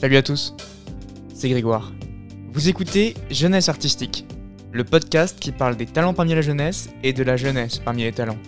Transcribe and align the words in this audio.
Salut 0.00 0.16
à 0.16 0.22
tous, 0.22 0.54
c'est 1.34 1.50
Grégoire. 1.50 1.92
Vous 2.54 2.70
écoutez 2.70 3.12
Jeunesse 3.30 3.68
Artistique, 3.68 4.24
le 4.72 4.82
podcast 4.82 5.38
qui 5.38 5.52
parle 5.52 5.76
des 5.76 5.84
talents 5.84 6.14
parmi 6.14 6.34
la 6.34 6.40
jeunesse 6.40 6.88
et 7.02 7.12
de 7.12 7.22
la 7.22 7.36
jeunesse 7.36 7.78
parmi 7.78 8.04
les 8.04 8.12
talents. 8.12 8.38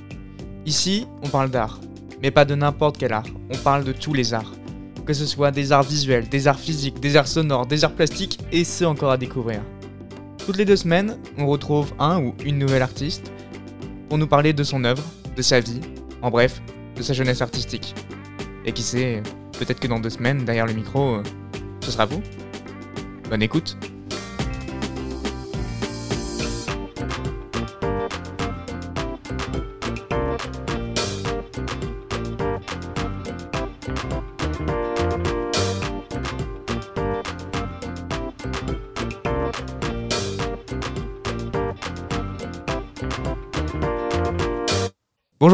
Ici, 0.65 1.07
on 1.23 1.29
parle 1.29 1.51
d'art, 1.51 1.79
mais 2.23 2.31
pas 2.31 2.47
de 2.47 2.55
n'importe 2.55 2.97
quel 2.97 3.13
art, 3.13 3.27
on 3.53 3.59
parle 3.59 3.85
de 3.85 3.93
tous 3.93 4.15
les 4.15 4.33
arts. 4.33 4.55
Que 5.05 5.13
ce 5.13 5.27
soit 5.27 5.51
des 5.51 5.73
arts 5.73 5.83
visuels, 5.83 6.27
des 6.27 6.49
arts 6.49 6.59
physiques, 6.59 7.01
des 7.01 7.19
arts 7.19 7.29
sonores, 7.29 7.67
des 7.67 7.85
arts 7.85 7.93
plastiques 7.93 8.39
et 8.51 8.65
ceux 8.65 8.87
encore 8.87 9.11
à 9.11 9.19
découvrir. 9.19 9.61
Toutes 10.47 10.57
les 10.57 10.65
deux 10.65 10.77
semaines, 10.77 11.19
on 11.37 11.47
retrouve 11.47 11.93
un 11.99 12.19
ou 12.19 12.35
une 12.47 12.57
nouvelle 12.57 12.81
artiste 12.81 13.31
pour 14.09 14.17
nous 14.17 14.27
parler 14.27 14.55
de 14.55 14.65
son 14.65 14.85
œuvre, 14.85 15.05
de 15.37 15.43
sa 15.43 15.61
vie, 15.61 15.83
en 16.23 16.31
bref, 16.31 16.63
de 16.97 17.03
sa 17.03 17.13
jeunesse 17.13 17.43
artistique. 17.43 17.95
Et 18.65 18.73
qui 18.73 18.83
sait, 18.83 19.23
peut-être 19.59 19.81
que 19.81 19.89
dans 19.89 20.01
deux 20.01 20.09
semaines, 20.09 20.47
derrière 20.47 20.65
le 20.65 20.73
micro, 20.73 21.17
euh, 21.17 21.23
ce 21.83 21.91
sera 21.91 22.07
vous. 22.07 22.23
Bonne 23.29 23.43
écoute. 23.43 23.77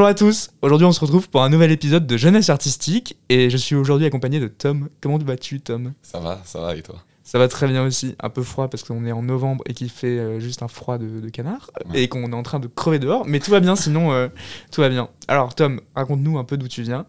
À 0.09 0.15
tous, 0.15 0.49
aujourd'hui 0.63 0.87
on 0.87 0.93
se 0.93 1.01
retrouve 1.01 1.29
pour 1.29 1.43
un 1.43 1.51
nouvel 1.51 1.71
épisode 1.71 2.07
de 2.07 2.17
Jeunesse 2.17 2.49
Artistique 2.49 3.19
et 3.29 3.51
je 3.51 3.57
suis 3.59 3.75
aujourd'hui 3.75 4.07
accompagné 4.07 4.41
de 4.41 4.49
Tom. 4.49 4.89
Comment 5.03 5.19
vas-tu 5.19 5.61
Tom? 5.61 5.93
Ça 6.01 6.19
va, 6.19 6.41
ça 6.47 6.63
va 6.63 6.75
et 6.75 6.81
toi? 6.83 6.97
Ça 7.25 7.39
va 7.39 7.47
très 7.47 7.67
bien 7.69 7.85
aussi, 7.85 8.17
un 8.21 8.31
peu 8.31 8.43
froid 8.43 8.69
parce 8.69 8.83
qu'on 8.85 9.05
est 9.05 9.13
en 9.13 9.21
novembre 9.23 9.63
et 9.67 9.75
qu'il 9.75 9.91
fait 9.91 10.19
euh, 10.19 10.41
juste 10.41 10.63
un 10.63 10.69
froid 10.69 10.97
de, 10.97 11.21
de 11.21 11.29
canard 11.29 11.71
Ouais. 11.91 12.05
et 12.05 12.09
qu'on 12.09 12.33
est 12.33 12.35
en 12.35 12.43
train 12.43 12.59
de 12.59 12.69
crever 12.69 12.99
dehors, 12.99 13.27
mais 13.27 13.39
tout 13.39 13.51
va 13.51 13.61
bien 13.61 13.77
sinon 13.77 14.11
euh, 14.13 14.29
tout 14.73 14.81
va 14.81 14.89
bien. 14.89 15.11
Alors 15.29 15.55
Tom, 15.55 15.83
raconte-nous 15.95 16.39
un 16.39 16.45
peu 16.45 16.57
d'où 16.57 16.69
tu 16.69 16.81
viens. 16.81 17.05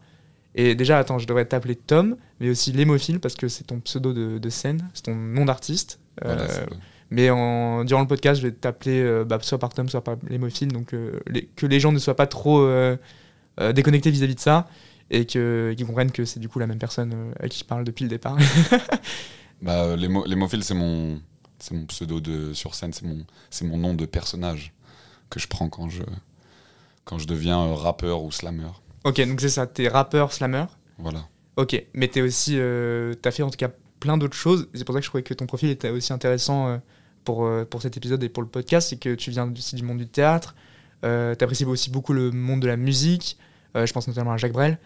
Et 0.56 0.76
déjà, 0.76 0.98
attends, 0.98 1.20
je 1.20 1.28
devrais 1.28 1.46
t'appeler 1.46 1.76
Tom, 1.78 2.18
mais 2.42 2.50
aussi 2.50 2.74
Lémophile 2.74 3.22
parce 3.22 3.36
que 3.36 3.48
c'est 3.48 3.64
ton 3.64 3.80
pseudo 3.80 4.12
de, 4.12 4.40
de 4.40 4.50
scène, 4.50 4.90
c'est 4.94 5.04
ton 5.04 5.16
nom 5.16 5.46
d'artiste. 5.46 6.00
Euh, 6.26 6.46
mais 7.12 7.30
en, 7.30 7.84
durant 7.86 8.02
le 8.02 8.08
podcast, 8.08 8.42
je 8.42 8.48
vais 8.48 8.54
t'appeler 8.54 9.02
euh, 9.02 9.24
bah, 9.26 9.40
soit 9.42 9.58
par 9.60 9.70
Tom, 9.70 9.90
soit 9.90 10.04
par 10.04 10.16
Lémophile, 10.30 10.70
donc 10.72 10.94
euh, 10.94 11.20
les- 11.28 11.46
que 11.46 11.66
les 11.66 11.80
gens 11.80 11.92
ne 11.92 12.00
soient 12.00 12.16
pas 12.16 12.28
trop 12.28 12.60
euh, 12.62 12.96
déconnectés 13.74 14.12
vis-à-vis 14.12 14.36
de 14.36 14.40
ça 14.40 14.68
et 15.12 15.26
qu'ils 15.26 15.86
comprennent 15.88 16.12
que 16.12 16.24
c'est 16.26 16.40
du 16.40 16.48
coup 16.50 16.60
la 16.60 16.68
même 16.68 16.78
personne 16.80 17.34
à 17.40 17.48
qui 17.50 17.60
je 17.60 17.66
parle 17.66 17.84
depuis 17.84 18.04
le 18.04 18.10
départ. 18.10 18.38
Bah, 19.62 19.96
l'hémo- 19.98 20.26
l'hémophile, 20.26 20.64
c'est 20.64 20.74
mon, 20.74 21.20
c'est 21.60 21.74
mon 21.74 21.86
pseudo 21.86 22.20
de, 22.22 22.54
sur 22.54 22.76
scène, 22.76 22.94
c'est 22.94 23.04
mon, 23.06 23.26
c'est 23.50 23.66
mon 23.66 23.78
nom 23.78 23.94
de 23.94 24.06
personnage 24.06 24.74
que 25.30 25.40
je 25.40 25.48
prends 25.50 25.68
quand 25.70 25.90
je, 25.90 26.04
quand 27.04 27.18
je 27.18 27.28
deviens 27.28 27.76
rappeur 27.76 28.24
ou 28.24 28.32
slammer. 28.32 28.68
ok, 29.04 29.20
donc 29.28 29.42
c'est 29.42 29.50
ça, 29.50 29.68
t'es 29.68 29.88
rappeur, 29.90 30.32
slammer. 30.32 30.66
Voilà. 30.98 31.26
Ok, 31.58 31.84
mais 31.94 32.08
t'es 32.08 32.22
aussi, 32.22 32.56
euh, 32.58 33.14
t'as 33.22 33.32
fait 33.32 33.44
en 33.44 33.50
tout 33.50 33.58
cas 33.58 33.70
plein 34.00 34.18
d'autres 34.18 34.38
choses. 34.38 34.70
C'est 34.74 34.86
pour 34.86 34.94
ça 34.96 35.00
que 35.02 35.04
je 35.06 35.10
trouvais 35.10 35.24
que 35.24 35.34
ton 35.34 35.46
profil 35.46 35.70
était 35.70 35.90
aussi 35.90 36.14
intéressant 36.14 36.70
euh, 36.70 36.78
pour, 37.24 37.46
euh, 37.46 37.66
pour 37.66 37.82
cet 37.82 37.98
épisode 37.98 38.24
et 38.24 38.30
pour 38.30 38.44
le 38.44 38.50
podcast, 38.50 38.90
c'est 38.90 38.98
que 38.98 39.16
tu 39.16 39.32
viens 39.32 39.52
aussi 39.52 39.76
du 39.76 39.84
monde 39.84 39.98
du 39.98 40.08
théâtre. 40.08 40.56
Euh, 41.04 41.36
T'apprécies 41.36 41.66
aussi 41.66 41.90
beaucoup 41.90 42.14
le 42.14 42.32
monde 42.32 42.62
de 42.62 42.68
la 42.68 42.78
musique. 42.78 43.38
euh, 43.76 43.86
je 43.86 43.94
pense 43.94 44.08
notamment 44.08 44.32
à 44.32 44.38
Jacques 44.38 44.54
Brel. 44.54 44.78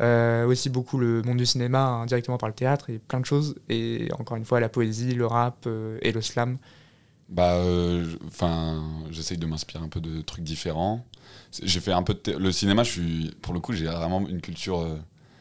Euh, 0.00 0.46
aussi 0.46 0.70
beaucoup 0.70 0.96
le 0.96 1.22
monde 1.22 1.38
du 1.38 1.46
cinéma 1.46 1.80
hein, 1.84 2.06
directement 2.06 2.38
par 2.38 2.48
le 2.48 2.54
théâtre 2.54 2.90
et 2.90 2.98
plein 2.98 3.20
de 3.20 3.26
choses. 3.26 3.56
Et 3.68 4.08
encore 4.18 4.36
une 4.36 4.44
fois, 4.44 4.60
la 4.60 4.68
poésie, 4.68 5.14
le 5.14 5.26
rap 5.26 5.68
et 6.00 6.12
le 6.12 6.20
slam. 6.20 6.58
Bah, 7.28 7.60
enfin, 8.26 8.82
j'essaye 9.10 9.38
de 9.38 9.46
m'inspirer 9.46 9.82
un 9.82 9.88
peu 9.88 10.00
de 10.00 10.20
trucs 10.20 10.44
différents. 10.44 11.04
J'ai 11.62 11.80
fait 11.80 11.92
un 11.92 12.02
peu 12.02 12.14
de 12.14 12.36
le 12.36 12.52
cinéma. 12.52 12.84
Je 12.84 12.90
suis, 12.90 13.34
pour 13.42 13.54
le 13.54 13.60
coup, 13.60 13.72
j'ai 13.72 13.86
vraiment 13.86 14.26
une 14.28 14.40
culture. 14.40 14.86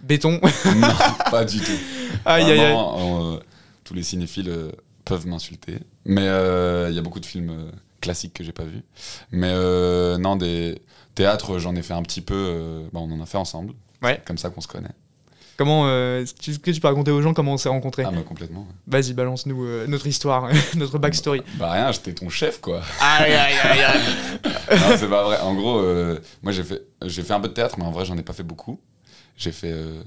Béton. 0.02 0.40
non, 0.76 0.88
pas 1.30 1.46
du 1.46 1.60
tout. 1.60 1.72
aïe 2.26 2.44
aïe 2.44 2.60
aïe. 2.60 3.40
Tous 3.84 3.94
les 3.94 4.04
cinéphiles 4.04 4.52
peuvent 5.06 5.28
m'insulter. 5.28 5.80
Mais 6.06 6.28
euh, 6.28 6.88
il 6.90 6.96
y 6.96 7.00
a 7.00 7.02
beaucoup 7.02 7.20
de 7.20 7.26
films 7.26 7.50
euh, 7.50 7.72
classiques 8.02 8.34
que 8.34 8.44
j'ai 8.44 8.52
pas 8.52 8.64
vus. 8.64 8.84
Mais 9.32 9.52
euh, 9.52 10.18
non, 10.18 10.36
des 10.36 10.82
théâtres, 11.16 11.58
j'en 11.60 11.76
ai 11.76 11.82
fait 11.82 11.94
un 11.94 12.04
petit 12.04 12.22
peu. 12.22 12.36
euh, 12.36 12.88
bah, 12.94 13.00
on 13.02 13.12
en 13.12 13.22
a 13.22 13.26
fait 13.26 13.38
ensemble. 13.38 13.74
Ouais. 14.02 14.22
Comme 14.26 14.38
ça 14.38 14.50
qu'on 14.50 14.62
se 14.62 14.68
connaît. 14.68 14.90
Comment 15.58 15.84
euh, 15.86 16.22
est-ce 16.24 16.34
que 16.58 16.72
tu- 16.72 16.80
peux 16.80 16.88
raconter 16.88 17.12
aux 17.12 17.22
gens 17.22 17.36
comment 17.36 17.54
on 17.54 17.58
s'est 17.58 17.70
rencontrés? 17.70 18.04
Ah, 18.04 18.10
mais 18.12 18.24
complètement. 18.24 18.62
ouais. 18.62 18.68
Vas-y, 19.02 19.14
balance-nous 19.14 19.64
euh, 19.64 19.86
notre 19.86 20.08
histoire, 20.08 20.50
notre 20.76 20.98
backstory. 20.98 21.44
Bah 21.60 21.72
rien, 21.72 21.92
j'étais 21.92 22.14
ton 22.14 22.30
chef, 22.30 22.60
quoi. 22.62 22.82
Aïe 23.00 23.32
aïe 23.32 23.54
aïe 23.64 23.80
aïe. 23.82 24.00
non, 24.80 24.98
c'est 24.98 25.08
pas 25.10 25.24
vrai. 25.24 25.40
En 25.42 25.54
gros, 25.54 25.78
euh, 25.80 26.18
moi, 26.42 26.52
j'ai 26.52 26.64
fait, 26.64 26.82
j'ai 27.06 27.22
fait 27.22 27.34
un 27.34 27.40
peu 27.40 27.48
de 27.50 27.54
théâtre, 27.54 27.76
mais 27.78 27.86
en 27.86 27.92
vrai, 27.92 28.06
j'en 28.06 28.18
ai 28.18 28.24
pas 28.24 28.34
fait 28.34 28.42
beaucoup. 28.42 28.80
J'ai 29.38 29.52
fait. 29.52 29.72
euh, 29.72 30.02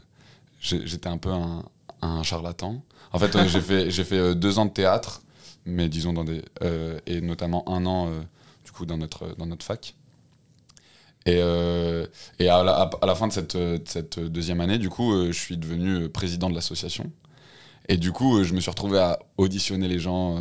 j'étais 0.60 1.08
un 1.08 1.18
peu 1.18 1.30
un, 1.30 1.62
un 2.02 2.22
charlatan. 2.24 2.82
En 3.14 3.18
fait, 3.18 3.34
euh, 3.36 3.46
j'ai 3.46 3.60
fait, 3.60 3.90
j'ai 3.90 4.04
fait 4.04 4.18
euh, 4.18 4.34
deux 4.34 4.58
ans 4.58 4.66
de 4.66 4.72
théâtre, 4.72 5.22
mais 5.64 5.88
disons 5.88 6.12
dans 6.12 6.24
des. 6.24 6.42
euh, 6.62 6.98
et 7.06 7.20
notamment 7.20 7.66
un 7.68 7.86
an, 7.86 8.10
du 8.64 8.72
coup, 8.72 8.84
dans 8.84 8.98
notre, 8.98 9.34
dans 9.36 9.46
notre 9.46 9.64
fac. 9.64 9.94
Et, 11.26 11.38
euh, 11.40 12.06
et 12.38 12.48
à, 12.48 12.62
la, 12.62 12.90
à 13.00 13.06
la 13.06 13.14
fin 13.14 13.28
de 13.28 13.32
cette, 13.32 13.56
de 13.56 13.80
cette 13.86 14.18
deuxième 14.18 14.60
année, 14.60 14.78
du 14.78 14.90
coup, 14.90 15.14
euh, 15.14 15.28
je 15.32 15.38
suis 15.38 15.56
devenu 15.56 16.08
président 16.08 16.50
de 16.50 16.54
l'association. 16.54 17.10
Et 17.88 17.96
du 17.96 18.12
coup, 18.12 18.36
euh, 18.38 18.44
je 18.44 18.52
me 18.52 18.60
suis 18.60 18.70
retrouvé 18.70 18.98
à 18.98 19.18
auditionner 19.38 19.88
les 19.88 19.98
gens 19.98 20.38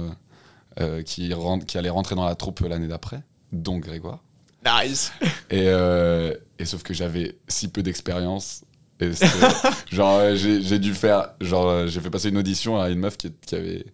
qui, 1.05 1.31
allaient 1.31 1.90
rentrer 1.90 2.16
dans 2.16 2.25
la 2.25 2.35
troupe 2.35 2.61
l'année 2.61 2.88
d'après, 2.88 3.22
dont 3.51 3.78
Grégoire. 3.78 4.19
Nice. 4.66 5.13
Et, 5.51 5.67
et 5.67 6.66
sauf 6.66 6.84
que 6.84 6.94
j'avais 6.94 7.38
si 7.47 7.67
peu 7.67 7.84
d'expérience. 7.84 8.63
Et 8.99 9.11
genre, 9.91 10.19
euh, 10.19 10.35
j'ai 10.35 10.79
dû 10.79 10.93
faire. 10.93 11.33
Genre, 11.41 11.67
euh, 11.67 11.87
j'ai 11.87 11.99
fait 11.99 12.09
passer 12.09 12.29
une 12.29 12.37
audition 12.37 12.79
à 12.79 12.89
une 12.89 12.99
meuf 12.99 13.17
qui, 13.17 13.31
qui 13.45 13.55
avait, 13.55 13.85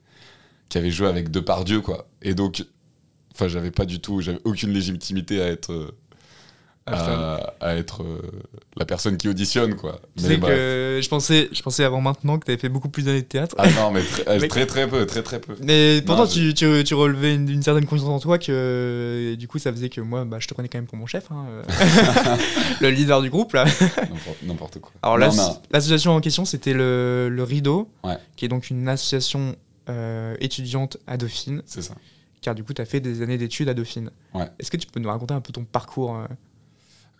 qui 0.70 0.78
avait 0.78 0.92
joué 0.92 1.08
avec 1.08 1.32
Depardieu, 1.32 1.82
quoi. 1.82 2.08
Et 2.22 2.34
donc, 2.34 2.66
enfin, 3.34 3.48
j'avais 3.48 3.72
pas 3.72 3.86
du 3.86 4.00
tout. 4.00 4.22
J'avais 4.22 4.42
aucune 4.44 4.72
légitimité 4.72 5.42
à 5.42 5.48
être. 5.48 5.96
À, 6.92 7.54
à 7.62 7.76
être 7.76 8.04
euh, 8.04 8.22
la 8.78 8.86
personne 8.86 9.18
qui 9.18 9.28
auditionne, 9.30 9.76
quoi. 9.76 10.00
Mais 10.22 10.40
que 10.40 11.00
je 11.02 11.10
pensais, 11.10 11.50
je 11.52 11.62
pensais 11.62 11.84
avant 11.84 12.02
maintenant 12.02 12.38
que 12.40 12.46
tu 12.46 12.52
avais 12.52 12.60
fait 12.60 12.70
beaucoup 12.70 12.90
plus 12.90 13.04
d'années 13.04 13.22
de 13.22 13.28
théâtre. 13.28 13.56
Ah 13.58 13.70
non, 13.72 13.92
mais 13.92 14.02
très, 14.04 14.40
Mais- 14.40 14.48
très, 14.48 14.66
très 14.66 14.88
peu, 14.88 15.06
très, 15.06 15.24
très 15.24 15.40
peu. 15.40 15.56
Mais 15.62 16.02
pourtant, 16.06 16.28
tu, 16.28 16.54
tu, 16.54 16.84
tu 16.84 16.94
relevais 16.94 17.36
une, 17.36 17.50
une 17.50 17.64
certaine 17.64 17.86
confiance 17.86 18.10
en 18.10 18.20
toi 18.20 18.38
que 18.38 19.36
du 19.38 19.48
coup, 19.48 19.60
ça 19.60 19.72
faisait 19.72 19.90
que 19.90 20.02
moi, 20.02 20.26
bah, 20.26 20.38
je 20.40 20.48
te 20.48 20.54
prenais 20.54 20.70
quand 20.70 20.78
même 20.78 20.88
pour 20.88 20.98
mon 20.98 21.06
chef, 21.06 21.32
hein, 21.32 21.46
euh, 21.50 21.64
le 22.82 22.90
leader 22.90 23.22
du 23.22 23.30
groupe 23.30 23.54
là. 23.54 23.66
N'importe- 24.44 24.80
quoi. 24.80 24.92
Alors 25.02 25.18
l'association 25.18 26.12
en 26.16 26.22
question, 26.22 26.46
c'était 26.46 26.74
le, 26.74 27.30
le 27.32 27.44
Rideau, 27.44 27.90
Ouais. 28.04 28.18
qui 28.36 28.46
est 28.46 28.48
donc 28.50 28.70
une 28.70 28.88
association 28.88 29.56
euh, 29.90 30.36
étudiante 30.40 30.98
à 31.08 31.18
Dauphine, 31.18 31.62
C'est 31.66 31.82
ça. 31.82 31.96
car 32.42 32.56
du 32.56 32.64
coup, 32.64 32.74
tu 32.74 32.82
as 32.82 32.86
fait 32.86 33.00
des 33.00 33.22
années 33.22 33.38
d'études 33.38 33.70
à 33.70 33.74
Dauphine. 33.74 34.12
Ouais. 34.34 34.46
Est-ce 34.60 34.70
que 34.72 34.78
tu 34.78 34.88
peux 34.88 35.00
nous 35.00 35.10
raconter 35.10 35.34
un 35.34 35.42
peu 35.42 35.52
ton 35.52 35.64
parcours 35.66 36.16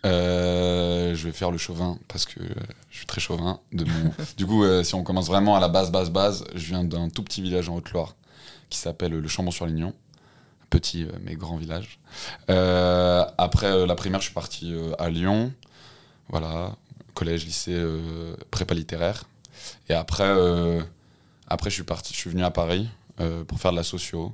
euh, 0.04 1.10
Euh, 1.10 1.14
je 1.14 1.26
vais 1.26 1.32
faire 1.32 1.50
le 1.50 1.58
chauvin 1.58 1.98
parce 2.08 2.24
que 2.24 2.40
euh, 2.40 2.54
je 2.90 2.98
suis 2.98 3.06
très 3.06 3.20
chauvin. 3.20 3.60
De 3.72 3.84
mon... 3.84 4.12
du 4.36 4.46
coup, 4.46 4.64
euh, 4.64 4.82
si 4.82 4.94
on 4.94 5.02
commence 5.02 5.26
vraiment 5.26 5.56
à 5.56 5.60
la 5.60 5.68
base, 5.68 5.90
base, 5.90 6.10
base, 6.10 6.44
je 6.54 6.66
viens 6.66 6.84
d'un 6.84 7.08
tout 7.08 7.22
petit 7.22 7.42
village 7.42 7.68
en 7.68 7.76
Haute-Loire 7.76 8.14
qui 8.68 8.78
s'appelle 8.78 9.12
le 9.12 9.28
Chambon-sur-Lignon. 9.28 9.94
Petit 10.70 11.02
euh, 11.04 11.10
mais 11.22 11.34
grand 11.34 11.56
village. 11.56 11.98
Euh, 12.48 13.24
après 13.38 13.66
euh, 13.66 13.86
la 13.86 13.96
primaire, 13.96 14.20
je 14.20 14.26
suis 14.26 14.34
parti 14.34 14.72
euh, 14.72 14.92
à 14.98 15.10
Lyon. 15.10 15.52
Voilà, 16.28 16.76
collège, 17.14 17.44
lycée, 17.44 17.74
euh, 17.74 18.36
prépa 18.52 18.74
littéraire. 18.74 19.24
Et 19.88 19.94
après, 19.94 20.28
euh, 20.28 20.80
après, 21.48 21.70
je 21.70 21.74
suis 21.74 21.82
parti, 21.82 22.14
je 22.14 22.18
suis 22.18 22.30
venu 22.30 22.44
à 22.44 22.52
Paris 22.52 22.88
euh, 23.18 23.42
pour 23.44 23.58
faire 23.58 23.72
de 23.72 23.76
la 23.76 23.82
socio. 23.82 24.32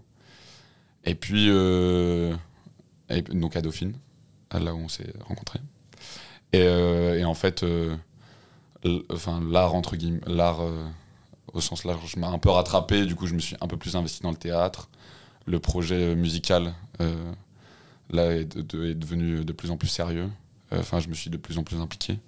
Et 1.05 1.15
puis, 1.15 1.47
euh, 1.49 2.35
donc 3.31 3.57
à 3.57 3.63
Dauphine, 3.63 3.95
là 4.65 4.75
où 4.75 4.79
on 4.79 4.89
s'est 4.89 5.13
rencontrés. 5.27 5.61
Et, 6.53 6.63
euh, 6.63 7.19
et 7.19 7.25
en 7.25 7.35
fait, 7.35 7.63
euh, 7.63 7.97
enfin, 9.11 9.41
l'art, 9.51 9.75
entre 9.75 9.97
guillemets, 9.97 10.21
l'art 10.27 10.63
euh, 10.63 10.87
au 11.53 11.61
sens 11.61 11.85
large, 11.85 12.17
m'a 12.17 12.29
un 12.29 12.39
peu 12.39 12.51
rattrapé. 12.51 13.05
Du 13.07 13.15
coup, 13.15 13.27
je 13.27 13.35
me 13.35 13.41
suis 13.41 13.57
un 13.61 13.67
peu 13.67 13.77
plus 13.77 13.97
investi 13.97 14.23
dans 14.23 14.31
le 14.31 14.37
théâtre. 14.37 14.89
Le 15.47 15.59
projet 15.61 16.15
musical, 16.17 16.75
là, 18.11 18.35
est, 18.35 18.45
de- 18.45 18.63
de- 18.63 18.85
est 18.87 18.95
devenu 18.95 19.45
de 19.45 19.53
plus 19.53 19.71
en 19.71 19.77
plus 19.77 19.89
sérieux. 19.89 20.29
Enfin, 20.73 21.01
je 21.01 21.09
me 21.09 21.15
suis 21.15 21.31
de 21.31 21.37
plus 21.37 21.59
en 21.59 21.63
plus 21.63 21.77
impliqué. 21.81 22.19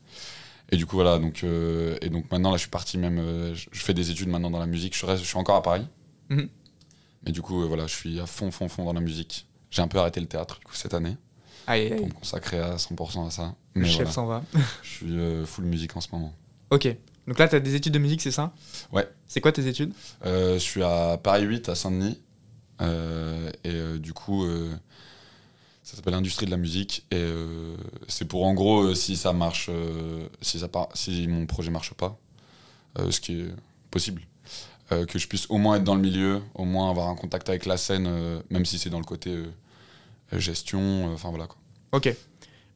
Et 0.71 0.77
du 0.77 0.87
coup, 0.87 0.97
voilà. 0.97 1.19
Donc, 1.19 1.43
euh, 1.45 1.97
et 2.03 2.09
donc 2.11 2.31
maintenant, 2.31 2.51
là, 2.51 2.57
je 2.57 2.63
suis 2.63 2.71
parti 2.71 2.99
même. 2.99 3.19
euh, 3.19 3.55
je, 3.55 3.69
je 3.73 3.81
fais 3.81 3.95
des 3.95 4.11
études 4.11 4.29
maintenant 4.29 4.51
dans 4.51 4.59
la 4.61 4.67
musique. 4.67 4.97
Je, 4.97 5.07
reste, 5.07 5.23
je 5.23 5.29
suis 5.29 5.39
encore 5.39 5.57
à 5.57 5.63
Paris. 5.63 5.87
Mhm. 6.29 6.49
Mais 7.25 7.33
du 7.33 7.43
coup, 7.43 7.63
euh, 7.63 7.67
voilà, 7.67 7.87
je 7.87 7.95
suis 7.95 8.21
à 8.21 8.27
fond, 8.27 8.51
fond, 8.51 8.69
fond 8.69 8.85
dans 8.85 8.93
la 8.93 9.01
musique. 9.01 9.47
J'ai 9.71 9.83
un 9.83 9.89
peu 9.89 9.99
arrêté 9.99 10.21
le 10.21 10.27
théâtre, 10.27 10.59
du 10.61 10.65
coup, 10.67 10.75
cette 10.75 10.95
année 10.95 11.17
Aïe, 11.69 11.94
pour 11.94 12.06
me 12.06 12.12
consacrer 12.12 12.59
à 12.59 12.76
100% 12.76 13.26
à 13.26 13.31
ça. 13.31 13.55
le 13.75 13.85
chef 13.85 13.97
voilà, 13.97 14.11
s'en 14.11 14.26
va. 14.26 14.43
je 14.82 14.88
suis 14.88 15.19
euh, 15.19 15.44
full 15.44 15.67
musique 15.67 15.94
en 15.97 16.00
ce 16.00 16.09
moment. 16.12 16.32
Ok, 16.70 16.88
Donc 17.26 17.38
là, 17.38 17.47
tu 17.47 17.56
as 17.56 17.61
des 17.61 17.75
études 17.75 17.93
de 17.93 17.99
musique, 17.99 18.23
c'est 18.23 18.31
ça? 18.31 18.55
Ouais. 18.91 19.06
C'est 19.26 19.43
quoi 19.43 19.53
tes 19.53 19.67
études? 19.67 19.93
Euh, 20.25 20.55
je 20.55 20.61
suis 20.61 20.82
à 20.82 21.20
Paris 21.23 21.44
8, 21.44 21.69
à 21.69 21.75
Saint-Denis. 21.75 22.19
Euh, 22.81 23.50
et 23.65 23.99
du 23.99 24.15
coup, 24.15 24.47
ça 25.82 25.97
s'appelle 25.97 26.15
Industrie 26.15 26.47
de 26.47 26.50
la 26.50 26.56
musique. 26.56 27.05
Et 27.11 27.26
c'est 28.09 28.25
pour, 28.25 28.47
en 28.47 28.55
gros, 28.55 28.94
si 28.94 29.17
ça 29.17 29.35
marche, 29.35 29.71
si, 30.41 30.61
ça 30.61 30.69
part, 30.69 30.88
si 30.94 31.29
mon 31.29 31.44
projet 31.44 31.71
marche 31.71 31.93
pas, 31.93 32.19
ce 33.11 33.21
qui 33.21 33.41
est 33.41 33.49
possible, 33.91 34.23
que 34.88 35.19
je 35.19 35.29
puisse 35.29 35.44
au 35.50 35.59
moins 35.59 35.76
être 35.76 35.85
dans 35.85 35.97
le 35.97 36.00
milieu, 36.00 36.41
au 36.55 36.64
moins 36.64 36.88
avoir 36.88 37.09
un 37.09 37.14
contact 37.14 37.50
avec 37.50 37.67
la 37.67 37.76
scène, 37.76 38.09
même 38.49 38.64
si 38.64 38.79
c'est 38.79 38.91
dans 38.91 39.00
le 39.00 39.05
côté 39.05 39.37
gestion. 40.33 40.81
euh, 41.11 41.15
Enfin 41.15 41.31
voilà 41.31 41.47
quoi. 41.47 41.57
Ok. 41.93 42.15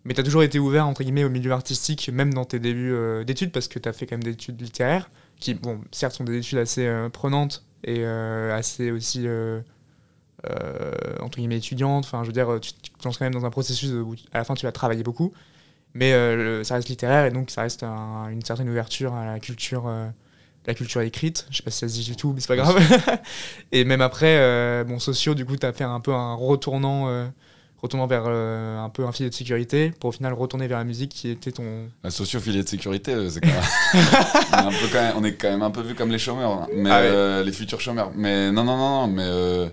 Mais 0.04 0.14
tu 0.14 0.20
as 0.20 0.24
toujours 0.24 0.42
été 0.42 0.58
ouvert, 0.58 0.86
entre 0.86 1.02
guillemets, 1.04 1.24
au 1.24 1.28
milieu 1.30 1.52
artistique, 1.52 2.10
même 2.12 2.34
dans 2.34 2.44
tes 2.44 2.58
débuts 2.58 2.92
euh, 2.92 3.22
d'études, 3.24 3.52
parce 3.52 3.68
que 3.68 3.78
tu 3.78 3.88
as 3.88 3.92
fait 3.92 4.06
quand 4.06 4.14
même 4.16 4.24
des 4.24 4.32
études 4.32 4.60
littéraires, 4.60 5.10
qui, 5.38 5.54
bon, 5.54 5.80
certes, 5.92 6.14
sont 6.16 6.24
des 6.24 6.36
études 6.38 6.58
assez 6.58 6.86
euh, 6.86 7.08
prenantes 7.08 7.64
et 7.84 7.98
euh, 8.00 8.56
assez 8.56 8.90
aussi, 8.90 9.28
euh, 9.28 9.60
euh, 10.50 10.92
entre 11.20 11.38
guillemets, 11.38 11.58
étudiantes. 11.58 12.04
Enfin, 12.04 12.22
je 12.22 12.28
veux 12.28 12.32
dire, 12.32 12.58
tu, 12.60 12.72
te 12.72 13.04
lances 13.04 13.18
quand 13.18 13.24
même 13.24 13.34
dans 13.34 13.46
un 13.46 13.50
processus 13.50 13.90
où, 13.92 14.14
à 14.32 14.38
la 14.38 14.44
fin, 14.44 14.54
tu 14.54 14.66
vas 14.66 14.72
travailler 14.72 15.02
beaucoup. 15.04 15.32
Mais 15.94 16.12
euh, 16.14 16.64
ça 16.64 16.74
reste 16.76 16.88
littéraire 16.88 17.26
et 17.26 17.30
donc 17.30 17.50
ça 17.50 17.62
reste 17.62 17.82
un- 17.82 18.28
une 18.30 18.42
certaine 18.42 18.68
ouverture 18.68 19.12
à 19.14 19.26
la 19.26 19.38
culture, 19.40 19.86
euh, 19.86 20.08
la 20.66 20.74
culture 20.74 21.00
écrite. 21.00 21.46
Je 21.50 21.58
sais 21.58 21.62
pas 21.62 21.70
si 21.70 21.78
ça 21.78 21.88
se 21.88 21.94
dit 21.94 22.04
du 22.04 22.16
tout, 22.16 22.32
mais 22.34 22.40
c'est 22.40 22.48
pas 22.48 22.56
grave. 22.56 22.80
et 23.72 23.84
même 23.84 24.00
après, 24.00 24.36
euh, 24.38 24.84
bon, 24.84 24.98
sociaux, 24.98 25.34
du 25.34 25.44
coup, 25.44 25.56
tu 25.56 25.66
as 25.66 25.72
fait 25.72 25.84
un 25.84 26.00
peu 26.00 26.12
un 26.12 26.34
retournant. 26.34 27.08
euh, 27.08 27.26
retournant 27.82 28.06
vers 28.06 28.24
euh, 28.28 28.78
un 28.78 28.88
peu 28.90 29.04
un 29.04 29.10
filet 29.10 29.28
de 29.28 29.34
sécurité 29.34 29.92
pour 29.98 30.10
au 30.10 30.12
final 30.12 30.32
retourner 30.34 30.68
vers 30.68 30.78
la 30.78 30.84
musique 30.84 31.10
qui 31.10 31.28
était 31.28 31.50
ton 31.50 31.88
La 32.04 32.12
sociophilie 32.12 32.62
de 32.62 32.68
sécurité, 32.68 33.12
euh, 33.12 33.28
c'est 33.28 33.40
quand 33.40 33.48
même... 33.48 33.56
on, 34.52 34.56
est 34.56 34.60
un 34.60 34.70
peu 34.70 34.86
quand 34.92 35.00
même- 35.00 35.14
on 35.16 35.24
est 35.24 35.34
quand 35.34 35.50
même 35.50 35.62
un 35.62 35.70
peu 35.72 35.80
vu 35.80 35.96
comme 35.96 36.12
les 36.12 36.18
chômeurs, 36.20 36.52
hein. 36.52 36.68
mais 36.72 36.90
Ah 36.92 37.00
ouais. 37.00 37.08
euh, 37.08 37.42
les 37.42 37.50
futurs 37.50 37.80
chômeurs. 37.80 38.12
Mais 38.14 38.52
non, 38.52 38.62
non, 38.62 38.76
non, 38.76 39.06
non, 39.06 39.12
mais 39.12 39.24
euh, 39.24 39.68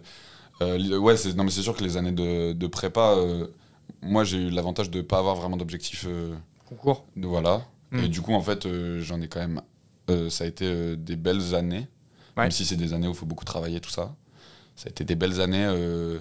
euh, 0.62 0.98
ouais, 0.98 1.18
c'est 1.18 1.36
non, 1.36 1.44
mais 1.44 1.52
c'est 1.52 1.62
sûr 1.62 1.76
que 1.76 1.84
les 1.84 1.98
années 1.98 2.12
de, 2.12 2.54
de 2.54 2.68
prépa, 2.68 3.14
euh, 3.16 3.46
moi 4.02 4.24
j'ai 4.24 4.38
eu 4.38 4.50
l'avantage 4.50 4.90
de 4.90 5.02
pas 5.02 5.20
avoir 5.20 5.36
vraiment 5.36 5.58
d'objectif, 5.58 6.06
euh, 6.08 6.34
concours 6.68 7.06
voilà. 7.16 7.62
Mm. 7.92 8.00
Et 8.00 8.08
du 8.08 8.22
coup, 8.22 8.34
en 8.34 8.42
fait, 8.42 8.66
euh, 8.66 9.00
j'en 9.02 9.22
ai 9.22 9.28
quand 9.28 9.40
même. 9.40 9.62
Euh, 10.10 10.30
ça 10.30 10.44
a 10.44 10.48
été 10.48 10.66
euh, 10.66 10.96
des 10.96 11.16
belles 11.16 11.56
années, 11.56 11.88
Ouais. 12.38 12.44
même 12.46 12.52
si 12.52 12.66
c'est 12.66 12.76
des 12.78 12.94
années 12.94 13.08
où 13.08 13.12
il 13.12 13.16
faut 13.18 13.26
beaucoup 13.26 13.46
travailler, 13.46 13.80
tout 13.80 13.90
ça. 13.90 14.16
Ça 14.76 14.88
a 14.88 14.90
été 14.90 15.04
des 15.04 15.16
belles 15.16 15.42
années. 15.42 15.66
euh, 15.68 16.20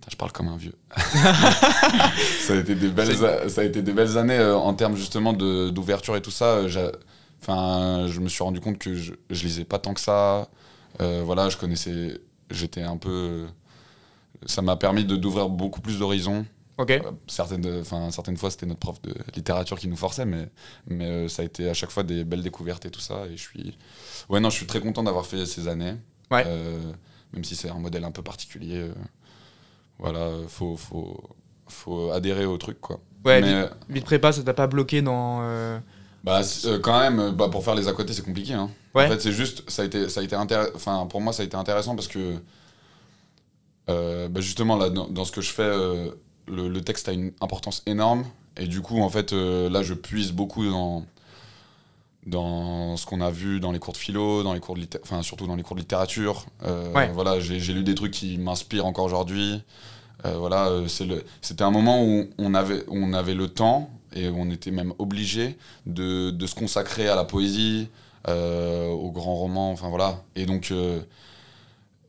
putain, 0.00 0.08
je 0.12 0.16
parle 0.16 0.32
comme 0.32 0.48
un 0.48 0.56
vieux. 0.56 0.74
ça, 0.96 2.52
a 2.54 2.56
été 2.56 2.74
des 2.74 2.88
belles, 2.88 3.24
a- 3.24 3.48
ça 3.48 3.60
a 3.60 3.64
été 3.64 3.82
des 3.82 3.92
belles 3.92 4.16
années 4.18 4.40
en 4.42 4.72
termes 4.74 4.96
justement 4.96 5.32
d'ouverture 5.32 6.16
et 6.16 6.22
tout 6.22 6.30
ça. 6.30 6.60
Enfin, 7.42 8.06
je 8.08 8.20
me 8.20 8.28
suis 8.28 8.42
rendu 8.42 8.60
compte 8.60 8.78
que 8.78 8.94
je, 8.94 9.12
je 9.30 9.44
lisais 9.44 9.64
pas 9.64 9.78
tant 9.78 9.92
que 9.94 10.00
ça. 10.00 10.48
Euh, 11.02 11.22
voilà, 11.24 11.48
je 11.50 11.56
connaissais. 11.58 12.18
J'étais 12.50 12.82
un 12.82 12.96
peu. 12.96 13.46
Ça 14.46 14.62
m'a 14.62 14.76
permis 14.76 15.04
de- 15.04 15.16
d'ouvrir 15.16 15.48
beaucoup 15.48 15.80
plus 15.80 15.98
d'horizons. 15.98 16.46
Euh, 16.80 16.98
certaines, 17.28 17.80
enfin, 17.80 18.10
certaines 18.10 18.36
fois, 18.36 18.50
c'était 18.50 18.66
notre 18.66 18.80
prof 18.80 19.00
de 19.02 19.14
littérature 19.34 19.78
qui 19.78 19.86
nous 19.88 19.96
forçait, 19.96 20.24
mais, 20.24 20.48
mais 20.88 21.06
euh, 21.06 21.28
ça 21.28 21.42
a 21.42 21.44
été 21.44 21.68
à 21.68 21.74
chaque 21.74 21.90
fois 21.90 22.02
des 22.02 22.24
belles 22.24 22.42
découvertes 22.42 22.84
et 22.84 22.90
tout 22.90 23.00
ça. 23.00 23.26
Et 23.26 23.36
je 23.36 23.42
suis, 23.42 23.78
ouais, 24.28 24.40
non, 24.40 24.50
je 24.50 24.56
suis 24.56 24.66
très 24.66 24.80
content 24.80 25.02
d'avoir 25.02 25.26
fait 25.26 25.46
ces 25.46 25.68
années. 25.68 25.94
Ouais. 26.30 26.44
Euh, 26.46 26.80
même 27.32 27.44
si 27.44 27.54
c'est 27.54 27.68
un 27.68 27.78
modèle 27.78 28.04
un 28.04 28.10
peu 28.10 28.22
particulier. 28.22 28.78
euh, 28.78 28.94
voilà, 29.98 30.30
faut, 30.48 30.76
faut, 30.76 31.22
faut 31.68 32.10
adhérer 32.10 32.46
au 32.46 32.58
truc, 32.58 32.80
quoi. 32.80 32.98
ouais 33.24 33.40
mais 33.40 33.62
vite, 33.62 33.70
vite 33.88 34.04
prépa 34.04 34.32
ça 34.32 34.42
t'a 34.42 34.52
pas 34.54 34.66
bloqué 34.66 35.02
dans 35.02 35.40
bah, 36.24 36.40
quand 36.82 36.98
même, 36.98 37.30
bah, 37.30 37.48
pour 37.48 37.62
faire 37.64 37.74
les 37.76 37.86
à 37.86 37.92
côté, 37.92 38.12
c'est 38.12 38.24
compliqué. 38.24 38.54
Hein. 38.54 38.70
Ouais. 38.94 39.04
En 39.04 39.08
fait, 39.10 39.20
c'est 39.20 39.32
juste, 39.32 39.70
ça 39.70 39.82
a 39.82 39.84
été, 39.84 40.08
ça 40.08 40.20
a 40.20 40.22
été. 40.24 40.34
Enfin, 40.74 41.06
pour 41.06 41.20
moi, 41.20 41.32
ça 41.32 41.42
a 41.42 41.46
été 41.46 41.56
intéressant 41.56 41.94
parce 41.94 42.08
que, 42.08 42.36
bah, 43.86 44.40
justement, 44.40 44.76
là, 44.76 44.90
dans, 44.90 45.06
dans 45.06 45.24
ce 45.24 45.30
que 45.30 45.40
je 45.42 45.50
fais, 45.50 45.70
le, 46.46 46.68
le 46.68 46.80
texte 46.80 47.08
a 47.08 47.12
une 47.12 47.32
importance 47.40 47.82
énorme. 47.86 48.24
Et 48.56 48.66
du 48.66 48.80
coup, 48.82 49.00
en 49.00 49.08
fait, 49.10 49.32
euh, 49.32 49.68
là, 49.68 49.82
je 49.82 49.94
puise 49.94 50.32
beaucoup 50.32 50.64
dans, 50.68 51.04
dans 52.26 52.96
ce 52.96 53.04
qu'on 53.06 53.20
a 53.20 53.30
vu 53.30 53.60
dans 53.60 53.72
les 53.72 53.78
cours 53.78 53.92
de 53.92 53.98
philo, 53.98 54.42
dans 54.42 54.54
les 54.54 54.60
cours 54.60 54.76
de 54.76 54.86
enfin, 55.02 55.22
surtout 55.22 55.46
dans 55.46 55.56
les 55.56 55.62
cours 55.62 55.76
de 55.76 55.80
littérature. 55.80 56.46
Euh, 56.64 56.92
Ouais. 56.92 57.10
Voilà, 57.12 57.38
j'ai 57.40 57.60
j'ai 57.60 57.72
lu 57.74 57.82
des 57.84 57.94
trucs 57.94 58.12
qui 58.12 58.38
m'inspirent 58.38 58.86
encore 58.86 59.04
aujourd'hui. 59.04 59.62
Euh, 60.24 60.36
voilà, 60.38 60.70
c'est 60.88 61.04
le- 61.04 61.22
c'était 61.42 61.64
un 61.64 61.70
moment 61.70 62.02
où 62.02 62.26
on 62.38 62.54
avait, 62.54 62.84
où 62.88 62.96
on 62.96 63.12
avait 63.12 63.34
le 63.34 63.48
temps 63.48 63.90
et 64.14 64.28
on 64.28 64.48
était 64.50 64.70
même 64.70 64.94
obligé 64.98 65.56
de, 65.86 66.30
de 66.30 66.46
se 66.46 66.54
consacrer 66.54 67.08
à 67.08 67.16
la 67.16 67.24
poésie, 67.24 67.88
euh, 68.28 68.88
aux 68.88 69.10
grands 69.10 69.34
romans, 69.34 69.70
enfin 69.72 69.88
voilà. 69.90 70.22
Et 70.36 70.46
donc, 70.46 70.72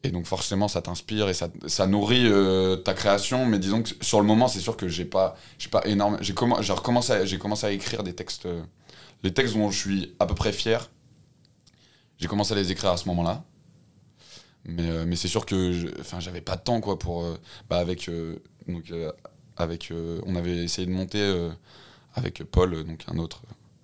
et 0.05 0.11
donc 0.11 0.25
forcément, 0.25 0.67
ça 0.67 0.81
t'inspire 0.83 1.29
et 1.29 1.33
ça, 1.33 1.87
nourrit 1.87 2.27
euh, 2.27 2.75
ta 2.75 2.93
création. 2.93 3.45
Mais 3.45 3.57
disons 3.57 3.81
que 3.81 3.89
sur 4.01 4.21
le 4.21 4.27
moment, 4.27 4.47
c'est 4.47 4.59
sûr 4.59 4.77
que 4.77 4.87
j'ai 4.87 5.05
pas, 5.05 5.35
j'ai 5.57 5.69
pas 5.69 5.81
énorme. 5.85 6.17
J'ai 6.21 6.33
commen- 6.33 6.61
j'ai 6.61 7.37
commencé 7.39 7.65
à 7.65 7.71
écrire 7.71 8.03
des 8.03 8.13
textes, 8.13 8.45
euh, 8.45 8.61
les 9.23 9.33
textes 9.33 9.55
dont 9.55 9.71
je 9.71 9.79
suis 9.79 10.15
à 10.19 10.27
peu 10.27 10.35
près 10.35 10.51
fier. 10.51 10.89
J'ai 12.19 12.27
commencé 12.27 12.53
à 12.53 12.55
les 12.55 12.71
écrire 12.71 12.91
à 12.91 12.97
ce 12.97 13.07
moment-là. 13.09 13.43
Mais, 14.65 14.89
euh, 14.89 15.05
mais 15.07 15.15
c'est 15.15 15.27
sûr 15.27 15.45
que 15.45 15.99
enfin, 15.99 16.19
j'avais 16.19 16.41
pas 16.41 16.55
de 16.55 16.61
temps 16.61 16.81
quoi 16.81 16.97
pour 16.97 17.23
bah, 17.69 17.77
avec 17.77 18.09
donc 18.67 18.91
avec 19.57 19.93
on 20.25 20.35
avait 20.35 20.57
essayé 20.63 20.87
de 20.87 20.91
monter 20.91 21.49
avec 22.15 22.43
Paul 22.45 22.83
donc 22.83 23.03
un 23.07 23.19
autre 23.19 23.43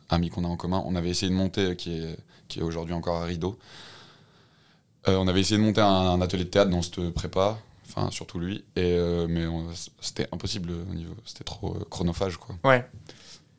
ami 0.10 0.30
qu'on 0.30 0.44
a 0.44 0.48
en 0.48 0.58
commun 0.58 0.82
on 0.88 0.96
avait 0.96 1.10
essayé 1.10 1.30
de 1.32 1.36
monter 1.36 1.76
qui 1.76 2.00
est 2.00 2.18
qui 2.48 2.60
est 2.60 2.64
aujourd'hui 2.64 2.96
encore 2.96 3.18
à 3.18 3.26
Rideau 3.26 3.60
Euh, 5.08 5.16
on 5.18 5.28
avait 5.28 5.40
essayé 5.42 5.58
de 5.58 5.64
monter 5.64 5.82
un, 5.82 5.88
un 5.88 6.22
atelier 6.22 6.44
de 6.44 6.50
théâtre 6.50 6.70
dans 6.70 6.82
cette 6.84 7.10
prépa 7.12 7.58
enfin 7.90 8.10
surtout 8.12 8.38
lui 8.40 8.64
et 8.76 8.96
euh, 8.98 9.26
mais 9.28 9.46
c'était 10.00 10.28
impossible 10.32 10.72
au 10.72 10.94
niveau 10.94 11.16
c'était 11.26 11.44
trop 11.44 11.76
euh, 11.76 11.84
chronophage 11.90 12.38
quoi 12.38 12.56
ouais 12.64 12.88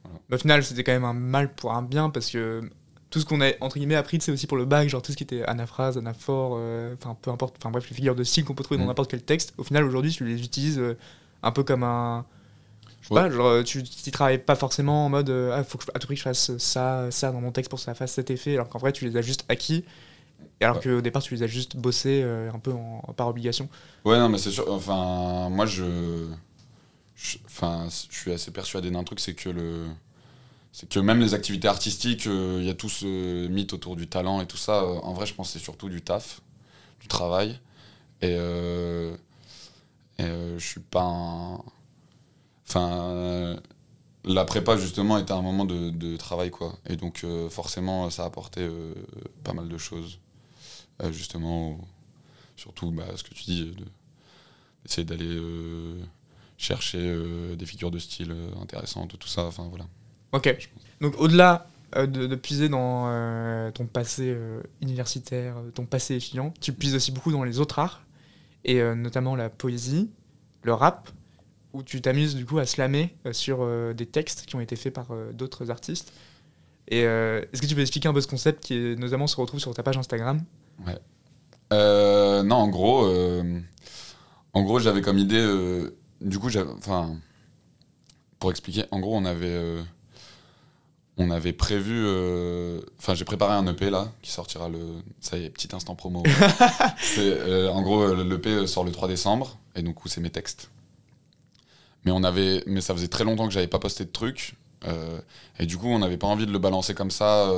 Voilà. 0.04 0.18
Au 0.30 0.38
final 0.38 0.62
c'était 0.64 0.84
quand 0.84 0.92
même 0.92 1.04
un 1.04 1.12
mal 1.12 1.52
pour 1.52 1.72
un 1.74 1.82
bien 1.82 2.10
parce 2.10 2.30
que 2.30 2.62
tout 3.10 3.18
ce 3.20 3.26
qu'on 3.26 3.40
a 3.40 3.50
entre 3.60 3.76
guillemets 3.76 3.96
appris 3.96 4.18
c'est 4.20 4.30
aussi 4.32 4.46
pour 4.46 4.56
le 4.56 4.64
bac 4.64 4.88
genre 4.88 5.02
tout 5.02 5.10
ce 5.12 5.16
qui 5.16 5.24
était 5.24 5.42
anaphrase 5.44 5.98
anaphore 5.98 6.52
enfin 6.94 7.16
peu 7.20 7.30
importe 7.32 7.56
enfin 7.58 7.70
bref 7.72 7.90
les 7.90 7.96
figures 7.96 8.14
de 8.14 8.22
style 8.24 8.44
qu'on 8.44 8.54
peut 8.54 8.62
trouver 8.64 8.78
dans 8.78 8.84
Mm. 8.84 8.88
n'importe 8.88 9.10
quel 9.10 9.22
texte 9.22 9.52
au 9.58 9.64
final 9.64 9.84
aujourd'hui 9.84 10.12
tu 10.12 10.24
les 10.24 10.40
utilises 10.44 10.80
un 11.42 11.50
peu 11.50 11.64
comme 11.64 11.82
un 11.82 12.24
je 13.00 13.08
sais 13.08 13.14
Ouais. 13.14 13.22
pas 13.22 13.30
genre 13.30 13.64
tu 13.64 13.82
tu 13.82 14.10
travailles 14.12 14.38
pas 14.38 14.54
forcément 14.54 15.06
en 15.06 15.08
mode 15.08 15.28
euh, 15.28 15.54
ah 15.58 15.64
faut 15.64 15.76
que 15.76 15.84
je- 15.84 15.90
à 15.92 15.98
tout 15.98 16.06
prix 16.06 16.14
que 16.14 16.20
je 16.20 16.24
fasse 16.24 16.56
ça 16.58 17.10
ça 17.10 17.32
dans 17.32 17.40
mon 17.40 17.50
texte 17.50 17.68
pour 17.68 17.80
que 17.80 17.84
ça 17.84 17.94
fasse 17.94 18.12
cet 18.12 18.30
effet 18.30 18.54
alors 18.54 18.68
qu'en 18.68 18.78
vrai 18.78 18.92
tu 18.92 19.04
les 19.06 19.16
as 19.16 19.22
juste 19.22 19.44
acquis 19.48 19.84
alors 20.60 20.76
Ouais. 20.76 20.82
qu'au 20.82 21.00
départ 21.00 21.22
tu 21.22 21.34
les 21.34 21.42
as 21.42 21.46
juste 21.46 21.76
bossés 21.76 22.22
euh, 22.22 22.52
un 22.52 22.58
peu 22.58 22.72
en- 22.72 23.00
par 23.16 23.28
obligation 23.28 23.68
Ouais, 24.04 24.18
non, 24.18 24.28
mais 24.28 24.38
c'est 24.38 24.50
sûr. 24.50 24.70
Enfin, 24.72 25.48
moi, 25.50 25.66
je. 25.66 26.28
Enfin, 27.46 27.86
je 28.10 28.16
suis 28.16 28.32
assez 28.32 28.50
persuadé 28.50 28.90
d'un 28.90 29.04
truc, 29.04 29.20
c'est 29.20 29.34
que 29.34 29.48
le. 29.48 29.86
C'est 30.72 30.88
que 30.88 31.00
même 31.00 31.20
les 31.20 31.34
activités 31.34 31.68
artistiques, 31.68 32.26
euh, 32.28 32.58
il 32.60 32.66
y 32.66 32.70
a 32.70 32.74
tout 32.74 32.88
ce 32.90 33.48
mythe 33.48 33.72
autour 33.74 33.96
du 33.96 34.08
talent 34.08 34.40
et 34.42 34.46
tout 34.46 34.58
ça. 34.58 34.82
euh, 34.82 34.98
en 35.02 35.14
vrai, 35.14 35.26
je 35.26 35.34
pense 35.34 35.48
que 35.52 35.58
c'est 35.58 35.64
surtout 35.64 35.88
du 35.90 36.02
taf, 36.02 36.42
du 37.00 37.08
travail. 37.08 37.60
Et. 38.22 38.36
euh, 38.38 39.16
et 40.18 40.24
euh, 40.24 40.58
je 40.58 40.66
suis 40.66 40.80
pas 40.80 41.02
un. 41.02 41.58
Enfin. 42.68 42.90
euh, 42.92 43.56
la 44.24 44.44
prépa, 44.46 44.76
justement, 44.78 45.18
était 45.18 45.32
un 45.32 45.42
moment 45.42 45.64
de, 45.66 45.90
de 45.90 46.16
travail, 46.18 46.50
quoi. 46.50 46.78
Et 46.88 46.96
donc, 46.96 47.22
euh, 47.24 47.50
forcément, 47.50 48.10
ça 48.10 48.24
a 48.24 48.26
apporté 48.26 48.62
euh, 48.62 48.94
pas 49.44 49.54
mal 49.54 49.68
de 49.68 49.78
choses. 49.78 50.20
Euh, 51.02 51.12
justement, 51.12 51.78
surtout 52.56 52.90
bah, 52.90 53.06
ce 53.16 53.22
que 53.24 53.34
tu 53.34 53.44
dis, 53.44 53.64
de, 53.64 53.84
d'essayer 54.84 55.04
d'aller 55.04 55.26
euh, 55.26 56.00
chercher 56.58 56.98
euh, 57.00 57.56
des 57.56 57.66
figures 57.66 57.90
de 57.90 57.98
style 57.98 58.34
intéressantes, 58.60 59.18
tout 59.18 59.28
ça, 59.28 59.44
enfin 59.44 59.66
voilà. 59.68 59.86
Ok. 60.32 60.56
Donc 61.00 61.18
au-delà 61.18 61.66
de, 61.94 62.26
de 62.26 62.36
puiser 62.36 62.68
dans 62.68 63.04
euh, 63.08 63.70
ton 63.70 63.86
passé 63.86 64.24
euh, 64.28 64.62
universitaire, 64.80 65.56
ton 65.74 65.84
passé 65.84 66.16
étudiant, 66.16 66.54
tu 66.60 66.72
puises 66.72 66.94
aussi 66.94 67.12
beaucoup 67.12 67.32
dans 67.32 67.44
les 67.44 67.60
autres 67.60 67.78
arts, 67.78 68.02
et 68.64 68.80
euh, 68.80 68.94
notamment 68.94 69.36
la 69.36 69.50
poésie, 69.50 70.10
le 70.62 70.72
rap, 70.72 71.10
où 71.72 71.82
tu 71.82 72.00
t'amuses 72.00 72.34
du 72.34 72.46
coup 72.46 72.58
à 72.58 72.66
slammer 72.66 73.14
sur 73.32 73.66
des 73.94 74.04
textes 74.04 74.44
qui 74.44 74.56
ont 74.56 74.60
été 74.60 74.76
faits 74.76 74.92
par 74.92 75.08
d'autres 75.32 75.70
artistes. 75.70 76.12
Et 76.86 76.98
est-ce 77.00 77.62
que 77.62 77.66
tu 77.66 77.74
peux 77.74 77.80
expliquer 77.80 78.08
un 78.08 78.12
peu 78.12 78.20
ce 78.20 78.28
concept 78.28 78.62
qui 78.62 78.74
est, 78.74 78.94
notamment 78.96 79.26
se 79.26 79.36
retrouve 79.36 79.58
sur 79.58 79.72
ta 79.72 79.82
page 79.82 79.96
Instagram? 79.96 80.42
Euh, 81.72 82.42
non, 82.42 82.56
en 82.56 82.68
gros, 82.68 83.06
euh, 83.06 83.58
en 84.52 84.62
gros, 84.62 84.78
j'avais 84.78 85.00
comme 85.00 85.18
idée, 85.18 85.40
euh, 85.40 85.96
du 86.20 86.38
coup, 86.38 86.50
j'avais- 86.50 86.70
enfin, 86.70 87.16
pour 88.38 88.50
expliquer, 88.50 88.84
en 88.90 89.00
gros, 89.00 89.16
on 89.16 89.24
avait, 89.24 89.76
on 91.16 91.30
avait 91.30 91.54
prévu, 91.54 92.04
euh, 92.04 92.80
enfin, 92.98 93.14
j'ai 93.14 93.24
préparé 93.24 93.54
un 93.54 93.66
EP 93.66 93.88
là 93.88 94.12
qui 94.20 94.30
sortira 94.30 94.68
le, 94.68 94.80
ça 95.20 95.38
y 95.38 95.44
est, 95.44 95.50
petit 95.50 95.74
instant 95.74 95.94
promo. 95.94 96.22
en 97.70 97.82
gros, 97.82 98.14
l'EP 98.14 98.66
sort 98.66 98.84
le 98.84 98.92
3 98.92 99.08
décembre 99.08 99.56
et 99.74 99.80
donc 99.82 99.96
c'est 100.06 100.20
mes 100.20 100.30
textes. 100.30 100.68
Mais 102.04 102.10
on 102.10 102.22
avait, 102.22 102.64
mais 102.66 102.80
ça 102.82 102.92
faisait 102.94 103.08
très 103.08 103.24
longtemps 103.24 103.46
que 103.46 103.52
j'avais 103.54 103.66
pas 103.68 103.78
posté 103.78 104.04
de 104.04 104.10
trucs 104.10 104.56
et 105.58 105.64
du 105.66 105.78
coup, 105.78 105.86
on 105.86 106.00
n'avait 106.00 106.16
pas 106.18 106.26
envie 106.26 106.44
de 106.46 106.52
le 106.52 106.58
balancer 106.58 106.92
comme 106.92 107.10
ça. 107.12 107.50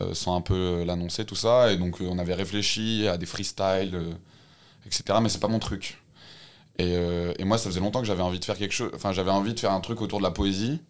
Euh, 0.00 0.04
euh, 0.10 0.14
sans 0.14 0.36
un 0.36 0.40
peu 0.40 0.84
l'annoncer, 0.84 1.24
tout 1.24 1.34
ça. 1.36 1.72
Et 1.72 1.76
donc, 1.76 2.00
euh, 2.00 2.06
on 2.10 2.18
avait 2.18 2.34
réfléchi 2.34 3.06
à 3.08 3.16
des 3.16 3.26
freestyles, 3.26 3.94
euh, 3.94 4.12
etc. 4.86 5.18
Mais 5.22 5.28
c'est 5.28 5.40
pas 5.40 5.48
mon 5.48 5.58
truc. 5.58 5.98
Et, 6.78 6.94
euh, 6.96 7.32
et 7.38 7.44
moi, 7.44 7.58
ça 7.58 7.70
faisait 7.70 7.80
longtemps 7.80 8.00
que 8.00 8.06
j'avais 8.06 8.22
envie 8.22 8.38
de 8.38 8.44
faire 8.44 8.58
quelque 8.58 8.74
chose. 8.74 8.90
Enfin, 8.94 9.12
j'avais 9.12 9.30
envie 9.30 9.54
de 9.54 9.60
faire 9.60 9.72
un 9.72 9.80
truc 9.80 10.02
autour 10.02 10.18
de 10.18 10.24
la 10.24 10.30
poésie. 10.30 10.80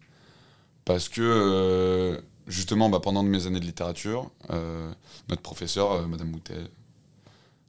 Parce 0.85 1.09
que, 1.09 1.21
euh, 1.21 2.21
justement, 2.47 2.89
bah, 2.89 2.99
pendant 3.01 3.23
mes 3.23 3.45
années 3.47 3.59
de 3.59 3.65
littérature, 3.65 4.29
euh, 4.51 4.91
notre 5.29 5.41
professeur, 5.41 5.91
euh, 5.91 6.07
Madame 6.07 6.29
Moutet, 6.29 6.55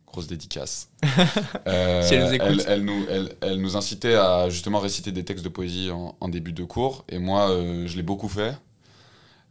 grosse 0.06 0.26
dédicace, 0.26 0.88
euh, 1.66 2.02
Si 2.02 2.14
elle 2.14 2.24
nous 2.26 2.32
écoute. 2.32 2.64
elle, 2.66 2.84
nous, 2.84 3.06
elle, 3.08 3.36
elle 3.40 3.60
nous 3.60 3.76
incitait 3.76 4.14
à 4.14 4.48
justement 4.50 4.78
réciter 4.80 5.12
des 5.12 5.24
textes 5.24 5.44
de 5.44 5.48
poésie 5.50 5.90
en, 5.90 6.16
en 6.20 6.28
début 6.28 6.52
de 6.52 6.64
cours. 6.64 7.04
Et 7.08 7.18
moi, 7.18 7.50
euh, 7.50 7.86
je 7.86 7.96
l'ai 7.96 8.02
beaucoup 8.02 8.28
fait. 8.28 8.56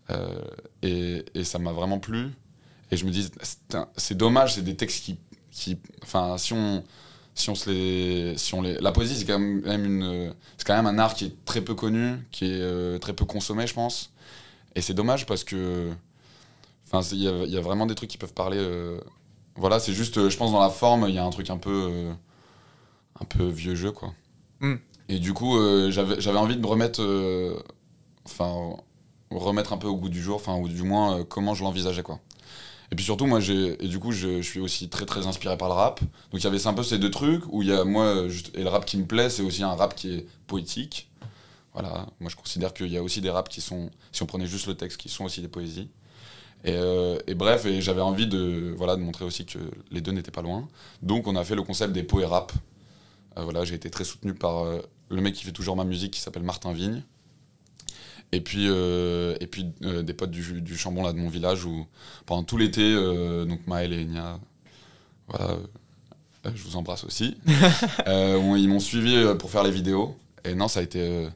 Euh, 0.09 0.41
et, 0.81 1.25
et 1.35 1.43
ça 1.43 1.59
m'a 1.59 1.71
vraiment 1.71 1.99
plu. 1.99 2.29
Et 2.91 2.97
je 2.97 3.05
me 3.05 3.11
dis, 3.11 3.29
c'est 3.97 4.15
dommage, 4.17 4.55
c'est 4.55 4.61
des 4.61 4.75
textes 4.75 5.03
qui. 5.03 5.17
qui 5.51 5.77
enfin, 6.03 6.37
si 6.37 6.53
on. 6.53 6.83
Si 7.35 7.51
on 7.51 7.55
se 7.55 7.69
les, 7.69 8.35
si 8.35 8.55
on 8.55 8.63
les, 8.63 8.79
la 8.79 8.91
poésie 8.91 9.15
c'est 9.15 9.25
quand 9.25 9.37
même 9.37 9.85
une, 9.85 10.33
c'est 10.57 10.65
quand 10.65 10.75
même 10.75 10.87
un 10.87 10.97
art 10.97 11.13
qui 11.13 11.25
est 11.25 11.45
très 11.45 11.61
peu 11.61 11.75
connu, 11.75 12.17
qui 12.31 12.45
est 12.45 12.59
euh, 12.59 12.97
très 12.97 13.13
peu 13.13 13.25
consommé, 13.25 13.67
je 13.67 13.75
pense. 13.75 14.11
Et 14.73 14.81
c'est 14.81 14.95
dommage 14.95 15.27
parce 15.27 15.43
que, 15.43 15.91
enfin, 16.87 17.07
il 17.11 17.19
y, 17.19 17.25
y 17.25 17.57
a 17.57 17.61
vraiment 17.61 17.85
des 17.85 17.93
trucs 17.93 18.09
qui 18.09 18.17
peuvent 18.17 18.33
parler. 18.33 18.57
euh, 18.57 18.99
voilà, 19.55 19.79
c'est 19.79 19.93
juste, 19.93 20.29
je 20.29 20.35
pense 20.35 20.51
dans 20.51 20.59
la 20.59 20.71
forme, 20.71 21.05
il 21.09 21.13
y 21.13 21.19
a 21.19 21.23
un 21.23 21.29
truc 21.29 21.51
un 21.51 21.59
peu, 21.59 22.09
un 23.21 23.25
peu 23.25 23.45
vieux 23.45 23.75
jeu, 23.75 23.91
quoi. 23.91 24.15
Mm. 24.61 24.75
Et 25.09 25.19
du 25.19 25.33
coup, 25.33 25.59
j'avais, 25.91 26.39
envie 26.39 26.55
de 26.55 26.61
me 26.61 26.67
remettre, 26.67 27.03
enfin, 28.25 28.77
remettre 29.31 29.73
un 29.73 29.77
peu 29.77 29.87
au 29.87 29.95
goût 29.95 30.09
du 30.09 30.21
jour, 30.21 30.35
enfin, 30.37 30.55
ou 30.55 30.67
du 30.67 30.83
moins 30.83 31.19
euh, 31.19 31.23
comment 31.23 31.53
je 31.53 31.63
l'envisageais, 31.63 32.03
quoi. 32.03 32.19
Et 32.91 32.95
puis 32.95 33.03
surtout, 33.03 33.25
moi, 33.25 33.39
j'ai, 33.39 33.83
et 33.83 33.87
du 33.87 33.99
coup, 33.99 34.11
je, 34.11 34.41
suis 34.41 34.59
aussi 34.61 34.87
très 34.89 35.05
très 35.05 35.27
inspiré 35.27 35.57
par 35.57 35.67
le 35.67 35.73
rap. 35.73 35.99
Donc 36.31 36.41
il 36.41 36.43
y 36.43 36.47
avait 36.47 36.67
un 36.67 36.73
peu 36.73 36.83
ces 36.83 36.97
deux 36.97 37.11
trucs 37.11 37.43
où 37.49 37.61
il 37.61 37.67
y 37.67 37.73
a 37.73 37.83
moi, 37.83 38.27
et 38.53 38.63
le 38.63 38.69
rap 38.69 38.85
qui 38.85 38.97
me 38.97 39.05
plaît, 39.05 39.29
c'est 39.29 39.41
aussi 39.43 39.63
un 39.63 39.75
rap 39.75 39.95
qui 39.95 40.13
est 40.13 40.27
poétique. 40.47 41.09
Voilà, 41.73 42.07
moi 42.19 42.29
je 42.29 42.35
considère 42.35 42.73
qu'il 42.73 42.87
y 42.87 42.97
a 42.97 43.03
aussi 43.03 43.21
des 43.21 43.29
raps 43.29 43.53
qui 43.53 43.61
sont, 43.61 43.91
si 44.11 44.23
on 44.23 44.25
prenait 44.25 44.47
juste 44.47 44.67
le 44.67 44.75
texte, 44.75 44.97
qui 44.97 45.09
sont 45.09 45.25
aussi 45.25 45.41
des 45.41 45.47
poésies. 45.49 45.89
Et, 46.63 46.73
euh, 46.73 47.19
bref, 47.35 47.65
et 47.65 47.81
j'avais 47.81 48.01
envie 48.01 48.25
de, 48.25 48.73
voilà, 48.77 48.95
de 48.95 49.01
montrer 49.01 49.25
aussi 49.25 49.45
que 49.45 49.59
les 49.91 50.01
deux 50.01 50.11
n'étaient 50.11 50.31
pas 50.31 50.41
loin. 50.41 50.67
Donc 51.03 51.27
on 51.27 51.35
a 51.35 51.43
fait 51.43 51.55
le 51.55 51.63
concept 51.63 51.93
des 51.93 52.03
poé 52.03 52.25
rap. 52.25 52.53
Euh, 53.37 53.43
voilà, 53.43 53.63
j'ai 53.65 53.75
été 53.75 53.89
très 53.89 54.05
soutenu 54.05 54.33
par 54.33 54.65
le 55.09 55.21
mec 55.21 55.35
qui 55.35 55.43
fait 55.43 55.51
toujours 55.51 55.75
ma 55.75 55.83
musique 55.83 56.13
qui 56.13 56.21
s'appelle 56.21 56.43
Martin 56.43 56.73
Vigne. 56.73 57.03
Et 58.33 58.41
puis, 58.41 58.65
euh, 58.67 59.35
et 59.39 59.47
puis 59.47 59.67
euh, 59.83 60.03
des 60.03 60.13
potes 60.13 60.31
du, 60.31 60.61
du 60.61 60.77
Chambon 60.77 61.03
là, 61.03 61.13
de 61.13 61.17
mon 61.17 61.29
village 61.29 61.63
où 61.65 61.85
pendant 62.25 62.43
tout 62.43 62.57
l'été, 62.57 62.81
euh, 62.83 63.45
donc 63.45 63.65
Maël 63.67 63.93
et 63.93 64.03
Enya, 64.03 64.39
voilà, 65.29 65.55
je 66.53 66.61
vous 66.63 66.75
embrasse 66.75 67.03
aussi, 67.05 67.37
on- 68.05 68.55
ils 68.55 68.67
m'ont 68.67 68.79
suivi 68.81 69.15
pour 69.39 69.49
faire 69.49 69.63
les 69.63 69.71
vidéos. 69.71 70.15
Et 70.43 70.55
non, 70.55 70.67
ça 70.67 70.81
a 70.81 70.83
été. 70.83 71.27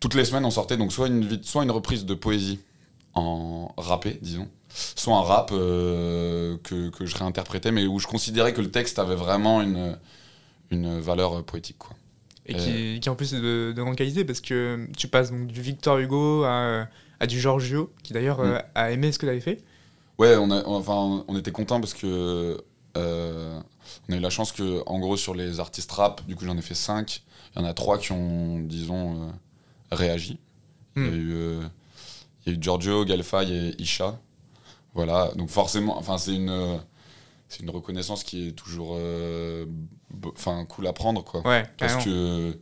toutes 0.00 0.14
les 0.14 0.24
semaines, 0.24 0.44
on 0.44 0.50
sortait 0.50 0.76
donc 0.76 0.92
soit 0.92 1.08
une, 1.08 1.42
soit 1.42 1.62
une 1.64 1.70
reprise 1.70 2.04
de 2.06 2.14
poésie 2.14 2.60
en 3.14 3.72
rappé, 3.76 4.18
disons, 4.22 4.48
soit 4.68 5.16
un 5.16 5.22
rap 5.22 5.50
euh, 5.52 6.56
que, 6.62 6.90
que 6.90 7.04
je 7.06 7.16
réinterprétais, 7.16 7.72
mais 7.72 7.86
où 7.86 7.98
je 7.98 8.06
considérais 8.06 8.52
que 8.52 8.60
le 8.60 8.70
texte 8.70 8.98
avait 9.00 9.16
vraiment 9.16 9.60
une, 9.60 9.98
une 10.70 11.00
valeur 11.00 11.42
poétique. 11.44 11.78
Quoi. 11.78 11.96
Et 12.50 12.54
qui, 12.54 13.00
qui 13.00 13.08
en 13.08 13.14
plus 13.14 13.34
est 13.34 13.40
de, 13.40 13.72
de 13.74 13.82
grande 13.82 13.96
qualité 13.96 14.24
parce 14.24 14.40
que 14.40 14.88
tu 14.96 15.08
passes 15.08 15.30
donc 15.30 15.46
du 15.46 15.62
Victor 15.62 15.98
Hugo 15.98 16.44
à, 16.44 16.86
à 17.20 17.26
du 17.26 17.40
Giorgio, 17.40 17.92
qui 18.02 18.12
d'ailleurs 18.12 18.40
euh, 18.40 18.58
a 18.74 18.90
aimé 18.90 19.12
ce 19.12 19.18
que 19.18 19.26
tu 19.26 19.30
avais 19.30 19.40
fait. 19.40 19.62
Ouais, 20.18 20.36
on, 20.36 20.50
a, 20.50 20.62
on- 20.66 20.74
enfin, 20.76 21.24
on 21.28 21.36
était 21.38 21.52
content 21.52 21.80
parce 21.80 21.94
que 21.94 22.62
euh, 22.96 23.60
on 24.08 24.12
a 24.12 24.16
eu 24.16 24.20
la 24.20 24.30
chance 24.30 24.52
que, 24.52 24.82
en 24.86 24.98
gros, 24.98 25.16
sur 25.16 25.34
les 25.34 25.60
artistes 25.60 25.90
rap, 25.92 26.26
du 26.26 26.36
coup, 26.36 26.44
j'en 26.44 26.56
ai 26.58 26.62
fait 26.62 26.74
5. 26.74 27.22
Il 27.56 27.60
y 27.60 27.64
en 27.64 27.68
a 27.68 27.72
3 27.74 27.98
qui 27.98 28.12
ont, 28.12 28.58
disons, 28.60 29.28
euh, 29.28 29.30
réagi. 29.92 30.38
Il 31.02 31.06
y 31.06 31.08
a 31.08 31.12
Hmm. 31.12 31.14
eu, 31.14 31.32
euh, 31.34 31.62
il 32.46 32.52
y 32.52 32.56
a 32.56 32.58
eu 32.58 32.62
Giorgio, 32.62 33.04
Galfay 33.04 33.48
et 33.50 33.82
Isha. 33.82 34.18
Voilà, 34.94 35.30
donc 35.36 35.50
forcément, 35.50 35.98
enfin, 35.98 36.18
c'est 36.18 36.34
une, 36.34 36.50
euh, 36.50 36.76
c'est 37.50 37.62
une 37.62 37.68
reconnaissance 37.70 38.24
qui 38.24 38.48
est 38.48 38.52
toujours, 38.52 38.94
euh, 38.98 39.66
enfin, 40.24 40.64
cool 40.64 40.86
à 40.86 40.92
prendre, 40.94 41.22
quoi. 41.22 41.46
Ouais, 41.46 41.64
Parce 41.76 42.02
que 42.04 42.56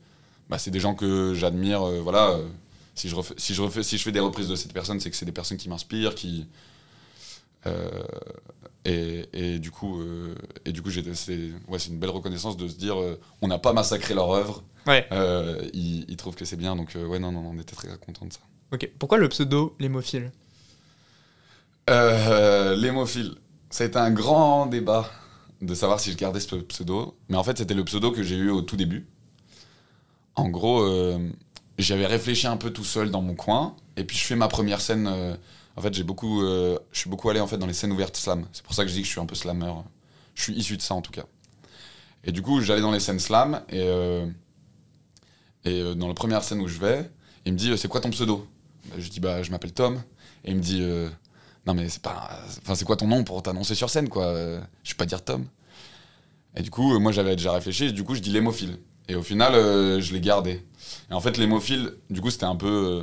bah, 0.48 0.58
c'est 0.58 0.70
des 0.72 0.80
gens 0.80 0.94
que 0.96 1.34
j'admire. 1.34 1.82
euh, 1.82 2.00
voilà, 2.00 2.30
euh, 2.30 2.48
si 2.96 3.08
je, 3.08 3.14
refais, 3.14 3.34
si, 3.36 3.54
je 3.54 3.62
refais, 3.62 3.84
si 3.84 3.96
je 3.98 4.02
fais 4.02 4.10
des 4.12 4.18
reprises 4.18 4.48
de 4.48 4.56
cette 4.56 4.72
personne, 4.72 4.98
c'est 4.98 5.10
que 5.10 5.16
c'est 5.16 5.24
des 5.26 5.30
personnes 5.32 5.58
qui 5.58 5.68
m'inspirent, 5.68 6.14
qui. 6.16 6.48
euh, 7.66 7.88
et, 8.84 9.28
et 9.34 9.58
du 9.58 9.70
coup, 9.70 10.00
euh, 10.00 10.34
et 10.64 10.72
du 10.72 10.80
coup 10.80 10.88
j'ai- 10.90 11.12
c'est 11.14 11.50
ouais, 11.68 11.78
une 11.78 11.98
belle 11.98 12.10
reconnaissance 12.10 12.56
de 12.56 12.66
se 12.68 12.76
dire 12.76 12.98
euh, 12.98 13.20
on 13.42 13.48
n'a 13.48 13.58
pas 13.58 13.72
massacré 13.74 14.14
leur 14.14 14.30
œuvre. 14.30 14.62
Ouais, 14.86 15.06
ils, 15.74 16.06
ils 16.08 16.16
trouvent 16.16 16.34
que 16.36 16.46
c'est 16.46 16.56
bien, 16.56 16.74
donc 16.76 16.96
ouais, 16.96 17.18
non, 17.18 17.30
non, 17.30 17.40
on 17.54 17.58
était 17.58 17.76
très 17.76 17.88
contents 17.98 18.24
de 18.26 18.32
ça. 18.32 18.40
ok. 18.72 18.88
Pourquoi 18.98 19.18
le 19.18 19.28
pseudo 19.28 19.74
L'hémophile 19.78 20.32
L'hémophile, 21.88 23.34
ça 23.70 23.84
a 23.84 23.86
été 23.86 23.98
un 23.98 24.10
grand 24.10 24.66
débat 24.66 25.10
de 25.60 25.74
savoir 25.74 26.00
si 26.00 26.12
je 26.12 26.16
gardais 26.16 26.40
ce 26.40 26.56
pseudo. 26.56 27.16
Mais 27.28 27.36
en 27.36 27.44
fait, 27.44 27.58
c'était 27.58 27.74
le 27.74 27.84
pseudo 27.84 28.12
que 28.12 28.22
j'ai 28.22 28.36
eu 28.36 28.50
au 28.50 28.62
tout 28.62 28.76
début. 28.76 29.06
En 30.34 30.48
gros, 30.48 30.82
euh, 30.82 31.18
j'avais 31.78 32.06
réfléchi 32.06 32.46
un 32.46 32.56
peu 32.56 32.70
tout 32.70 32.84
seul 32.84 33.10
dans 33.10 33.22
mon 33.22 33.34
coin. 33.34 33.76
Et 33.96 34.04
puis, 34.04 34.16
je 34.16 34.24
fais 34.24 34.36
ma 34.36 34.48
première 34.48 34.80
scène. 34.80 35.06
euh, 35.08 35.34
en 35.76 35.80
fait, 35.80 35.92
j'ai 35.94 36.04
beaucoup, 36.04 36.42
euh, 36.42 36.78
je 36.92 37.00
suis 37.00 37.10
beaucoup 37.10 37.28
allé 37.30 37.40
en 37.40 37.46
fait 37.46 37.58
dans 37.58 37.66
les 37.66 37.72
scènes 37.72 37.92
ouvertes 37.92 38.16
slam. 38.16 38.46
C'est 38.52 38.64
pour 38.64 38.74
ça 38.74 38.84
que 38.84 38.88
je 38.88 38.94
dis 38.94 39.02
que 39.02 39.06
je 39.06 39.12
suis 39.12 39.20
un 39.20 39.26
peu 39.26 39.34
slammer. 39.34 39.72
Je 40.34 40.42
suis 40.42 40.54
issu 40.54 40.76
de 40.76 40.82
ça 40.82 40.94
en 40.94 41.02
tout 41.02 41.12
cas. 41.12 41.24
Et 42.24 42.32
du 42.32 42.42
coup, 42.42 42.60
j'allais 42.60 42.80
dans 42.80 42.90
les 42.92 43.00
scènes 43.00 43.20
slam. 43.20 43.62
Et, 43.68 43.86
et 45.64 45.94
dans 45.94 46.08
la 46.08 46.14
première 46.14 46.42
scène 46.42 46.60
où 46.60 46.68
je 46.68 46.78
vais, 46.78 47.10
il 47.44 47.52
me 47.52 47.58
dit 47.58 47.76
C'est 47.76 47.88
quoi 47.88 48.00
ton 48.00 48.10
pseudo? 48.10 48.46
Je 48.96 49.08
dis 49.08 49.20
Bah, 49.20 49.42
je 49.42 49.50
m'appelle 49.50 49.72
Tom. 49.72 50.02
Et 50.44 50.50
il 50.50 50.56
me 50.56 50.62
dit 50.62 50.82
non 51.68 51.74
mais 51.74 51.90
c'est 51.90 52.00
pas 52.00 52.30
enfin 52.62 52.74
c'est 52.74 52.86
quoi 52.86 52.96
ton 52.96 53.06
nom 53.06 53.24
pour 53.24 53.42
t'annoncer 53.42 53.74
sur 53.74 53.90
scène 53.90 54.08
quoi? 54.08 54.32
Je 54.82 54.90
vais 54.90 54.96
pas 54.96 55.04
dire 55.04 55.22
Tom. 55.22 55.44
Et 56.56 56.62
du 56.62 56.70
coup 56.70 56.98
moi 56.98 57.12
j'avais 57.12 57.36
déjà 57.36 57.52
réfléchi 57.52 57.84
et 57.84 57.92
du 57.92 58.04
coup 58.04 58.14
je 58.14 58.20
dis 58.20 58.30
l'hémophile. 58.30 58.78
Et 59.06 59.14
au 59.14 59.22
final 59.22 59.54
euh, 59.54 60.00
je 60.00 60.14
l'ai 60.14 60.20
gardé. 60.20 60.64
Et 61.10 61.14
en 61.14 61.20
fait 61.20 61.36
l'hémophile 61.36 61.92
du 62.08 62.22
coup 62.22 62.30
c'était 62.30 62.46
un 62.46 62.56
peu 62.56 63.02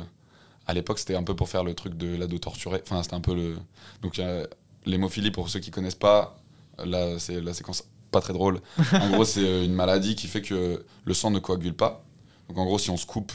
à 0.66 0.74
l'époque 0.74 0.98
c'était 0.98 1.14
un 1.14 1.22
peu 1.22 1.36
pour 1.36 1.48
faire 1.48 1.62
le 1.62 1.74
truc 1.74 1.96
de 1.96 2.16
l'ado 2.16 2.38
torturé. 2.38 2.82
Enfin 2.82 3.04
c'était 3.04 3.14
un 3.14 3.20
peu 3.20 3.36
le 3.36 3.56
donc 4.02 4.18
euh, 4.18 4.44
l'hémophilie 4.84 5.30
pour 5.30 5.48
ceux 5.48 5.60
qui 5.60 5.70
connaissent 5.70 5.94
pas 5.94 6.36
là 6.84 7.20
c'est 7.20 7.40
la 7.40 7.54
séquence 7.54 7.84
pas 8.10 8.20
très 8.20 8.32
drôle. 8.32 8.60
En 8.94 9.10
gros 9.10 9.24
c'est 9.24 9.46
euh, 9.46 9.64
une 9.64 9.74
maladie 9.74 10.16
qui 10.16 10.26
fait 10.26 10.42
que 10.42 10.84
le 11.04 11.14
sang 11.14 11.30
ne 11.30 11.38
coagule 11.38 11.76
pas. 11.76 12.04
Donc 12.48 12.58
en 12.58 12.64
gros 12.64 12.80
si 12.80 12.90
on 12.90 12.96
se 12.96 13.06
coupe 13.06 13.32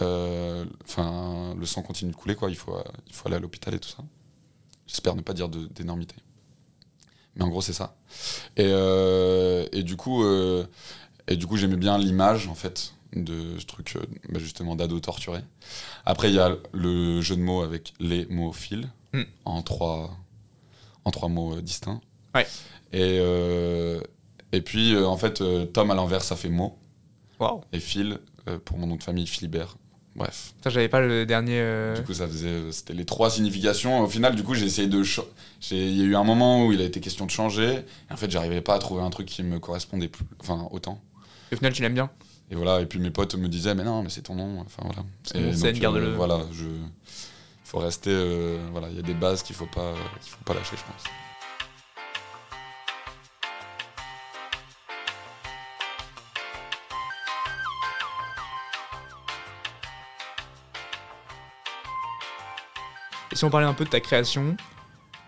enfin 0.00 1.54
le 1.58 1.66
sang 1.66 1.82
continue 1.82 2.12
de 2.12 2.16
couler 2.16 2.34
quoi 2.36 2.50
il 2.50 2.56
faut 2.56 2.76
il 3.06 3.14
faut 3.14 3.26
aller 3.28 3.36
à 3.36 3.40
l'hôpital 3.40 3.74
et 3.74 3.78
tout 3.78 3.88
ça 3.88 3.98
J'espère 4.86 5.14
ne 5.16 5.22
pas 5.22 5.32
dire 5.32 5.48
d'énormité. 5.48 6.16
Mais 7.36 7.42
en 7.44 7.48
gros, 7.48 7.60
c'est 7.62 7.72
ça. 7.72 7.96
Et, 8.56 8.64
euh, 8.66 9.66
et 9.72 9.82
du 9.82 9.96
coup, 9.96 10.22
euh, 10.24 10.66
et 11.26 11.36
du 11.36 11.46
coup 11.46 11.56
j'aimais 11.56 11.76
bien 11.76 11.98
l'image, 11.98 12.46
en 12.48 12.54
fait, 12.54 12.94
de 13.16 13.58
ce 13.58 13.64
truc, 13.66 13.96
euh, 13.96 14.04
bah, 14.28 14.38
justement, 14.38 14.76
d'ado 14.76 15.00
torturé. 15.00 15.40
Après, 16.04 16.28
il 16.30 16.34
y 16.34 16.38
a 16.38 16.56
le 16.72 17.20
jeu 17.22 17.34
de 17.36 17.40
mots 17.40 17.62
avec 17.62 17.94
les 18.00 18.26
mots 18.26 18.52
fil, 18.52 18.88
Mm. 19.12 19.22
en, 19.44 19.62
trois, 19.62 20.16
en 21.04 21.10
trois 21.12 21.28
mots 21.28 21.60
distincts. 21.60 22.00
Ouais. 22.34 22.46
Et, 22.92 23.18
euh, 23.20 24.00
et 24.52 24.60
puis, 24.60 24.96
en 24.96 25.16
fait, 25.16 25.42
Tom 25.72 25.90
à 25.90 25.94
l'envers, 25.94 26.22
ça 26.22 26.34
fait 26.36 26.48
mot. 26.48 26.76
Et 27.72 27.78
Phil, 27.80 28.18
pour 28.64 28.78
mon 28.78 28.86
nom 28.88 28.96
de 28.96 29.02
famille, 29.02 29.26
Philibert. 29.26 29.76
Bref. 30.16 30.54
Ça, 30.62 30.70
j'avais 30.70 30.88
pas 30.88 31.00
le 31.00 31.26
dernier. 31.26 31.58
euh, 31.58 31.96
Du 31.96 32.02
coup, 32.04 32.14
ça 32.14 32.28
faisait, 32.28 32.48
euh, 32.48 32.70
c'était 32.72 32.94
les 32.94 33.04
trois 33.04 33.30
significations. 33.30 34.00
Au 34.00 34.08
final, 34.08 34.36
du 34.36 34.44
coup, 34.44 34.54
j'ai 34.54 34.66
essayé 34.66 34.86
de, 34.86 35.02
il 35.72 35.96
y 35.96 36.02
a 36.02 36.04
eu 36.04 36.14
un 36.14 36.22
moment 36.22 36.64
où 36.64 36.72
il 36.72 36.80
a 36.80 36.84
été 36.84 37.00
question 37.00 37.26
de 37.26 37.30
changer. 37.30 37.80
Et 38.08 38.12
en 38.12 38.16
fait, 38.16 38.30
j'arrivais 38.30 38.60
pas 38.60 38.74
à 38.74 38.78
trouver 38.78 39.02
un 39.02 39.10
truc 39.10 39.26
qui 39.26 39.42
me 39.42 39.58
correspondait 39.58 40.08
plus, 40.08 40.24
enfin 40.40 40.68
autant. 40.70 41.00
Au 41.52 41.56
final, 41.56 41.72
tu 41.72 41.82
l'aimes 41.82 41.94
bien 41.94 42.10
Et 42.50 42.54
voilà. 42.54 42.80
Et 42.80 42.86
puis 42.86 43.00
mes 43.00 43.10
potes 43.10 43.34
me 43.34 43.48
disaient, 43.48 43.74
mais 43.74 43.84
non, 43.84 44.02
mais 44.04 44.08
c'est 44.10 44.22
ton 44.22 44.36
nom. 44.36 44.60
Enfin 44.60 44.82
voilà. 44.84 45.02
C'est 45.24 45.38
Et 45.40 45.52
scène, 45.54 45.76
euh, 45.76 45.80
garde-le. 45.80 46.14
Voilà, 46.14 46.40
je, 46.52 46.66
faut 47.64 47.78
rester, 47.78 48.10
euh, 48.12 48.58
voilà, 48.70 48.88
il 48.90 48.96
y 48.96 49.00
a 49.00 49.02
des 49.02 49.14
bases 49.14 49.42
qu'il 49.42 49.56
faut 49.56 49.66
pas, 49.66 49.94
qu'il 50.22 50.30
faut 50.30 50.44
pas 50.44 50.54
lâcher, 50.54 50.76
je 50.76 50.82
pense. 50.92 51.02
Et 63.34 63.36
si 63.36 63.44
on 63.44 63.50
parlait 63.50 63.66
un 63.66 63.74
peu 63.74 63.84
de 63.84 63.90
ta 63.90 63.98
création, 63.98 64.56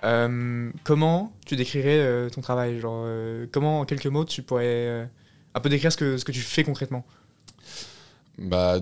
euh, 0.04 0.70
comment 0.84 1.32
tu 1.44 1.56
décrirais 1.56 1.98
euh, 1.98 2.30
ton 2.30 2.40
travail? 2.40 2.78
Genre, 2.78 3.02
euh, 3.04 3.48
comment, 3.50 3.80
en 3.80 3.84
quelques 3.84 4.06
mots, 4.06 4.24
tu 4.24 4.42
pourrais 4.42 5.10
un 5.54 5.60
peu 5.60 5.68
décrire 5.68 5.90
ce 5.90 5.96
que, 5.96 6.16
ce 6.16 6.24
que 6.24 6.30
tu 6.30 6.38
fais 6.40 6.62
concrètement? 6.62 7.04
Bah, 8.38 8.78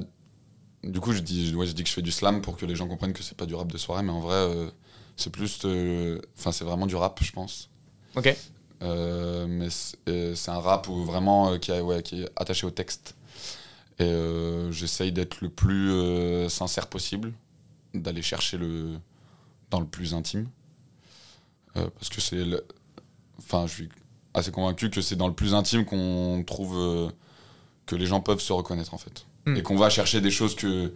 du 0.82 1.00
coup, 1.00 1.14
je 1.14 1.20
dis, 1.20 1.54
ouais, 1.54 1.64
je 1.66 1.72
dis 1.72 1.84
que 1.84 1.88
je 1.88 1.94
fais 1.94 2.02
du 2.02 2.12
slam 2.12 2.42
pour 2.42 2.58
que 2.58 2.66
les 2.66 2.76
gens 2.76 2.86
comprennent 2.86 3.14
que 3.14 3.22
c'est 3.22 3.34
pas 3.34 3.46
du 3.46 3.54
rap 3.54 3.72
de 3.72 3.78
soirée, 3.78 4.02
mais 4.02 4.12
en 4.12 4.20
vrai, 4.20 4.70
C'est 5.16 5.30
plus. 5.30 5.64
Enfin, 6.36 6.52
c'est 6.52 6.64
vraiment 6.64 6.86
du 6.86 6.96
rap, 6.96 7.18
je 7.22 7.32
pense. 7.32 7.70
Ok. 8.16 8.36
Mais 8.82 9.68
c'est 9.70 10.48
un 10.50 10.58
rap 10.60 10.86
où 10.88 11.02
vraiment 11.02 11.58
qui, 11.58 11.72
a- 11.72 11.82
ouais, 11.82 12.02
qui 12.02 12.24
est 12.24 12.30
attaché 12.36 12.66
au 12.66 12.70
texte. 12.70 13.14
Et 13.98 14.68
j'essaye 14.70 15.12
d'être 15.12 15.40
le 15.40 15.48
plus 15.48 16.50
sincère 16.50 16.88
possible, 16.88 17.32
d'aller 17.94 18.20
chercher 18.20 18.58
le 18.58 18.98
dans 19.74 19.80
le 19.80 19.86
plus 19.86 20.14
intime. 20.14 20.46
Euh, 21.76 21.88
parce 21.98 22.08
que 22.08 22.20
c'est. 22.20 22.44
le- 22.44 22.64
Enfin, 23.38 23.66
je 23.66 23.74
suis 23.74 23.88
assez 24.32 24.52
convaincu 24.52 24.88
que 24.90 25.00
c'est 25.02 25.16
dans 25.16 25.26
le 25.28 25.34
plus 25.34 25.52
intime 25.54 25.84
qu'on 25.84 26.42
trouve 26.46 26.76
euh, 26.78 27.10
que 27.86 27.96
les 27.96 28.06
gens 28.06 28.20
peuvent 28.20 28.40
se 28.40 28.52
reconnaître 28.52 28.94
en 28.94 28.98
fait. 28.98 29.26
Hmm. 29.46 29.56
Et 29.56 29.62
qu'on 29.62 29.76
va 29.76 29.90
chercher 29.90 30.20
des 30.20 30.30
choses 30.30 30.54
que. 30.54 30.92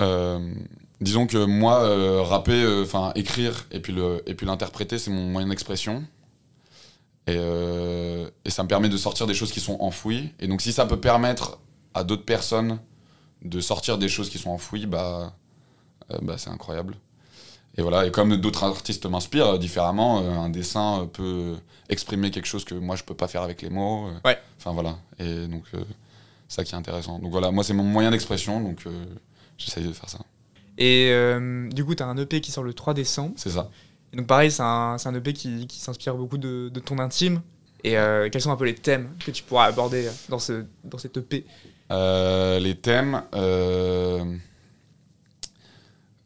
euh, 0.00 0.54
disons 1.00 1.26
que 1.26 1.44
moi, 1.44 2.22
rapper, 2.24 2.64
enfin 2.82 3.12
écrire 3.14 3.66
et 3.70 3.80
puis 3.80 3.92
le 3.92 4.22
et 4.26 4.34
puis 4.34 4.46
l'interpréter, 4.46 4.98
c'est 4.98 5.10
mon 5.10 5.24
moyen 5.30 5.48
d'expression. 5.48 6.04
Et, 7.26 7.34
et 8.44 8.50
ça 8.50 8.62
me 8.62 8.68
permet 8.68 8.88
de 8.88 8.96
sortir 8.96 9.26
des 9.26 9.34
choses 9.34 9.52
qui 9.52 9.60
sont 9.60 9.76
enfouies. 9.80 10.30
Et 10.40 10.48
donc 10.48 10.62
si 10.62 10.72
ça 10.72 10.86
peut 10.86 10.98
permettre 11.00 11.58
à 11.92 12.02
d'autres 12.02 12.24
personnes 12.24 12.78
de 13.42 13.60
sortir 13.60 13.98
des 13.98 14.08
choses 14.08 14.30
qui 14.30 14.38
sont 14.38 14.50
enfouies, 14.50 14.86
bah, 14.86 15.36
bah 16.22 16.38
c'est 16.38 16.50
incroyable. 16.50 16.96
Et 17.78 17.82
voilà, 17.82 18.06
et 18.06 18.10
comme 18.10 18.36
d'autres 18.36 18.64
artistes 18.64 19.06
m'inspirent 19.06 19.54
euh, 19.54 19.58
différemment, 19.58 20.20
euh, 20.20 20.30
un 20.32 20.50
dessin 20.50 21.02
euh, 21.02 21.06
peut 21.06 21.56
exprimer 21.88 22.30
quelque 22.30 22.46
chose 22.46 22.64
que 22.64 22.74
moi 22.74 22.96
je 22.96 23.04
peux 23.04 23.14
pas 23.14 23.28
faire 23.28 23.42
avec 23.42 23.62
les 23.62 23.70
mots. 23.70 24.10
Ouais. 24.24 24.38
Enfin 24.58 24.72
voilà, 24.72 24.98
et 25.18 25.46
donc 25.46 25.62
ça 26.48 26.64
qui 26.64 26.74
est 26.74 26.78
intéressant. 26.78 27.18
Donc 27.18 27.30
voilà, 27.30 27.50
moi 27.50 27.64
c'est 27.64 27.74
mon 27.74 27.84
moyen 27.84 28.10
d'expression, 28.10 28.60
donc 28.60 28.84
j'essaye 29.56 29.86
de 29.86 29.92
faire 29.92 30.10
ça. 30.10 30.18
Et 30.78 31.10
euh, 31.10 31.68
du 31.68 31.84
coup, 31.84 31.94
tu 31.94 32.02
as 32.02 32.06
un 32.06 32.16
EP 32.16 32.40
qui 32.40 32.52
sort 32.52 32.62
le 32.62 32.72
3 32.72 32.94
décembre. 32.94 33.32
C'est 33.36 33.50
ça. 33.50 33.68
Et 34.12 34.16
donc 34.16 34.26
pareil, 34.26 34.50
c'est 34.50 34.62
un, 34.62 34.96
EP 35.14 35.32
qui, 35.32 35.66
qui 35.66 35.80
s'inspire 35.80 36.14
beaucoup 36.14 36.38
de, 36.38 36.70
de 36.72 36.80
ton 36.80 36.98
intime. 36.98 37.42
Et 37.84 37.98
euh, 37.98 38.28
quels 38.30 38.40
sont 38.40 38.50
un 38.50 38.56
peu 38.56 38.64
les 38.64 38.74
thèmes 38.74 39.10
que 39.24 39.30
tu 39.30 39.42
pourras 39.42 39.66
aborder 39.66 40.08
dans, 40.28 40.38
ce, 40.38 40.64
dans 40.84 40.98
cet 40.98 41.16
E 41.16 41.20
EP 41.20 41.44
Euh, 41.90 42.58
les 42.58 42.76
thèmes, 42.76 43.22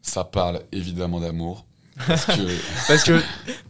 ça 0.02 0.24
parle 0.24 0.60
évidemment 0.72 1.20
d'amour. 1.20 1.64
Parce 2.06 2.26
que, 2.26 2.32
Parce 2.88 3.04
que 3.04 3.20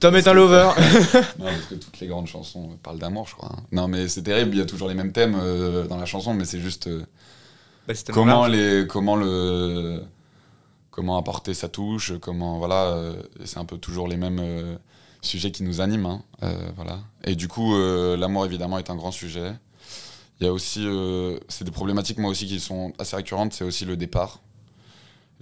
Tom 0.00 0.16
est 0.16 0.26
un 0.26 0.32
lover. 0.32 0.70
non, 1.38 1.46
parce 1.46 1.66
que 1.68 1.74
toutes 1.74 2.00
les 2.00 2.06
grandes 2.06 2.26
chansons 2.26 2.70
parlent 2.82 2.98
d'amour, 2.98 3.26
je 3.28 3.34
crois. 3.34 3.56
Non, 3.72 3.88
mais 3.88 4.08
c'est 4.08 4.22
terrible, 4.22 4.54
il 4.54 4.58
y 4.58 4.62
a 4.62 4.66
toujours 4.66 4.88
les 4.88 4.94
mêmes 4.94 5.12
thèmes 5.12 5.36
euh, 5.40 5.86
dans 5.86 5.96
la 5.98 6.06
chanson, 6.06 6.32
mais 6.32 6.44
c'est 6.44 6.60
juste 6.60 6.86
euh, 6.86 7.04
Bah, 7.86 7.94
comment, 8.12 8.46
les, 8.46 8.86
comment, 8.88 9.16
le, 9.16 10.02
comment 10.90 11.18
apporter 11.18 11.52
sa 11.52 11.68
touche, 11.68 12.12
comment. 12.20 12.58
Voilà, 12.58 12.86
euh, 12.92 13.22
c'est 13.44 13.58
un 13.58 13.64
peu 13.64 13.76
toujours 13.78 14.08
les 14.08 14.16
mêmes 14.16 14.78
sujets 15.20 15.50
qui 15.50 15.64
nous 15.64 15.80
animent. 15.80 16.06
hein, 16.40 16.54
voilà. 16.76 17.00
Et 17.24 17.34
du 17.34 17.48
coup, 17.48 17.76
l'amour 17.76 18.46
évidemment 18.46 18.78
est 18.78 18.88
un 18.90 18.96
grand 18.96 19.12
sujet. 19.12 19.52
Il 20.40 20.46
y 20.46 20.48
a 20.48 20.52
aussi, 20.52 20.86
c'est 21.48 21.64
des 21.64 21.70
problématiques 21.70 22.18
moi 22.18 22.30
aussi 22.30 22.46
qui 22.46 22.58
sont 22.60 22.92
assez 22.98 23.16
récurrentes, 23.16 23.52
c'est 23.52 23.64
aussi 23.64 23.84
le 23.84 23.96
départ. 23.96 24.40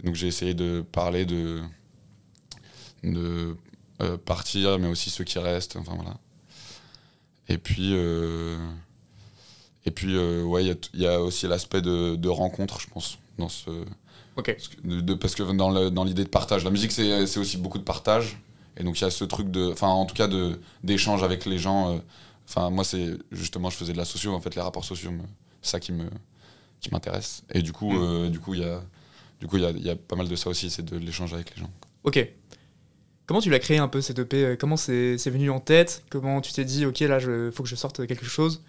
Donc 0.05 0.15
j'ai 0.15 0.27
essayé 0.27 0.55
de 0.55 0.83
parler 0.93 1.25
de, 1.27 1.61
de 3.03 3.57
euh, 4.03 4.17
partir, 4.17 4.79
mais 4.79 4.89
aussi 4.89 5.11
ceux 5.11 5.25
qui 5.25 5.39
restent. 5.39 5.77
Enfin 5.77 5.93
voilà. 5.95 6.17
Et 7.49 7.59
puis, 7.59 7.91
euh, 7.95 8.57
et 9.85 9.91
puis 9.91 10.15
euh, 10.17 10.43
ouais, 10.45 10.65
il 10.65 11.01
y 11.01 11.07
a 11.07 11.15
y, 11.15 11.17
aussi 11.17 11.47
l'aspect 11.47 11.83
de, 11.83 12.15
de 12.17 12.29
rencontre, 12.29 12.81
je 12.81 12.87
pense, 12.89 13.19
dans 13.39 13.49
ce, 13.49 13.71
Ok. 14.37 14.55
parce 14.55 14.69
que, 14.69 14.81
de- 15.01 15.15
parce 15.15 15.35
que 15.35 15.43
dans 15.91 16.05
l'idée 16.05 16.25
de 16.25 16.29
partage, 16.29 16.65
la 16.65 16.71
musique 16.71 16.93
c'est 16.93 17.27
c'est 17.27 17.41
aussi 17.41 17.57
beaucoup 17.57 17.79
de 17.79 17.85
partage. 17.85 18.39
Et 18.77 18.85
donc 18.85 18.99
il 18.99 19.03
y 19.03 19.07
a 19.07 19.11
ce 19.11 19.25
truc 19.25 19.51
de, 19.51 19.73
enfin 19.73 19.89
en 19.89 20.07
tout 20.07 20.15
cas 20.15 20.29
de 20.29 20.61
d'échange 20.85 21.23
avec 21.23 21.45
les 21.45 21.59
gens. 21.59 22.01
Enfin 22.49 22.71
moi 22.71 22.85
c'est 22.85 23.19
justement 23.33 23.69
je 23.69 23.77
faisais 23.77 23.93
de 23.93 23.99
la 23.99 24.05
socio, 24.05 24.33
en 24.33 24.41
fait 24.41 24.55
les 24.55 24.63
rapports 24.63 24.85
sociaux, 24.85 25.11
ça 25.61 25.81
qui 25.81 25.93
me 25.93 26.09
qui 26.81 26.91
m'intéresse. 26.93 27.43
Et 27.53 27.63
du 27.63 27.73
coup 27.73 27.91
Mm. 27.93 28.03
euh, 28.03 28.29
du 28.31 28.39
coup 28.39 28.55
il 28.55 28.61
y 28.61 28.65
a 28.65 28.81
du 29.41 29.47
coup 29.47 29.57
il 29.57 29.63
y 29.63 29.67
a, 29.67 29.71
il 29.71 29.85
y 29.85 29.91
a 29.91 29.97
pas 29.97 30.17
mal 30.17 30.29
de 30.29 30.37
ça 30.37 30.51
aussi, 30.51 30.71
c'est 30.71 30.85
de 30.85 30.97
l'échange 30.97 31.35
avec 31.35 31.55
les 31.55 31.63
gens. 31.63 31.71
Ok. 32.05 32.27
Comment 33.27 33.41
tu 33.41 33.51
l'as 33.51 33.61
créé 33.61 33.79
un 33.79 33.89
peu 33.89 34.01
cet 34.01 34.19
EP 34.19 34.45
euh, 34.45 34.57
Comment 34.59 34.77
c'est 34.77 35.17
venu 35.31 35.51
en 35.51 35.61
tête? 35.61 36.03
Comment 36.11 36.41
tu 36.41 36.53
t'es 36.53 36.65
dit, 36.65 36.85
ok, 36.85 36.99
là, 37.01 37.19
il 37.21 37.53
faut 37.53 37.63
que 37.63 37.69
je 37.69 37.77
sorte 37.77 38.07
quelque 38.07 38.27
chose 38.27 38.63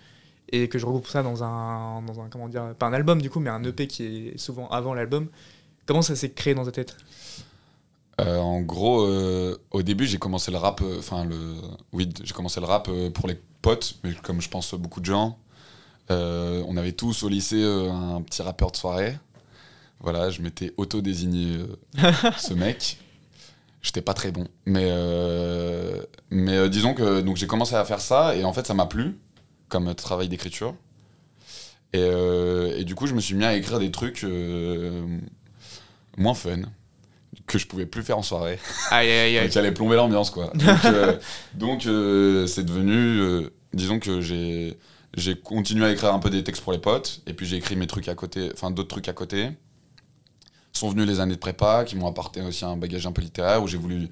et 0.52 0.68
que 0.68 0.78
je 0.78 0.86
regroupe 0.86 1.08
ça 1.08 1.24
dans 1.24 1.44
un, 1.44 2.02
dans 2.04 2.22
un, 2.22 2.30
comment 2.30 2.48
dire, 2.48 2.76
pas 2.78 2.86
un 2.86 2.94
album 2.94 3.22
du 3.22 3.30
coup, 3.30 3.40
mais 3.40 3.50
un 3.50 3.64
EP 3.64 3.88
qui 3.88 4.30
est 4.30 4.38
souvent 4.38 4.68
avant 4.70 4.94
l'album. 4.94 5.28
Comment 5.86 6.02
ça 6.02 6.16
s'est 6.16 6.32
créé 6.32 6.54
dans 6.54 6.66
ta 6.66 6.72
tête? 6.72 6.96
Euh, 8.20 8.38
en 8.38 8.62
gros, 8.62 9.02
euh, 9.02 9.58
au 9.72 9.82
début, 9.82 10.06
j'ai 10.06 10.18
commencé 10.18 10.52
le 10.52 10.58
rap, 10.58 10.82
euh, 10.82 11.00
enfin 11.00 11.26
le, 11.26 11.56
oui, 11.92 12.10
j'ai 12.24 12.34
commencé 12.34 12.60
le 12.60 12.66
rap 12.66 12.90
pour 13.14 13.28
les 13.28 13.40
potes, 13.62 13.96
mais 14.04 14.14
comme 14.22 14.42
je 14.42 14.50
pense 14.50 14.74
beaucoup 14.76 15.00
de 15.00 15.06
gens, 15.06 15.38
on 16.10 16.76
avait 16.76 16.92
tous 16.92 17.24
au 17.24 17.30
lycée 17.30 17.64
un 17.64 18.22
petit 18.22 18.42
rappeur 18.42 18.72
de 18.72 18.76
soirée. 18.76 19.18
Voilà, 20.02 20.30
je 20.30 20.42
m'étais 20.42 20.74
auto-désigné 20.78 21.58
euh, 21.58 22.12
ce 22.38 22.54
mec. 22.56 22.98
J'étais 23.82 24.02
pas 24.02 24.14
très 24.14 24.32
bon, 24.32 24.48
mais 24.66 24.90
euh, 24.92 26.04
mais 26.30 26.56
euh, 26.56 26.70
disons 26.70 26.94
que 26.94 27.22
donc 27.22 27.38
j'ai 27.38 27.48
commencé 27.48 27.74
à 27.74 27.84
faire 27.84 28.00
ça 28.00 28.36
et 28.36 28.44
en 28.44 28.54
fait 28.54 28.68
ça 28.68 28.76
m'a 28.76 28.86
plu 28.86 29.18
comme 29.70 29.94
travail 29.96 30.28
d'écriture. 30.30 30.76
Et, 31.94 32.00
euh, 32.00 32.78
et 32.78 32.84
du 32.84 32.96
coup, 32.96 33.08
je 33.08 33.14
me 33.14 33.20
suis 33.20 33.36
mis 33.36 33.44
à 33.44 33.56
écrire 33.56 33.80
des 33.80 33.92
trucs 33.92 34.24
euh, 34.24 35.04
moins 36.18 36.34
fun 36.34 36.62
que 37.48 37.58
je 37.58 37.68
pouvais 37.68 37.86
plus 37.86 38.04
faire 38.04 38.18
en 38.18 38.24
soirée. 38.24 38.60
Aïe, 38.92 39.10
aïe, 39.10 39.38
aïe. 39.38 39.50
qui 39.52 39.58
allait 39.58 39.72
plomber 39.74 39.96
l'ambiance 39.96 40.30
quoi. 40.30 40.52
Donc, 40.54 40.86
euh, 40.86 41.18
donc, 41.56 41.82
c'est 42.48 42.64
devenu, 42.64 43.50
disons 43.74 44.00
que 44.00 44.22
j'ai 44.22 44.78
j'ai 45.18 45.36
continué 45.36 45.86
à 45.86 45.92
écrire 45.92 46.14
un 46.14 46.20
peu 46.20 46.30
des 46.30 46.42
textes 46.42 46.64
pour 46.64 46.72
les 46.72 46.80
potes 46.80 47.22
et 47.28 47.34
puis 47.34 47.46
j'ai 47.46 47.58
écrit 47.58 47.76
mes 47.76 47.88
trucs 47.88 48.08
à 48.08 48.16
côté, 48.16 48.50
enfin 48.54 48.72
d'autres 48.72 48.88
trucs 48.88 49.10
à 49.10 49.14
côté. 49.14 49.50
Sont 50.74 50.90
venus 50.90 51.06
les 51.08 51.20
années 51.20 51.36
de 51.36 51.40
prépa 51.40 51.84
qui 51.86 51.96
m'ont 51.96 52.08
apporté 52.08 52.42
aussi 52.42 52.66
un 52.66 52.78
bagage 52.78 53.06
un 53.06 53.12
peu 53.12 53.22
littéraire 53.22 53.62
où 53.62 53.68
j'ai 53.68 53.78
voulu 53.78 54.10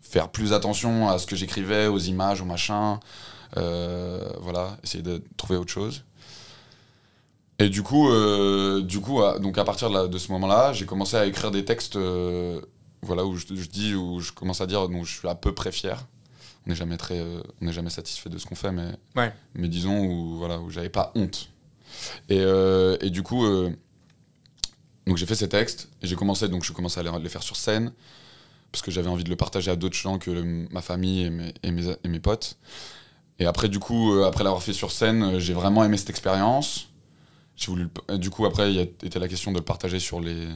faire 0.00 0.28
plus 0.28 0.52
attention 0.52 1.08
à 1.08 1.18
ce 1.18 1.26
que 1.26 1.34
j'écrivais, 1.36 1.88
aux 1.88 1.98
images, 1.98 2.40
aux 2.40 2.44
machins, 2.44 2.98
euh, 3.56 4.28
voilà, 4.40 4.76
essayer 4.84 5.02
de 5.02 5.22
trouver 5.36 5.56
autre 5.58 5.72
chose. 5.72 6.04
Et 7.58 7.68
du 7.68 7.82
coup, 7.82 8.08
euh, 8.10 8.82
du 8.82 9.00
coup, 9.00 9.22
à- 9.22 9.38
donc 9.38 9.58
à 9.58 9.64
partir 9.64 9.88
de, 9.90 9.94
la- 9.94 10.06
de 10.08 10.18
ce 10.18 10.30
moment-là, 10.32 10.72
j'ai 10.72 10.86
commencé 10.86 11.16
à 11.16 11.26
écrire 11.26 11.50
des 11.50 11.64
textes, 11.64 11.96
euh, 11.96 12.60
voilà, 13.02 13.24
où 13.24 13.34
je, 13.36 13.46
je 13.50 13.66
dis, 13.68 13.94
où 13.94 14.20
je 14.20 14.30
commence 14.32 14.60
à 14.60 14.66
dire, 14.66 14.88
donc 14.88 15.04
je 15.06 15.18
suis 15.18 15.28
à 15.28 15.34
peu 15.34 15.52
près 15.54 15.72
fier. 15.72 16.06
On 16.66 16.70
n'est 16.70 16.76
jamais 16.76 16.96
très, 16.98 17.20
on 17.60 17.64
n'est 17.64 17.72
jamais 17.72 17.90
satisfait 17.90 18.28
de 18.28 18.38
ce 18.38 18.46
qu'on 18.46 18.56
fait, 18.56 18.72
mais, 18.72 18.90
Ouais. 19.16 19.32
mais 19.54 19.68
disons 19.68 20.04
où 20.04 20.36
voilà, 20.36 20.58
où 20.60 20.68
j'avais 20.70 20.88
pas 20.90 21.12
honte. 21.14 21.48
Et, 22.28 22.42
et 23.00 23.10
du 23.10 23.22
coup, 23.22 23.44
donc 25.06 25.16
j'ai 25.16 25.26
fait 25.26 25.34
ces 25.34 25.48
textes 25.48 25.88
et 26.02 26.06
j'ai 26.06 26.16
commencé, 26.16 26.48
donc 26.48 26.64
je 26.64 26.72
commençais 26.72 27.00
à 27.00 27.02
les, 27.02 27.10
les 27.22 27.28
faire 27.28 27.42
sur 27.42 27.56
scène 27.56 27.92
parce 28.72 28.82
que 28.82 28.90
j'avais 28.90 29.08
envie 29.08 29.24
de 29.24 29.30
le 29.30 29.36
partager 29.36 29.70
à 29.70 29.76
d'autres 29.76 29.96
gens 29.96 30.18
que 30.18 30.30
le- 30.30 30.66
ma 30.70 30.82
famille 30.82 31.22
et 31.22 31.30
mes, 31.30 31.54
et 31.62 31.70
mes, 31.70 31.96
et 32.04 32.08
mes 32.08 32.20
potes. 32.20 32.58
Et 33.38 33.46
après, 33.46 33.68
du 33.68 33.78
coup, 33.78 34.12
euh, 34.14 34.26
après 34.26 34.44
l'avoir 34.44 34.62
fait 34.62 34.72
sur 34.72 34.90
scène, 34.90 35.22
euh, 35.22 35.38
j'ai 35.38 35.52
vraiment 35.54 35.84
aimé 35.84 35.96
cette 35.96 36.10
expérience. 36.10 36.88
J'ai 37.56 37.66
voulu, 37.68 37.88
euh, 38.10 38.18
du 38.18 38.30
coup, 38.30 38.44
après, 38.46 38.70
il 38.70 38.76
y 38.76 38.78
a 38.78 38.82
été 38.82 39.18
la 39.18 39.28
question 39.28 39.52
de 39.52 39.58
le 39.58 39.64
partager 39.64 39.98
sur 40.00 40.20
les, 40.20 40.48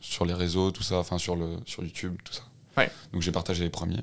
sur 0.00 0.24
les 0.24 0.34
réseaux, 0.34 0.70
tout 0.70 0.82
ça, 0.82 0.98
enfin 0.98 1.18
sur, 1.18 1.36
le, 1.36 1.56
sur 1.64 1.82
YouTube, 1.82 2.16
tout 2.24 2.32
ça. 2.32 2.42
Ouais. 2.76 2.90
Donc 3.12 3.22
j'ai 3.22 3.32
partagé 3.32 3.62
les 3.64 3.70
premiers. 3.70 4.02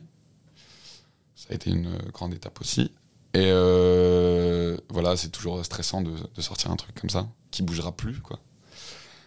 Ça 1.35 1.47
a 1.51 1.55
été 1.55 1.69
une 1.69 1.91
grande 2.13 2.33
étape 2.33 2.59
aussi. 2.61 2.91
Et 3.33 3.49
euh, 3.51 4.77
voilà, 4.89 5.15
c'est 5.15 5.29
toujours 5.29 5.63
stressant 5.63 6.01
de, 6.01 6.11
de 6.35 6.41
sortir 6.41 6.71
un 6.71 6.75
truc 6.75 6.99
comme 6.99 7.09
ça, 7.09 7.27
qui 7.51 7.63
bougera 7.63 7.91
plus, 7.91 8.19
quoi. 8.21 8.39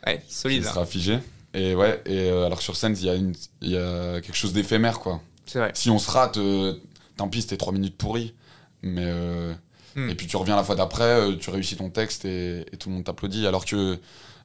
Ouais, 0.07 0.23
solide. 0.29 0.62
Qui 0.62 0.69
hein. 0.69 0.73
sera 0.73 0.87
figé. 0.87 1.19
Et 1.55 1.75
ouais, 1.75 2.03
et 2.07 2.31
euh, 2.31 2.47
alors 2.47 2.61
sur 2.61 2.75
scène, 2.77 2.97
il 2.99 3.05
y, 3.05 3.09
a 3.11 3.14
une- 3.14 3.35
il 3.62 3.71
y 3.71 3.77
a 3.79 4.21
quelque 4.21 4.35
chose 4.37 4.53
d'éphémère, 4.53 4.99
quoi. 5.01 5.21
C'est 5.47 5.59
vrai. 5.61 5.71
Si 5.75 5.88
on 5.90 5.99
se 5.99 6.11
rate, 6.11 6.37
euh, 6.38 6.75
tant 7.17 7.29
pis, 7.29 7.43
c'était 7.43 7.57
trois 7.57 7.73
minutes 7.73 7.97
pourries. 7.97 8.35
Mais. 8.83 9.05
euh, 9.05 9.55
Hmm. 9.97 10.11
Et 10.11 10.17
puis 10.17 10.27
tu 10.27 10.37
reviens 10.37 10.57
la 10.57 10.64
fois 10.64 10.75
d'après, 10.75 11.37
tu 11.37 11.51
réussis 11.51 11.77
ton 11.77 11.88
texte 11.88 12.25
et, 12.25 12.62
et 12.73 12.77
tout 12.77 12.88
le 12.88 12.97
monde 12.97 13.05
t'applaudit. 13.05 13.47
Alors 13.47 13.64
que 13.64 13.97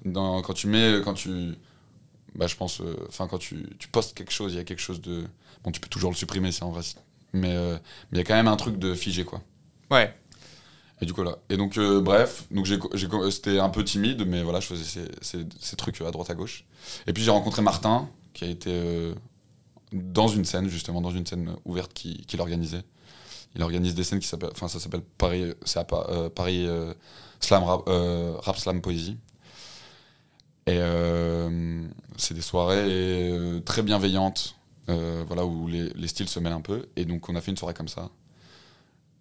dans, 0.05 0.43
quand 0.43 0.53
tu 0.53 0.67
mets. 0.67 1.01
Quand 1.03 1.15
tu. 1.15 1.55
Bah, 2.35 2.45
je 2.45 2.55
pense. 2.55 2.83
Enfin, 3.07 3.27
quand 3.27 3.39
tu, 3.39 3.65
tu 3.79 3.87
postes 3.87 4.15
quelque 4.15 4.31
chose, 4.31 4.53
il 4.53 4.57
y 4.57 4.59
a 4.59 4.63
quelque 4.63 4.79
chose 4.79 5.01
de. 5.01 5.23
Bon, 5.63 5.71
tu 5.71 5.79
peux 5.79 5.87
toujours 5.89 6.11
le 6.11 6.15
supprimer 6.15 6.51
si 6.51 6.63
en 6.63 6.69
vrai. 6.69 6.83
Mais 7.33 7.49
euh, 7.55 7.73
mais 8.11 8.17
il 8.17 8.17
y 8.19 8.21
a 8.21 8.23
quand 8.25 8.35
même 8.35 8.47
un 8.47 8.57
truc 8.57 8.77
de 8.77 8.93
figé, 8.93 9.23
quoi. 9.23 9.41
Ouais. 9.89 10.13
Et 11.01 11.05
du 11.05 11.13
coup, 11.13 11.23
là. 11.23 11.37
Et 11.49 11.57
donc, 11.57 11.77
euh, 11.77 12.01
bref, 12.01 12.45
donc 12.51 12.65
j'ai, 12.65 12.77
c'était 13.31 13.59
un 13.59 13.69
peu 13.69 13.83
timide, 13.83 14.25
mais 14.27 14.43
voilà, 14.43 14.59
je 14.59 14.67
faisais 14.67 14.83
ces, 14.83 15.07
ces, 15.21 15.45
ces 15.59 15.75
trucs 15.75 16.01
à 16.01 16.11
droite 16.11 16.29
à 16.29 16.35
gauche. 16.35 16.65
Et 17.07 17.13
puis 17.13 17.23
j'ai 17.23 17.31
rencontré 17.31 17.61
Martin, 17.61 18.09
qui 18.33 18.43
a 18.43 18.47
été 18.47 18.69
euh, 18.71 19.13
dans 19.93 20.27
une 20.27 20.45
scène, 20.45 20.67
justement, 20.67 21.01
dans 21.01 21.11
une 21.11 21.25
scène 21.25 21.55
ouverte 21.65 21.93
qu'il, 21.93 22.25
qu'il 22.25 22.41
organisait. 22.41 22.83
Il 23.55 23.63
organise 23.63 23.95
des 23.95 24.03
scènes 24.03 24.19
qui 24.19 24.27
s'appellent, 24.27 24.51
enfin, 24.51 24.67
ça 24.67 24.79
s'appelle 24.79 25.01
Paris, 25.17 25.43
euh, 25.43 26.29
Paris 26.29 26.67
euh, 26.67 26.93
Slam 27.39 27.63
rap, 27.63 27.81
euh, 27.87 28.37
Slam 28.57 28.81
Poésie. 28.81 29.17
Et 30.67 30.77
euh, 30.77 31.87
c'est 32.17 32.35
des 32.35 32.41
soirées 32.41 33.31
euh, 33.31 33.59
très 33.61 33.81
bienveillantes, 33.81 34.55
euh, 34.89 35.23
voilà, 35.25 35.45
où 35.45 35.67
les 35.67 36.07
styles 36.07 36.29
se 36.29 36.39
mêlent 36.39 36.53
un 36.53 36.61
peu. 36.61 36.87
Et 36.95 37.05
donc, 37.05 37.27
on 37.29 37.35
a 37.35 37.41
fait 37.41 37.51
une 37.51 37.57
soirée 37.57 37.73
comme 37.73 37.87
ça. 37.87 38.11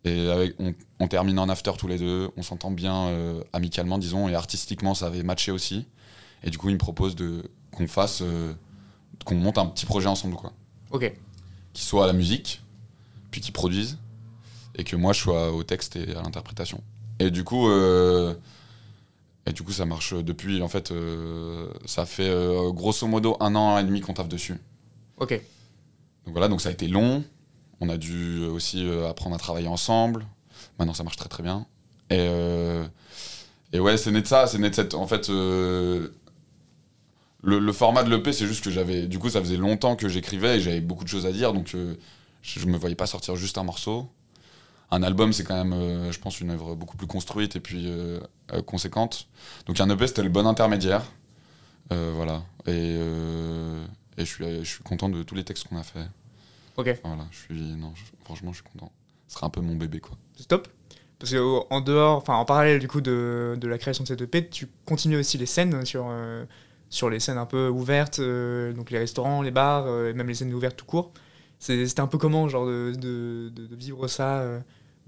Et 0.05 0.31
avec, 0.31 0.55
on, 0.59 0.75
on 1.01 1.09
termine 1.09 1.39
en 1.39 1.49
after 1.49 1.73
tous 1.77 1.89
les 1.89 1.99
deux, 1.99 2.31
on 2.37 2.43
s'entend 2.43 2.71
bien 2.71 3.09
euh, 3.09 3.43
amicalement, 3.53 3.99
disons, 3.99 4.29
et 4.29 4.35
artistiquement, 4.35 4.95
ça 4.95 5.07
avait 5.07 5.23
matché 5.23 5.51
aussi. 5.51 5.87
Et 6.45 6.51
du 6.51 6.59
coup, 6.59 6.69
il 6.69 6.75
me 6.75 6.79
propose 6.79 7.17
qu'on 7.73 7.89
fasse, 7.89 8.21
euh, 8.23 8.53
qu'on 9.25 9.35
monte 9.35 9.59
un 9.59 9.67
petit 9.67 9.87
projet 9.87 10.07
ensemble, 10.07 10.37
quoi. 10.37 10.53
Ok. 10.91 11.13
Qui 11.73 11.83
soit 11.83 12.05
à 12.05 12.07
la 12.07 12.13
musique, 12.13 12.63
puis 13.31 13.41
qui 13.41 13.53
produise, 13.53 13.99
et 14.77 14.85
que 14.85 14.97
moi, 14.97 15.13
je 15.13 15.21
sois 15.21 15.53
au 15.53 15.65
texte 15.65 15.97
et 15.97 16.15
à 16.15 16.23
l'interprétation. 16.23 16.81
Et 17.19 17.31
du 17.31 17.43
coup, 17.43 17.69
euh, 17.69 18.35
et 19.47 19.53
du 19.53 19.63
coup, 19.63 19.73
ça 19.73 19.85
marche 19.85 20.15
depuis, 20.15 20.63
en 20.63 20.69
fait, 20.69 20.93
ça 21.87 22.07
fait 22.07 22.33
grosso 22.73 23.07
modo 23.07 23.37
un 23.41 23.57
an 23.57 23.79
et 23.79 23.85
demi 23.85 24.01
qu'on 24.01 24.15
taffe 24.15 24.29
dessus. 24.29 24.59
Ok. 25.19 25.33
Donc 26.25 26.33
voilà, 26.33 26.49
donc 26.49 26.61
ça 26.61 26.69
a 26.69 26.73
été 26.73 26.87
long. 26.87 27.25
On 27.81 27.89
a 27.89 27.97
dû 27.97 28.45
aussi 28.45 28.87
euh, 28.87 29.09
apprendre 29.09 29.37
à 29.37 29.39
travailler 29.39 29.69
ensemble. 29.69 30.27
Maintenant, 30.79 30.95
ça 30.95 31.05
marche 31.05 31.17
très 31.17 31.29
très 31.29 31.43
bien. 31.43 31.67
Et, 32.11 32.17
euh, 32.19 32.87
ouais, 33.73 33.97
c'est 33.97 34.11
né 34.11 34.23
de 34.23 34.27
ça. 34.27 34.47
C'est 34.47 34.59
né 34.59 34.71
de. 34.71 34.97
En 34.97 35.07
fait, 35.07 35.31
euh, 35.31 36.09
le, 37.43 37.73
format 37.73 38.03
de 38.03 38.11
l'EP, 38.11 38.33
c'est 38.33 38.47
juste 38.47 38.65
que 38.65 38.71
j'avais. 38.71 39.07
Du 39.07 39.19
coup, 39.19 39.31
ça 39.31 39.41
faisait 39.41 39.57
longtemps 39.57 39.97
que 39.97 40.09
j'écrivais 40.09 40.57
et 40.57 40.61
j'avais 40.61 40.81
beaucoup 40.81 41.05
de 41.05 41.09
choses 41.09 41.27
à 41.27 41.33
dire. 41.33 41.53
Donc, 41.53 41.75
euh, 41.75 41.95
je, 42.43 42.61
je 42.61 42.67
me 42.67 42.77
voyais 42.77 42.97
pas 42.97 43.07
sortir 43.07 43.37
juste 43.37 43.59
un 43.59 43.65
morceau. 43.65 44.09
Un 44.91 45.03
album, 45.03 45.33
c'est 45.33 45.45
quand 45.45 45.57
même, 45.57 45.75
euh, 45.75 46.13
je 46.13 46.19
pense, 46.19 46.41
une 46.41 46.51
œuvre 46.51 46.75
beaucoup 46.75 46.97
plus 46.97 47.07
construite 47.07 47.57
et 47.57 47.61
puis 47.61 47.85
euh, 47.87 48.21
euh, 48.53 48.63
conséquente. 48.63 49.29
Donc, 49.67 49.81
un 49.81 49.91
EP, 49.91 50.07
c'était 50.07 50.23
le 50.23 50.31
bon 50.31 50.47
intermédiaire. 50.47 51.05
Euh, 51.93 52.13
voilà. 52.15 52.43
Et, 52.67 52.97
euh, 52.99 53.85
et 54.17 54.25
je, 54.25 54.31
suis, 54.31 54.45
je 54.65 54.69
suis 54.69 54.83
content 54.83 55.09
de 55.09 55.23
tous 55.23 55.35
les 55.35 55.45
textes 55.45 55.69
qu'on 55.69 55.77
a 55.77 55.83
fait. 55.83 56.07
Ok. 56.79 56.99
Voilà, 57.05 57.27
je 57.31 57.37
suis. 57.39 57.61
Non, 57.77 57.93
je- 57.95 58.03
franchement, 58.25 58.53
je 58.53 58.63
suis 58.63 58.73
content. 58.73 58.91
Ce 59.27 59.35
sera 59.35 59.49
un 59.49 59.51
peu 59.51 59.61
mon 59.61 59.77
bébé, 59.77 60.01
quoi. 60.01 60.17
C'est 60.37 60.49
top. 60.49 60.69
Parce 61.19 61.33
que 61.33 61.61
en 61.71 61.81
dehors, 61.81 62.17
enfin 62.19 62.35
en 62.37 62.45
parallèle 62.45 62.79
du 62.79 62.87
coup 62.87 63.01
de, 63.01 63.57
de 63.61 63.67
la 63.69 63.77
création 63.77 64.05
de 64.05 64.09
cette 64.09 64.21
EP, 64.23 64.49
tu 64.49 64.69
continues 64.87 65.17
aussi 65.19 65.37
les 65.37 65.47
scènes 65.47 65.85
sur, 65.85 66.07
euh, 66.09 66.45
sur 66.91 67.11
les 67.11 67.19
scènes 67.19 67.39
un 67.39 67.45
peu 67.45 67.69
ouvertes, 67.69 68.21
euh, 68.21 68.73
donc 68.73 68.91
les 68.93 68.99
restaurants, 69.01 69.43
les 69.43 69.51
bars, 69.51 69.87
euh, 69.89 70.11
et 70.11 70.13
même 70.13 70.29
les 70.29 70.35
scènes 70.35 70.55
ouvertes 70.55 70.77
tout 70.77 70.85
court. 70.87 71.13
C'était 71.59 71.99
un 72.01 72.07
peu 72.07 72.19
comment 72.19 72.49
genre 72.49 72.67
de, 72.67 72.93
de, 72.97 73.75
vivre 73.75 74.07
ça, 74.07 74.45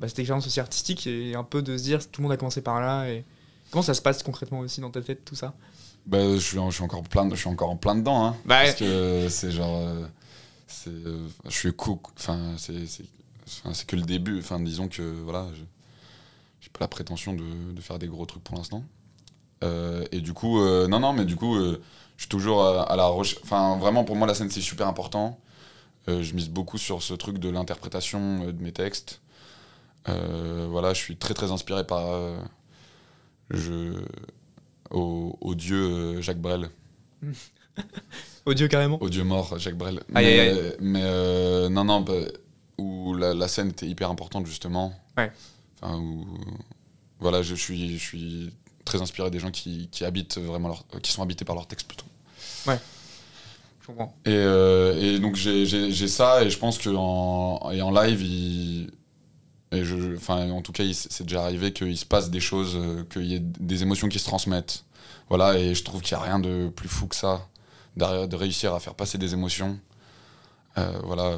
bah, 0.00 0.08
cette 0.08 0.18
expérience 0.18 0.48
aussi 0.48 0.58
artistique 0.58 1.06
et 1.06 1.36
un 1.36 1.44
peu 1.44 1.62
de 1.62 1.78
se 1.78 1.84
dire 1.84 2.00
tout 2.10 2.20
le 2.20 2.24
monde 2.24 2.32
a 2.32 2.36
commencé 2.36 2.60
par 2.60 2.80
là 2.80 3.08
et 3.08 3.24
comment 3.70 3.82
ça 3.82 3.94
se 3.94 4.02
passe 4.02 4.24
concrètement 4.24 4.58
aussi 4.58 4.80
dans 4.80 4.90
ta 4.90 5.02
tête 5.02 5.24
tout 5.24 5.36
ça? 5.36 5.54
Bah, 6.06 6.18
je, 6.34 6.38
suis, 6.38 6.58
en- 6.58 6.70
je, 6.70 6.74
suis 6.74 6.82
encore 6.84 7.04
plein, 7.04 7.24
de- 7.26 7.36
je 7.36 7.40
suis 7.40 7.48
encore 7.48 7.70
en 7.70 7.76
plein 7.76 7.94
dedans. 7.94 8.24
Hein, 8.26 8.36
Bah, 8.44 8.62
parce 8.64 8.74
que 8.74 9.28
c'est 9.28 9.52
genre. 9.52 9.76
euh, 9.76 10.04
euh, 10.88 11.28
je 11.46 11.50
suis 11.50 11.72
cook. 11.72 12.08
Enfin, 12.18 12.54
c'est, 12.58 12.86
c'est, 12.86 13.86
que 13.86 13.96
le 13.96 14.02
début. 14.02 14.38
Enfin, 14.38 14.60
disons 14.60 14.88
que 14.88 15.02
voilà. 15.02 15.46
J'ai 16.60 16.68
pas 16.70 16.80
la 16.80 16.88
prétention 16.88 17.34
de, 17.34 17.80
faire 17.80 17.98
des 17.98 18.06
gros 18.06 18.26
trucs 18.26 18.44
pour 18.44 18.56
l'instant. 18.56 18.84
Euh, 19.64 20.04
et 20.12 20.20
du 20.20 20.32
coup, 20.32 20.60
euh, 20.60 20.88
non, 20.88 21.00
non, 21.00 21.12
mais 21.12 21.24
du 21.24 21.36
coup, 21.36 21.58
je 21.58 21.78
suis 22.18 22.28
toujours 22.28 22.64
à, 22.64 22.96
la 22.96 23.06
recherche. 23.06 23.40
Enfin, 23.44 23.78
vraiment, 23.78 24.04
pour 24.04 24.16
moi, 24.16 24.26
la 24.26 24.34
scène, 24.34 24.50
c'est 24.50 24.60
super 24.60 24.86
important. 24.86 25.38
Je 26.08 26.34
mise 26.34 26.48
beaucoup 26.48 26.76
sur 26.76 27.02
ce 27.02 27.14
truc 27.14 27.38
de 27.38 27.48
l'interprétation 27.48 28.46
de 28.46 28.62
mes 28.62 28.72
textes. 28.72 29.20
Voilà, 30.06 30.92
je 30.92 30.98
suis 31.00 31.16
très, 31.16 31.34
très 31.34 31.50
inspiré 31.50 31.86
par. 31.86 32.10
je, 33.50 33.94
au, 34.90 35.54
dieu 35.54 36.20
Jacques 36.20 36.40
Brel, 36.40 36.70
Audio 38.46 38.68
carrément 38.68 39.00
au 39.02 39.08
dieu 39.08 39.22
mort 39.24 39.58
Jacques 39.58 39.76
Brel. 39.76 40.00
Aïe, 40.14 40.24
mais 40.24 40.40
aïe, 40.40 40.50
aïe. 40.50 40.76
mais, 40.80 41.00
euh, 41.04 41.68
non, 41.68 41.84
non, 41.84 42.00
bah, 42.00 42.14
où 42.78 43.14
la, 43.14 43.34
la 43.34 43.48
scène 43.48 43.68
était 43.70 43.86
hyper 43.86 44.10
importante 44.10 44.46
justement. 44.46 44.92
Ouais. 45.16 45.30
Enfin, 45.82 45.98
où, 45.98 46.26
voilà, 47.18 47.42
je 47.42 47.54
suis, 47.54 47.98
je 47.98 48.02
suis 48.04 48.50
très 48.84 49.00
inspiré 49.02 49.30
des 49.30 49.38
gens 49.38 49.50
qui, 49.50 49.88
qui 49.92 50.04
habitent 50.04 50.38
vraiment 50.38 50.68
leur, 50.68 50.84
qui 51.02 51.12
sont 51.12 51.22
habités 51.22 51.44
par 51.44 51.54
leur 51.54 51.66
texte 51.66 51.86
plutôt. 51.86 52.06
Je 52.66 53.86
comprends. 53.86 54.14
Et, 54.24 54.30
euh, 54.30 55.00
et 55.00 55.18
donc 55.18 55.36
j'ai- 55.36 56.08
ça 56.08 56.42
et 56.44 56.50
je 56.50 56.58
pense 56.58 56.78
que 56.78 56.90
en, 56.90 57.70
et 57.72 57.82
en 57.82 57.90
live, 57.90 58.22
il, 58.22 58.90
et 59.72 59.84
je, 59.84 60.16
enfin, 60.16 60.50
en 60.50 60.62
tout 60.62 60.72
cas, 60.72 60.82
c'est 60.92 61.24
déjà 61.24 61.42
arrivé 61.44 61.72
qu'il 61.72 61.96
se 61.96 62.04
passe 62.06 62.30
des 62.30 62.40
choses, 62.40 62.74
euh, 62.76 63.04
qu'il 63.04 63.24
y 63.26 63.34
ait 63.34 63.40
des 63.40 63.82
émotions 63.82 64.08
qui 64.08 64.18
se 64.18 64.24
transmettent. 64.24 64.84
Voilà, 65.28 65.58
et 65.58 65.74
je 65.74 65.84
trouve 65.84 66.00
qu'il 66.02 66.16
n'y 66.16 66.22
a 66.22 66.26
rien 66.26 66.38
de 66.40 66.68
plus 66.68 66.88
fou 66.88 67.06
que 67.06 67.14
ça, 67.14 67.46
de 67.96 68.36
réussir 68.36 68.74
à 68.74 68.80
faire 68.80 68.94
passer 68.94 69.18
des 69.18 69.32
émotions. 69.34 69.78
Euh, 70.78 70.92
voilà. 71.04 71.36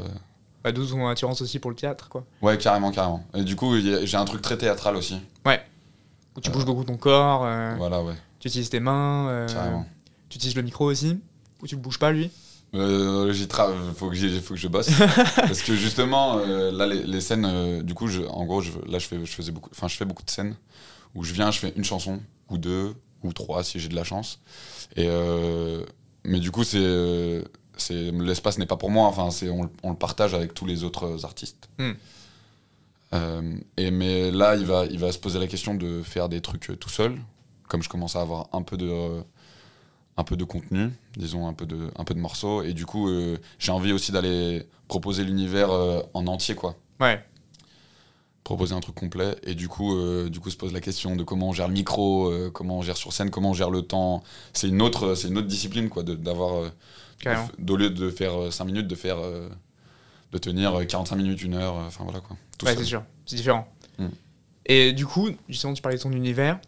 Bah, 0.63 0.71
D'où 0.73 0.87
ton 0.87 1.07
attirance 1.09 1.41
aussi 1.43 1.59
pour 1.59 1.71
le 1.71 1.77
théâtre 1.77 2.09
quoi. 2.09 2.25
Ouais, 2.41 2.57
carrément, 2.59 2.91
carrément. 2.93 3.25
Et 3.35 3.43
du 3.43 3.57
coup, 3.57 3.75
j'ai 3.79 4.17
un 4.17 4.25
truc 4.25 4.43
très 4.43 4.57
théâtral 4.57 4.97
aussi. 4.97 5.19
Où 6.35 6.41
tu 6.41 6.51
bouges 6.51 6.65
beaucoup 6.65 6.85
ton 6.85 6.97
corps, 6.97 7.43
euh, 7.45 7.75
Voilà, 7.77 8.03
ouais, 8.03 8.15
tu 8.41 8.49
utilises 8.49 8.71
tes 8.71 8.81
mains, 8.81 9.29
euh, 9.29 9.47
carrément. 9.49 9.85
tu 10.31 10.37
utilises 10.39 10.57
le 10.57 10.63
micro 10.63 10.87
aussi, 10.87 11.21
ou 11.61 11.67
tu 11.67 11.75
le 11.75 11.81
bouges 11.83 11.99
pas 11.99 12.11
lui? 12.11 12.31
Euh, 12.75 13.31
j'y 13.35 13.45
tra- 13.45 13.71
faut 13.95 14.09
que 14.09 14.41
faut 14.41 14.55
que 14.55 14.61
je 14.61 14.67
bosse 14.69 14.89
parce 15.37 15.61
que 15.61 15.75
justement 15.77 16.39
euh, 16.39 16.73
là 16.73 16.87
les, 16.87 17.03
les 17.03 17.21
scènes 17.21 17.45
euh, 17.45 17.83
du 17.83 17.93
coup 17.93 18.09
je, 18.09 18.23
en 18.23 18.47
gros 18.47 18.63
je, 18.63 18.71
là 18.89 18.99
je 18.99 19.07
fais 19.07 19.19
je 19.23 19.31
faisais 19.31 19.53
beaucoup 19.53 19.69
enfin 19.75 19.89
je 19.89 19.97
fais 19.99 20.07
beaucoup 20.07 20.23
de 20.23 20.31
scènes 20.31 20.57
où 21.15 21.23
je 21.23 21.35
viens 21.35 21.51
je 21.51 21.59
fais 21.59 21.75
une 21.77 21.85
chanson 21.85 22.21
ou 22.49 22.57
deux 22.57 22.95
ou 23.23 23.35
trois 23.35 23.63
si 23.63 23.79
j'ai 23.79 23.89
de 23.91 23.95
la 23.95 24.05
chance 24.05 24.41
et 24.97 25.05
euh, 25.07 25.85
mais 26.25 26.41
du 26.41 26.51
coup 26.51 26.65
c'est 26.65 26.79
euh, 26.81 27.43
c'est 27.77 28.11
l'espace 28.13 28.59
n'est 28.59 28.67
pas 28.67 28.77
pour 28.77 28.91
moi 28.91 29.07
enfin 29.07 29.31
c'est 29.31 29.49
on, 29.51 29.65
le- 29.65 29.71
on 29.83 29.91
le 29.91 29.97
partage 29.97 30.35
avec 30.35 30.55
tous 30.55 30.67
les 30.67 30.85
autres 30.85 31.25
artistes 31.25 31.69
Hmm. 31.79 31.93
Euh, 33.15 33.57
et 33.77 33.91
mais 33.91 34.31
là 34.31 34.57
il 34.57 34.65
va 34.65 34.87
il 34.87 34.99
va 34.99 35.13
se 35.13 35.19
poser 35.19 35.39
la 35.39 35.47
question 35.47 35.75
de 35.75 36.03
faire 36.03 36.31
des 36.31 36.41
trucs 36.41 36.71
euh, 36.71 36.77
tout 36.77 36.89
seul 36.89 37.19
comme 37.69 37.83
je 37.83 37.89
commence 37.91 38.17
à 38.17 38.23
avoir 38.23 38.49
un 38.53 38.63
peu 38.63 38.79
de 38.79 38.89
euh, 38.89 39.21
un 40.17 40.25
peu 40.25 40.37
de 40.37 40.45
contenu, 40.45 40.91
disons 41.17 41.47
un 41.47 41.55
peu 41.55 41.65
de, 41.65 41.89
un 41.97 42.05
peu 42.05 42.13
de 42.15 42.19
morceaux, 42.21 42.63
et 42.63 42.75
du 42.75 42.85
coup 42.85 43.09
euh, 43.09 43.39
j'ai 43.59 43.73
envie 43.73 43.93
aussi 43.93 44.13
d'aller 44.13 44.67
proposer 44.87 45.25
l'univers 45.25 45.71
en 46.13 46.27
entier, 46.27 46.55
quoi. 46.55 46.77
Ouais. 47.01 47.25
Proposer 48.45 48.75
un 48.75 48.81
truc 48.81 48.97
complet, 48.97 49.37
et 49.45 49.55
du 49.55 49.69
coup, 49.69 49.97
euh, 49.97 50.29
du 50.29 50.41
coup 50.41 50.51
se 50.51 50.57
pose 50.57 50.73
la 50.73 50.81
question 50.81 51.15
de 51.15 51.23
comment 51.23 51.51
on 51.51 51.53
gère 51.53 51.69
le 51.69 51.75
micro, 51.75 52.27
euh, 52.29 52.51
comment 52.51 52.79
on 52.79 52.83
gère 52.83 52.97
sur 52.97 53.13
scène, 53.13 53.31
comment 53.31 53.51
on 53.51 53.55
gère 53.55 53.71
le 53.71 53.83
temps. 53.83 54.25
C'est 54.53 54.67
une 54.69 54.83
autre, 54.83 55.15
c'est 55.15 55.29
une 55.29 55.39
autre 55.39 55.47
discipline, 55.47 55.89
quoi, 55.89 56.03
d'avoir, 56.03 56.65
euh, 57.25 57.37
d'au 57.61 57.77
lieu 57.77 57.91
de 57.91 58.11
faire 58.11 58.53
5 58.53 58.65
minutes, 58.65 58.89
de 58.89 58.97
faire, 58.97 59.19
de 59.19 60.39
tenir 60.39 60.75
euh, 60.75 60.85
45 60.85 61.15
minutes, 61.15 61.41
une 61.43 61.55
heure, 61.55 61.75
enfin 61.75 62.03
voilà 62.03 62.19
quoi. 62.19 62.37
Tout 62.59 62.67
Ouais, 62.67 62.73
seul. 62.73 62.83
c'est 62.83 62.89
sûr, 62.89 63.05
c'est 63.27 63.37
différent. 63.37 63.69
Mm. 63.99 64.07
Et 64.67 64.93
du 64.93 65.07
coup, 65.07 65.31
justement, 65.49 65.73
tu 65.75 65.81
parlais 65.81 65.99
de 65.99 66.03
ton 66.03 66.11
univers. 66.11 66.59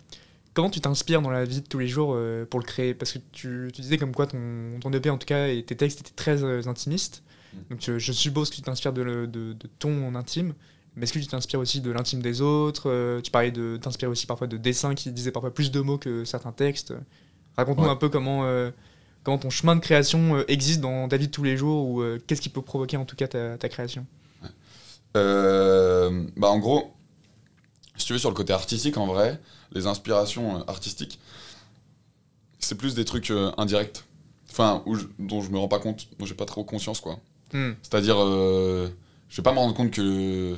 Comment 0.53 0.71
tu 0.71 0.81
t'inspires 0.81 1.23
dans 1.23 1.31
la 1.31 1.45
vie 1.45 1.61
de 1.61 1.67
tous 1.67 1.81
les 1.81 1.89
jours 1.89 2.17
pour 2.51 2.61
le 2.61 2.65
créer? 2.65 2.95
Parce 2.95 3.13
que 3.13 3.19
tu, 3.33 3.71
tu 3.75 3.81
disais 3.83 3.99
comme 3.99 4.15
quoi 4.15 4.29
ton, 4.29 4.79
ton 4.81 4.93
EP, 4.93 5.11
en 5.11 5.19
tout 5.19 5.27
cas, 5.27 5.49
et 5.49 5.65
tes 5.65 5.77
textes 5.77 5.99
étaient 5.99 6.15
très 6.15 6.69
intimistes. 6.69 7.25
Mm. 7.53 7.59
Donc 7.71 7.99
je, 7.99 8.13
suppose 8.13 8.51
que 8.51 8.55
tu 8.55 8.63
t'inspires 8.63 8.93
de, 8.93 9.27
de 9.27 9.57
ton 9.81 10.15
intime. 10.15 10.55
Mais 10.97 11.05
est-ce 11.05 11.13
que 11.13 11.19
tu 11.19 11.27
t'inspires 11.27 11.59
aussi 11.61 11.81
de 11.81 11.91
l'intime 11.91 12.23
des 12.23 12.41
autres 12.41 12.89
Euh, 12.91 13.21
Tu 13.21 13.31
parlais 13.31 13.51
de 13.51 13.77
t'inspirer 13.77 14.11
aussi 14.11 14.27
parfois 14.27 14.47
de 14.47 14.57
dessins 14.57 14.95
qui 14.95 15.11
disaient 15.11 15.33
parfois 15.33 15.53
plus 15.53 15.71
de 15.71 15.81
mots 15.81 15.99
que 15.99 16.25
certains 16.25 16.53
textes. 16.53 16.95
Raconte-nous 17.57 17.85
Ouais. 17.85 17.91
un 17.91 17.97
peu 17.97 18.09
comment, 18.09 18.45
euh, 18.45 18.71
comment 19.25 19.39
ton 19.39 19.51
chemin 19.51 19.75
de 19.77 19.81
création 19.81 20.37
euh, 20.37 20.45
existe 20.49 20.81
dans 20.81 21.09
ta 21.09 21.17
vie 21.17 21.27
de 21.27 21.33
tous 21.33 21.43
les 21.45 21.57
jours 21.57 21.89
ou 21.89 22.03
qu'est-ce 22.27 22.41
qui 22.41 22.49
peut 22.49 22.63
provoquer 22.63 22.97
en 22.97 23.05
tout 23.05 23.17
cas 23.17 23.27
ta, 23.29 23.59
ta 23.59 23.69
création? 23.69 24.07
Bah 25.15 26.49
en 26.49 26.59
gros, 26.59 26.93
si 27.97 28.07
tu 28.07 28.13
veux, 28.13 28.19
sur 28.19 28.31
le 28.31 28.35
côté 28.35 28.53
artistique, 28.53 28.97
en 28.97 29.07
vrai, 29.07 29.41
les 29.73 29.87
inspirations 29.87 30.67
artistiques, 30.69 31.19
c'est 32.59 32.75
plus 32.77 32.95
des 32.95 33.05
trucs 33.05 33.31
euh, 33.31 33.53
indirects. 33.57 34.05
Enfin, 34.51 34.83
où 34.87 34.95
je- 34.95 35.07
dont 35.19 35.41
je 35.43 35.51
me 35.51 35.59
rends 35.59 35.69
pas 35.69 35.79
compte, 35.81 36.07
dont 36.19 36.27
j'ai 36.27 36.35
pas 36.35 36.45
trop 36.47 36.65
conscience, 36.65 37.01
quoi. 37.01 37.19
Hmm. 37.53 37.73
C'est-à-dire, 37.83 38.17
euh, 38.19 38.89
je 39.29 39.37
vais 39.37 39.43
pas 39.43 39.53
me 39.53 39.59
rendre 39.59 39.75
compte 39.75 39.91
que 39.91 40.57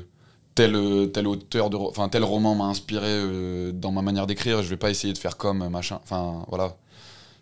tel, 0.57 0.75
euh, 0.75 1.07
tel 1.07 1.29
auteur 1.29 1.71
de, 1.71 1.77
enfin 1.77 2.09
tel 2.09 2.25
roman 2.25 2.57
m'a 2.57 2.64
inspiré 2.64 3.07
euh, 3.07 3.71
dans 3.71 3.92
ma 3.92 4.03
manière 4.03 4.27
d'écrire. 4.27 4.62
Je 4.62 4.69
vais 4.69 4.77
pas 4.77 4.90
essayer 4.90 5.12
de 5.12 5.19
faire 5.19 5.37
comme 5.37 5.62
euh, 5.62 5.69
machin. 5.69 6.01
Enfin, 6.03 6.45
voilà. 6.49 6.77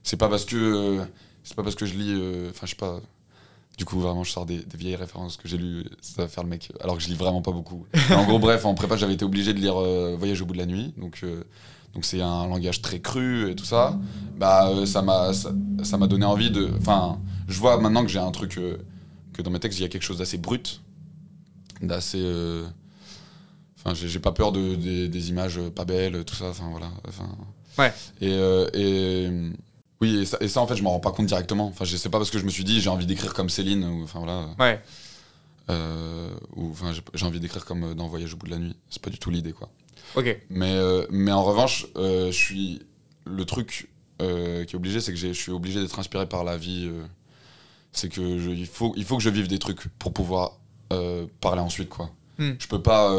C'est 0.03 0.19
pas 0.19 0.29
parce 0.29 0.45
que 0.45 1.01
c'est 1.45 1.57
pas 1.57 1.63
parce 1.63 1.77
que 1.77 1.87
je 1.87 1.95
lis, 1.95 2.13
enfin 2.51 2.67
je 2.67 2.71
sais 2.71 2.77
pas. 2.77 3.01
Du 3.79 3.85
coup, 3.85 3.99
vraiment, 3.99 4.23
je 4.23 4.31
sors 4.31 4.47
des, 4.47 4.65
vieilles 4.75 4.97
références 4.97 5.37
que 5.37 5.49
j'ai 5.49 5.57
lues. 5.57 5.85
Ça 6.01 6.23
va 6.23 6.29
faire 6.29 6.45
le 6.45 6.51
mec. 6.51 6.71
Alors 6.81 6.97
que 6.97 7.03
je 7.03 7.09
lis 7.09 7.15
vraiment 7.15 7.43
pas 7.43 7.51
beaucoup. 7.51 7.87
En 8.11 8.25
gros, 8.25 8.39
bref, 8.39 8.67
en 8.67 8.75
prépa, 8.75 8.97
j'avais 8.97 9.15
été 9.15 9.25
obligé 9.25 9.53
de 9.53 9.59
lire 9.59 9.75
Voyage 10.17 10.43
au 10.43 10.47
bout 10.47 10.53
de 10.53 10.59
la 10.59 10.67
nuit. 10.67 10.95
Donc, 10.97 11.25
c'est 12.03 12.21
un 12.21 12.47
langage 12.47 12.83
très 12.83 13.01
cru 13.01 13.51
et 13.51 13.57
tout 13.57 13.65
ça. 13.65 13.99
Bah, 14.39 14.71
ça 14.87 15.03
m'a 15.03 15.33
ça 15.33 15.97
m'a 15.97 16.07
donné 16.07 16.25
envie 16.27 16.51
de. 16.51 16.71
Enfin, 16.79 17.19
je 17.49 17.59
vois 17.59 17.81
maintenant 17.81 18.03
que 18.03 18.11
j'ai 18.11 18.21
un 18.21 18.31
truc. 18.31 18.61
que 19.33 19.43
dans 19.43 19.51
mes 19.51 19.59
textes, 19.59 19.81
il 19.81 19.83
y 19.83 19.87
a 19.87 19.89
quelque 19.89 20.03
chose 20.03 20.19
d'assez 20.19 20.39
brut, 20.39 20.83
d'assez. 21.81 22.23
Enfin, 23.85 23.95
j'ai 23.95 24.19
pas 24.19 24.33
peur 24.33 24.51
de, 24.53 24.75
des- 24.77 25.09
des 25.09 25.29
images 25.31 25.61
pas 25.75 25.85
belles, 25.85 26.25
tout 26.25 26.35
ça. 26.35 26.47
Enfin, 26.51 26.69
voilà. 26.71 26.91
Enfin, 27.09 27.29
Ouais. 27.79 27.93
Et, 28.21 28.31
euh, 28.33 28.69
et, 28.73 29.29
Oui, 30.01 30.19
et 30.21 30.25
ça, 30.27 30.37
et 30.41 30.49
ça, 30.49 30.61
en 30.61 30.67
fait, 30.67 30.77
je 30.77 30.83
m'en 30.83 30.91
rends 30.91 31.01
pas 31.01 31.13
compte 31.13 31.27
directement. 31.27 31.67
Enfin, 31.67 31.85
je 31.85 31.97
sais 31.97 32.09
pas 32.09 32.19
parce 32.19 32.31
que 32.31 32.39
je 32.39 32.45
me 32.45 32.51
suis 32.51 32.65
dit, 32.65 32.81
j'ai 32.81 32.89
envie 32.91 33.07
d'écrire 33.07 33.35
comme 33.35 33.49
Céline, 33.51 33.85
ou 33.85 34.05
enfin 34.05 34.19
voilà. 34.21 34.49
Ouais. 34.59 34.81
Euh, 35.71 36.31
ou 36.57 36.71
enfin, 36.71 36.93
j'ai- 37.15 37.25
envie 37.27 37.41
d'écrire 37.41 37.65
comme 37.65 37.83
euh, 37.85 37.95
dans 37.95 38.07
Voyage 38.09 38.35
au 38.35 38.37
bout 38.37 38.47
de 38.47 38.51
la 38.53 38.59
nuit. 38.59 38.77
C'est 38.91 39.01
pas 39.03 39.11
du 39.11 39.19
tout 39.19 39.31
l'idée, 39.31 39.53
quoi. 39.53 39.71
Ok. 40.15 40.37
Mais, 40.51 40.73
euh, 40.75 41.07
mais 41.11 41.33
en 41.33 41.43
revanche, 41.43 41.87
je 41.97 42.31
suis. 42.31 42.83
Le 43.27 43.45
truc 43.47 43.89
qui 44.19 44.27
est 44.27 44.75
obligé, 44.75 45.01
c'est 45.01 45.13
que 45.13 45.19
je 45.19 45.33
suis 45.33 45.51
obligé 45.53 45.81
d'être 45.81 45.99
inspiré 45.99 46.27
par 46.29 46.45
la 46.45 46.57
vie. 46.57 46.91
c'est 47.93 48.09
que 48.09 48.39
je- 48.41 48.51
il, 48.51 48.67
faut, 48.67 48.93
il 48.97 49.05
faut 49.05 49.17
que 49.17 49.23
je 49.23 49.31
vive 49.31 49.47
des 49.49 49.59
trucs 49.61 49.87
pour 49.99 50.13
pouvoir 50.13 50.59
parler 51.41 51.61
ensuite, 51.61 51.89
quoi. 51.89 52.11
Hmm. 52.39 52.53
Je 52.59 52.67
peux 52.69 52.83
pas. 52.83 53.11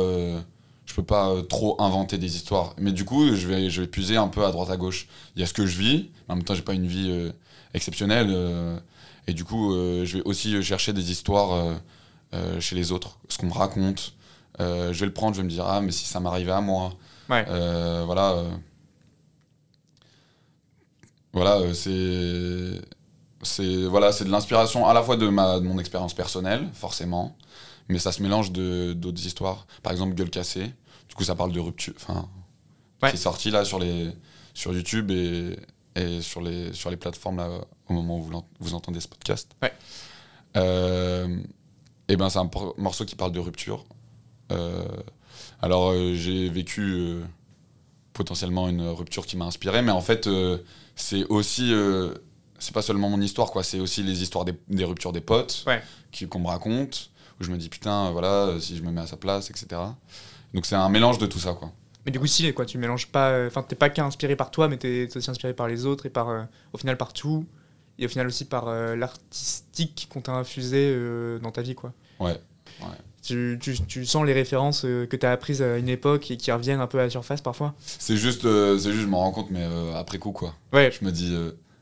Je 0.86 0.94
peux 0.94 1.04
pas 1.04 1.30
euh, 1.30 1.42
trop 1.42 1.82
inventer 1.82 2.18
des 2.18 2.36
histoires. 2.36 2.74
Mais 2.78 2.92
du 2.92 3.06
coup, 3.06 3.36
je 3.36 3.48
vais, 3.48 3.70
je 3.70 3.82
vais 3.82 3.88
puiser 3.88 4.18
un 4.18 4.28
peu 4.28 4.46
à 4.46 4.52
droite 4.52 4.70
à 4.70 4.78
gauche. 4.78 5.08
Il 5.36 5.42
y 5.42 5.44
a 5.44 5.48
ce 5.48 5.54
que 5.54 5.66
je 5.66 5.78
vis, 5.78 6.10
mais 6.28 6.34
en 6.34 6.36
même 6.38 6.44
temps, 6.46 6.56
j'ai 6.56 6.62
pas 6.62 6.74
une 6.74 6.88
vie 6.88 7.10
euh, 7.10 7.32
exceptionnelle. 7.74 8.28
euh, 8.32 8.78
et 9.28 9.34
du 9.34 9.44
coup, 9.44 9.74
euh, 9.74 10.06
je 10.06 10.18
vais 10.18 10.24
aussi 10.26 10.62
chercher 10.64 10.94
des 10.94 11.12
histoires 11.12 11.76
chez 12.60 12.76
les 12.76 12.92
autres, 12.92 13.18
ce 13.30 13.38
qu'on 13.38 13.48
me 13.48 13.54
raconte. 13.54 14.14
Je 14.60 14.92
vais 14.92 15.06
le 15.06 15.14
prendre, 15.14 15.34
je 15.36 15.42
vais 15.42 15.46
me 15.46 15.50
dire, 15.50 15.66
ah, 15.66 15.82
mais 15.82 15.92
si 15.92 16.06
ça 16.06 16.20
m'arrivait 16.20 16.52
à 16.52 16.62
moi. 16.62 16.94
Ouais. 17.30 17.46
Voilà. 18.06 18.44
voilà, 21.34 21.74
c'est. 21.74 22.82
C'est 23.42 23.86
voilà, 23.86 24.12
c'est 24.12 24.26
de 24.26 24.32
l'inspiration 24.32 24.88
à 24.88 24.94
la 24.94 25.04
fois 25.04 25.18
de, 25.18 25.28
ma, 25.28 25.60
de 25.60 25.66
mon 25.66 25.78
expérience 25.78 26.16
personnelle, 26.16 26.68
forcément, 26.74 27.36
mais 27.90 28.00
ça 28.00 28.12
se 28.12 28.22
mélange 28.24 28.52
de 28.52 28.94
d'autres 28.94 29.26
histoires. 29.26 29.68
Par 29.84 29.92
exemple, 29.92 30.14
Gueule 30.16 30.30
cassée. 30.30 30.72
Du 31.10 31.16
coup, 31.16 31.24
ça 31.24 31.36
parle 31.36 31.52
de 31.52 31.60
rupture. 31.60 31.94
Enfin, 31.98 32.28
Ouais. 33.04 33.10
qui 33.12 33.18
est 33.18 33.20
sorti 33.20 33.52
là 33.52 33.66
sur, 33.66 33.78
les, 33.78 34.10
sur 34.54 34.74
YouTube 34.74 35.12
et, 35.12 35.56
et 35.96 36.22
sur, 36.22 36.42
les, 36.42 36.72
sur 36.74 36.90
les 36.90 36.96
plateformes 36.98 37.38
là, 37.38 37.50
au 37.90 37.94
moment 37.94 38.18
où 38.18 38.22
vous, 38.24 38.44
vous 38.60 38.74
entendez 38.74 39.00
ce 39.02 39.08
podcast. 39.10 39.52
Ouais. 39.62 39.74
Euh, 40.58 41.38
et 42.08 42.16
ben, 42.16 42.30
c'est 42.30 42.40
un 42.40 42.50
morceau 42.78 43.06
qui 43.06 43.16
parle 43.16 43.32
de 43.32 43.40
rupture. 43.40 43.86
Euh, 44.52 44.86
alors, 45.62 45.92
euh, 45.92 46.14
j'ai 46.16 46.50
vécu 46.50 47.18
potentiellement 48.14 48.70
une 48.70 48.88
rupture 48.88 49.26
qui 49.26 49.36
m'a 49.38 49.46
inspiré, 49.46 49.82
mais 49.82 49.92
en 49.92 50.02
fait, 50.02 50.30
c'est 50.96 51.26
aussi. 51.26 51.74
c'est 52.60 52.74
pas 52.74 52.82
seulement 52.82 53.10
mon 53.10 53.20
histoire, 53.22 53.52
quoi. 53.52 53.64
C'est 53.64 53.80
aussi 53.80 54.04
les 54.04 54.22
histoires 54.22 54.46
des, 54.46 54.54
des 54.70 54.86
ruptures 54.86 55.12
des 55.12 55.22
potes 55.22 55.66
Ouais. 55.68 55.82
qu'on 56.30 56.40
me 56.40 56.48
raconte, 56.48 57.12
où 57.40 57.44
je 57.44 57.52
me 57.52 57.58
dis 57.58 57.70
putain, 57.70 58.12
voilà, 58.12 58.46
euh, 58.48 58.60
si 58.60 58.78
je 58.78 58.84
me 58.84 58.92
mets 58.92 59.02
à 59.02 59.08
sa 59.08 59.18
place, 59.18 59.50
etc. 59.50 59.68
Donc 60.54 60.66
c'est 60.66 60.76
un 60.76 60.90
mélange 60.90 61.18
de 61.18 61.26
tout 61.26 61.40
ça, 61.40 61.54
quoi. 61.54 61.72
Mais 62.06 62.12
du 62.12 62.20
coup, 62.20 62.28
si, 62.28 62.54
quoi, 62.54 62.66
tu 62.66 62.78
mélanges 62.78 63.08
pas. 63.08 63.30
euh, 63.32 63.48
Enfin, 63.48 63.64
t'es 63.64 63.76
pas 63.76 63.90
qu'inspiré 63.90 64.36
par 64.36 64.52
toi, 64.52 64.68
mais 64.68 64.78
t'es 64.78 65.08
aussi 65.16 65.30
inspiré 65.32 65.54
par 65.54 65.68
les 65.68 65.86
autres 65.88 66.06
et 66.06 66.10
par. 66.10 66.30
euh, 66.30 66.44
au 66.72 66.78
final, 66.78 66.98
par 66.98 67.14
tout. 67.14 67.46
Et 67.98 68.06
au 68.06 68.10
final 68.10 68.28
aussi 68.28 68.44
par 68.46 68.68
euh, 68.68 68.96
l'artistique 68.96 70.08
qu'on 70.12 70.22
t'a 70.22 70.34
infusé 70.34 70.92
euh, 70.94 71.40
dans 71.40 71.52
ta 71.52 71.62
vie, 71.62 71.76
quoi. 71.76 71.94
Ouais. 72.20 72.38
Tu, 73.24 73.58
tu, 73.60 73.74
tu 73.88 74.06
sens 74.06 74.24
les 74.26 74.34
références 74.34 74.82
que 74.82 75.16
t'as 75.16 75.32
apprises 75.32 75.62
à 75.64 75.78
une 75.78 75.90
époque 75.90 76.30
et 76.30 76.38
qui 76.38 76.52
reviennent 76.52 76.82
un 76.82 76.86
peu 76.88 77.00
à 77.00 77.04
la 77.04 77.10
surface 77.10 77.42
parfois 77.42 77.74
C'est 77.80 78.18
juste, 78.18 78.42
c'est 78.44 78.92
juste, 78.92 79.02
je 79.04 79.08
m'en 79.08 79.20
rends 79.22 79.32
compte, 79.32 79.50
mais 79.50 79.66
après 79.96 80.20
coup, 80.20 80.32
quoi. 80.32 80.54
Ouais. 80.74 80.92
Je 80.92 81.04
me 81.06 81.12
dis, 81.12 81.36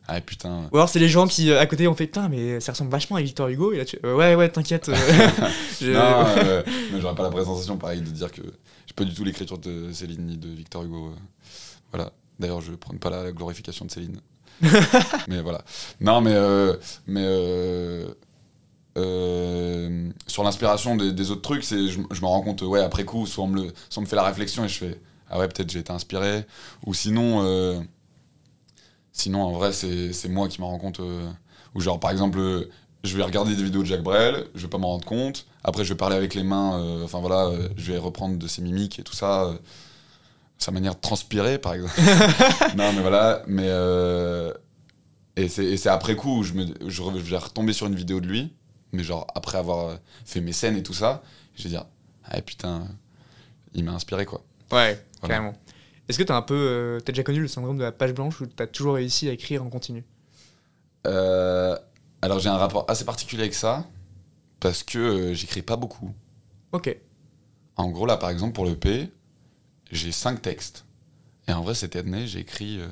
ah 0.08 0.20
putain. 0.22 0.70
Ou 0.72 0.76
alors 0.76 0.90
c'est 0.90 1.00
les 1.00 1.08
gens 1.10 1.28
qui 1.28 1.50
euh, 1.50 1.60
à 1.62 1.66
côté 1.66 1.88
ont 1.88 1.96
fait 1.96 2.08
putain 2.08 2.28
mais 2.30 2.60
ça 2.60 2.74
ressemble 2.74 2.92
vachement 2.92 3.16
à 3.18 3.22
Victor 3.22 3.48
Hugo 3.48 3.72
et 3.74 3.78
là 3.78 3.86
tu 3.86 3.98
euh, 4.04 4.16
ouais 4.16 4.36
ouais 4.36 4.50
t'inquiète 4.50 4.90
euh, 4.90 4.96
je- 5.82 5.92
Non, 5.92 6.26
euh, 6.38 6.64
mais 6.92 7.00
j'aurais 7.02 7.16
pas 7.16 7.24
la 7.24 7.30
présentation 7.30 7.78
pareil 7.78 8.02
de 8.02 8.10
dire 8.10 8.32
que 8.32 8.42
j'ai 8.42 8.94
pas 8.96 9.06
du 9.06 9.14
tout 9.14 9.24
l'écriture 9.24 9.58
de 9.58 9.92
Céline 9.94 10.26
ni 10.26 10.38
de 10.38 10.50
Victor 10.50 10.84
Hugo. 10.84 11.14
Voilà. 11.92 12.12
D'ailleurs, 12.40 12.60
je 12.62 12.74
prends 12.74 12.96
pas 12.98 13.10
la 13.10 13.32
glorification 13.32 13.86
de 13.86 13.92
Céline. 13.92 14.20
mais 15.30 15.42
voilà. 15.42 15.64
Non, 16.02 16.20
mais 16.22 16.34
euh, 16.34 16.76
mais 17.08 17.24
euh, 17.24 18.08
euh, 18.98 20.10
sur 20.28 20.44
l'inspiration 20.44 20.96
des, 20.96 21.12
des 21.12 21.32
autres 21.32 21.42
trucs, 21.42 21.64
c'est 21.64 21.88
je, 21.88 22.00
je 22.12 22.22
me 22.22 22.26
rends 22.28 22.42
compte 22.42 22.62
ouais 22.62 22.82
après 22.82 23.06
coup, 23.06 23.26
soit 23.26 23.44
on 23.44 23.48
me 23.48 23.64
le, 23.64 23.74
soit 23.90 24.02
on 24.02 24.02
me 24.02 24.08
fait 24.08 24.16
la 24.16 24.24
réflexion 24.24 24.66
et 24.66 24.68
je 24.68 24.78
fais 24.78 25.00
ah 25.30 25.40
ouais 25.40 25.48
peut-être 25.48 25.72
j'ai 25.72 25.80
été 25.80 25.92
inspiré, 25.92 26.46
ou 26.86 26.94
sinon 26.94 27.42
sinon 29.14 29.44
en 29.44 29.52
vrai 29.54 29.72
c'est 29.72 30.28
moi 30.30 30.48
qui 30.50 30.60
m'en 30.60 30.68
rends 30.70 30.80
compte. 30.80 31.00
euh, 31.00 31.30
ou 31.76 31.82
genre 31.82 32.00
par 32.00 32.12
exemple 32.12 32.40
euh, 32.40 32.70
je 33.04 33.18
vais 33.18 33.24
regarder 33.24 33.56
des 33.56 33.64
vidéos 33.64 33.82
de 33.82 33.88
Jacques 33.88 34.04
Brel, 34.04 34.46
je 34.56 34.62
vais 34.62 34.68
pas 34.70 34.78
m'en 34.78 34.90
rendre 34.90 35.06
compte. 35.06 35.46
Après, 35.66 35.84
je 35.84 35.90
vais 35.90 35.98
parler 35.98 36.16
avec 36.16 36.36
les 36.36 36.44
mains, 36.44 36.80
euh, 36.80 37.04
enfin 37.04 37.20
voilà, 37.20 37.50
je 37.76 37.92
vais 37.92 37.98
reprendre 37.98 38.38
de 38.38 38.48
ses 38.48 38.62
mimiques 38.62 38.98
et 39.00 39.04
tout 39.04 39.14
ça, 39.14 39.54
sa 40.58 40.72
manière 40.72 40.96
de 40.96 41.00
transpirer, 41.02 41.58
par 41.58 41.74
exemple. 41.74 41.94
non, 42.78 42.94
mais 42.94 43.02
voilà, 43.02 43.44
mais. 43.48 43.66
euh, 43.68 44.54
et 45.36 45.48
c'est 45.50 45.88
après 45.88 46.16
coup 46.16 46.38
où 46.40 46.44
je, 46.44 46.54
me, 46.54 46.66
je, 46.88 47.04
vais 47.04 47.38
retomber 47.38 47.74
sur 47.74 47.88
une 47.88 47.96
vidéo 47.96 48.22
de 48.22 48.28
lui, 48.28 48.54
mais 48.94 49.04
genre 49.04 49.26
après 49.36 49.58
avoir 49.58 49.98
fait 50.26 50.42
mes 50.42 50.54
scènes 50.54 50.78
et 50.78 50.84
tout 50.84 50.94
ça, 50.94 51.24
je 51.56 51.64
vais 51.64 51.70
dire, 51.70 51.86
ah 52.26 52.40
putain, 52.42 52.88
il 53.74 53.84
m'a 53.84 53.94
inspiré 53.94 54.26
quoi. 54.26 54.44
ouais 54.72 55.04
Voilà. 55.22 55.36
carrément 55.36 55.54
est-ce 56.10 56.18
que 56.18 56.24
t'as 56.24 56.36
un 56.38 56.42
peu 56.42 56.54
euh, 56.56 57.00
t'as 57.00 57.12
déjà 57.14 57.24
connu 57.24 57.40
le 57.42 57.48
syndrome 57.48 57.78
de 57.78 57.84
la 57.84 57.92
page 57.92 58.14
blanche 58.14 58.42
où 58.42 58.46
t'as 58.46 58.68
toujours 58.68 58.96
réussi 58.96 59.30
à 59.30 59.34
écrire 59.34 59.64
en 59.64 59.70
continu? 59.70 60.04
Euh, 61.08 61.78
alors 62.22 62.40
j'ai 62.40 62.50
un 62.50 62.58
rapport 62.58 62.86
assez 62.90 63.06
particulier 63.06 63.44
avec 63.44 63.54
ça, 63.54 63.86
parce 64.60 64.84
que 64.84 65.00
euh, 65.00 65.34
j'écris 65.34 65.62
pas 65.62 65.76
beaucoup. 65.78 66.14
ok 66.72 66.90
En 67.76 67.90
gros, 67.90 68.06
là, 68.06 68.18
par 68.18 68.30
exemple, 68.30 68.54
pour 68.54 68.66
le 68.66 68.76
P, 68.76 69.10
j'ai 69.92 70.12
cinq 70.12 70.42
textes. 70.42 70.86
Et 71.48 71.54
en 71.54 71.62
vrai, 71.64 71.76
cette 71.76 71.96
année, 71.96 72.28
j'ai 72.28 72.40
écrit 72.40 72.80
euh, 72.80 72.88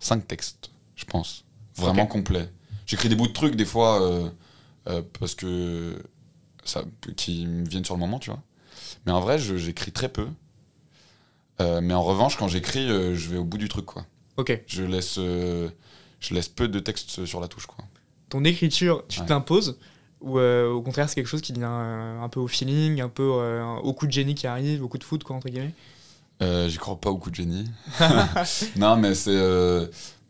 cinq 0.00 0.26
textes, 0.28 0.70
je 0.96 1.04
pense. 1.04 1.44
Vraiment 1.76 2.04
Ok. 2.04 2.10
complets. 2.10 2.48
J'écris 2.86 3.08
des 3.08 3.16
bouts 3.16 3.28
de 3.28 3.32
trucs, 3.32 3.56
des 3.56 3.64
fois, 3.64 4.30
parce 5.18 5.34
que. 5.34 6.02
Ça, 6.64 6.84
qui 7.16 7.46
me 7.46 7.64
viennent 7.66 7.84
sur 7.84 7.94
le 7.94 8.00
moment, 8.00 8.18
tu 8.18 8.30
vois. 8.30 8.42
Mais 9.06 9.12
en 9.12 9.20
vrai, 9.20 9.38
j'écris 9.38 9.90
très 9.92 10.08
peu. 10.10 10.28
Euh, 11.62 11.80
mais 11.80 11.94
en 11.94 12.02
revanche, 12.02 12.36
quand 12.36 12.48
j'écris, 12.48 12.88
euh, 12.90 13.14
je 13.14 13.30
vais 13.30 13.38
au 13.38 13.44
bout 13.44 13.58
du 13.58 13.68
truc, 13.68 13.86
quoi. 13.86 14.04
ok 14.36 14.62
Je 14.66 14.82
laisse, 14.82 15.16
euh, 15.18 15.68
je 16.20 16.34
laisse 16.34 16.48
peu 16.48 16.68
de 16.68 16.78
textes 16.78 17.24
sur 17.24 17.40
la 17.40 17.48
touche, 17.48 17.66
quoi. 17.66 17.84
ton 18.28 18.44
écriture 18.44 19.04
tu 19.08 19.20
Ouais. 19.20 19.26
t'imposes 19.26 19.78
ou 20.20 20.38
au 20.38 20.82
contraire 20.82 21.08
c'est 21.08 21.16
quelque 21.16 21.26
chose 21.26 21.40
qui 21.40 21.52
vient 21.52 22.22
un 22.22 22.28
peu 22.28 22.38
au 22.40 22.46
feeling 22.46 23.00
un 23.00 23.08
peu 23.08 23.28
au 23.82 23.92
coup 23.92 24.06
de 24.06 24.12
génie 24.12 24.34
qui 24.36 24.46
arrive 24.46 24.82
au 24.84 24.88
coup 24.88 24.98
de 24.98 25.02
foot 25.04 25.24
quoi 25.24 25.34
entre 25.36 25.48
guillemets? 25.48 25.74
J'y 26.40 26.76
crois 26.78 27.00
pas 27.00 27.10
au 27.10 27.18
coup 27.18 27.30
de 27.30 27.34
génie. 27.36 27.64
non, 28.76 28.96
mais 28.96 29.14
c'est. 29.14 29.36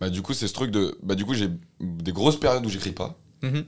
bah, 0.00 0.10
du 0.10 0.20
coup, 0.22 0.32
c'est 0.34 0.48
ce 0.48 0.52
truc 0.54 0.70
de. 0.70 0.98
Bah, 1.02 1.14
du 1.14 1.24
coup, 1.24 1.34
j'ai 1.34 1.48
des 1.80 2.12
grosses 2.12 2.38
périodes 2.40 2.64
où 2.66 2.68
j'écris 2.70 2.92
pas. 2.92 3.16
Mhm. 3.42 3.64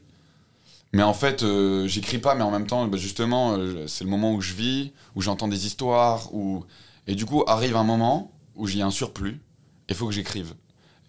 Mais 0.93 1.03
en 1.03 1.15
fait, 1.15 1.43
euh, 1.43 1.87
j'écris 1.89 2.19
pas, 2.19 2.35
mais 2.35 2.43
en 2.43 2.51
même 2.51 2.67
temps, 2.67 2.87
bah, 2.87 2.97
justement, 2.99 3.55
euh, 3.57 3.87
c'est 3.87 4.05
le 4.05 4.11
moment 4.11 4.33
où 4.33 4.41
je 4.41 4.53
vis, 4.55 4.93
où 5.17 5.23
j'entends 5.23 5.49
des 5.49 5.67
histoires, 5.67 6.33
où... 6.35 6.65
et 7.07 7.15
du 7.15 7.27
coup, 7.27 7.45
arrive 7.47 7.77
un 7.77 7.85
moment 7.85 8.33
où 8.55 8.67
j'ai 8.67 8.83
un 8.83 8.91
surplus, 8.91 9.41
et 9.89 9.93
il 9.93 9.95
faut 9.95 10.07
que 10.07 10.13
j'écrive. 10.15 10.55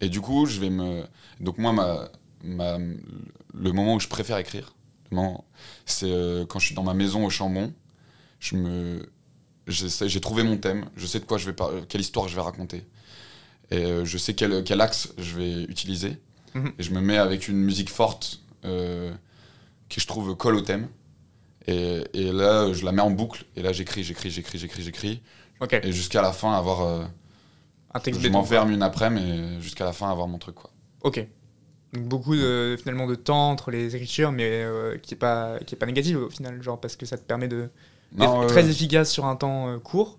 Et 0.00 0.08
du 0.08 0.20
coup, 0.20 0.46
je 0.46 0.60
vais 0.60 0.70
me... 0.70 1.04
Donc 1.40 1.58
moi, 1.58 1.72
ma, 1.72 2.10
ma- 2.42 2.78
le 2.78 3.72
moment 3.72 3.94
où 3.94 4.00
je 4.00 4.08
préfère 4.08 4.36
écrire, 4.38 4.74
c'est 5.86 6.10
euh, 6.10 6.44
quand 6.44 6.58
je 6.58 6.66
suis 6.66 6.74
dans 6.74 6.82
ma 6.82 6.94
maison 6.94 7.24
au 7.24 7.30
Chambon, 7.30 7.72
je 8.40 8.56
me... 8.56 9.08
J'ai 9.68 10.20
trouvé 10.20 10.42
mon 10.44 10.58
thème, 10.58 10.86
je 10.96 11.06
sais 11.06 11.18
de 11.18 11.24
quoi 11.24 11.38
je 11.38 11.46
vais 11.46 11.52
par- 11.52 11.72
quelle 11.88 12.00
histoire 12.00 12.28
je 12.28 12.36
vais 12.36 12.42
raconter. 12.42 12.84
Et 13.70 13.84
euh, 13.84 14.04
je 14.04 14.16
sais 14.18 14.34
quel, 14.34 14.62
quel 14.62 14.80
axe 14.80 15.12
je 15.18 15.34
vais 15.34 15.62
utiliser. 15.64 16.18
Mhm. 16.54 16.72
Et 16.78 16.82
je 16.82 16.92
me 16.92 17.00
mets 17.00 17.16
avec 17.18 17.48
une 17.48 17.56
musique 17.56 17.90
forte 17.90 18.42
euh, 18.64 19.12
qui, 19.88 20.00
je 20.00 20.06
trouve, 20.06 20.36
colle 20.36 20.54
au 20.56 20.60
thème. 20.60 20.88
Et, 21.66 22.04
et 22.12 22.30
là, 22.30 22.72
je 22.72 22.84
la 22.84 22.92
mets 22.92 23.02
en 23.02 23.10
boucle. 23.10 23.44
Et 23.56 23.62
là, 23.62 23.72
j'écris, 23.72 24.04
j'écris, 24.04 24.30
j'écris, 24.30 24.58
j'écris, 24.58 24.82
j'écris. 24.84 25.22
Et 25.82 25.92
jusqu'à 25.92 26.22
la 26.22 26.32
fin, 26.32 26.52
avoir. 26.52 26.82
euh, 26.82 27.04
je 28.06 28.28
m'enferme 28.28 28.70
une 28.70 28.82
après, 28.82 29.10
mais 29.10 29.60
jusqu'à 29.60 29.84
la 29.84 29.92
fin, 29.92 30.10
avoir 30.10 30.28
mon 30.28 30.38
truc, 30.38 30.54
quoi. 30.56 30.70
Ok. 31.02 31.26
Donc 31.92 32.04
beaucoup 32.04 32.34
de, 32.36 32.76
finalement 32.78 33.06
de 33.06 33.14
temps 33.14 33.50
entre 33.50 33.70
les 33.70 33.94
écritures, 33.96 34.32
mais 34.32 34.44
euh, 34.64 34.98
qui 34.98 35.14
est 35.14 35.16
pas 35.16 35.58
qui 35.64 35.74
est 35.74 35.78
pas 35.78 35.86
négatif 35.86 36.16
au 36.16 36.28
final, 36.28 36.60
genre 36.62 36.80
parce 36.80 36.96
que 36.96 37.06
ça 37.06 37.16
te 37.16 37.22
permet 37.22 37.48
de 37.48 37.70
d'être 38.12 38.40
euh, 38.40 38.46
très 38.48 38.68
efficace 38.68 39.10
sur 39.10 39.24
un 39.24 39.36
temps 39.36 39.68
euh, 39.68 39.78
court 39.78 40.18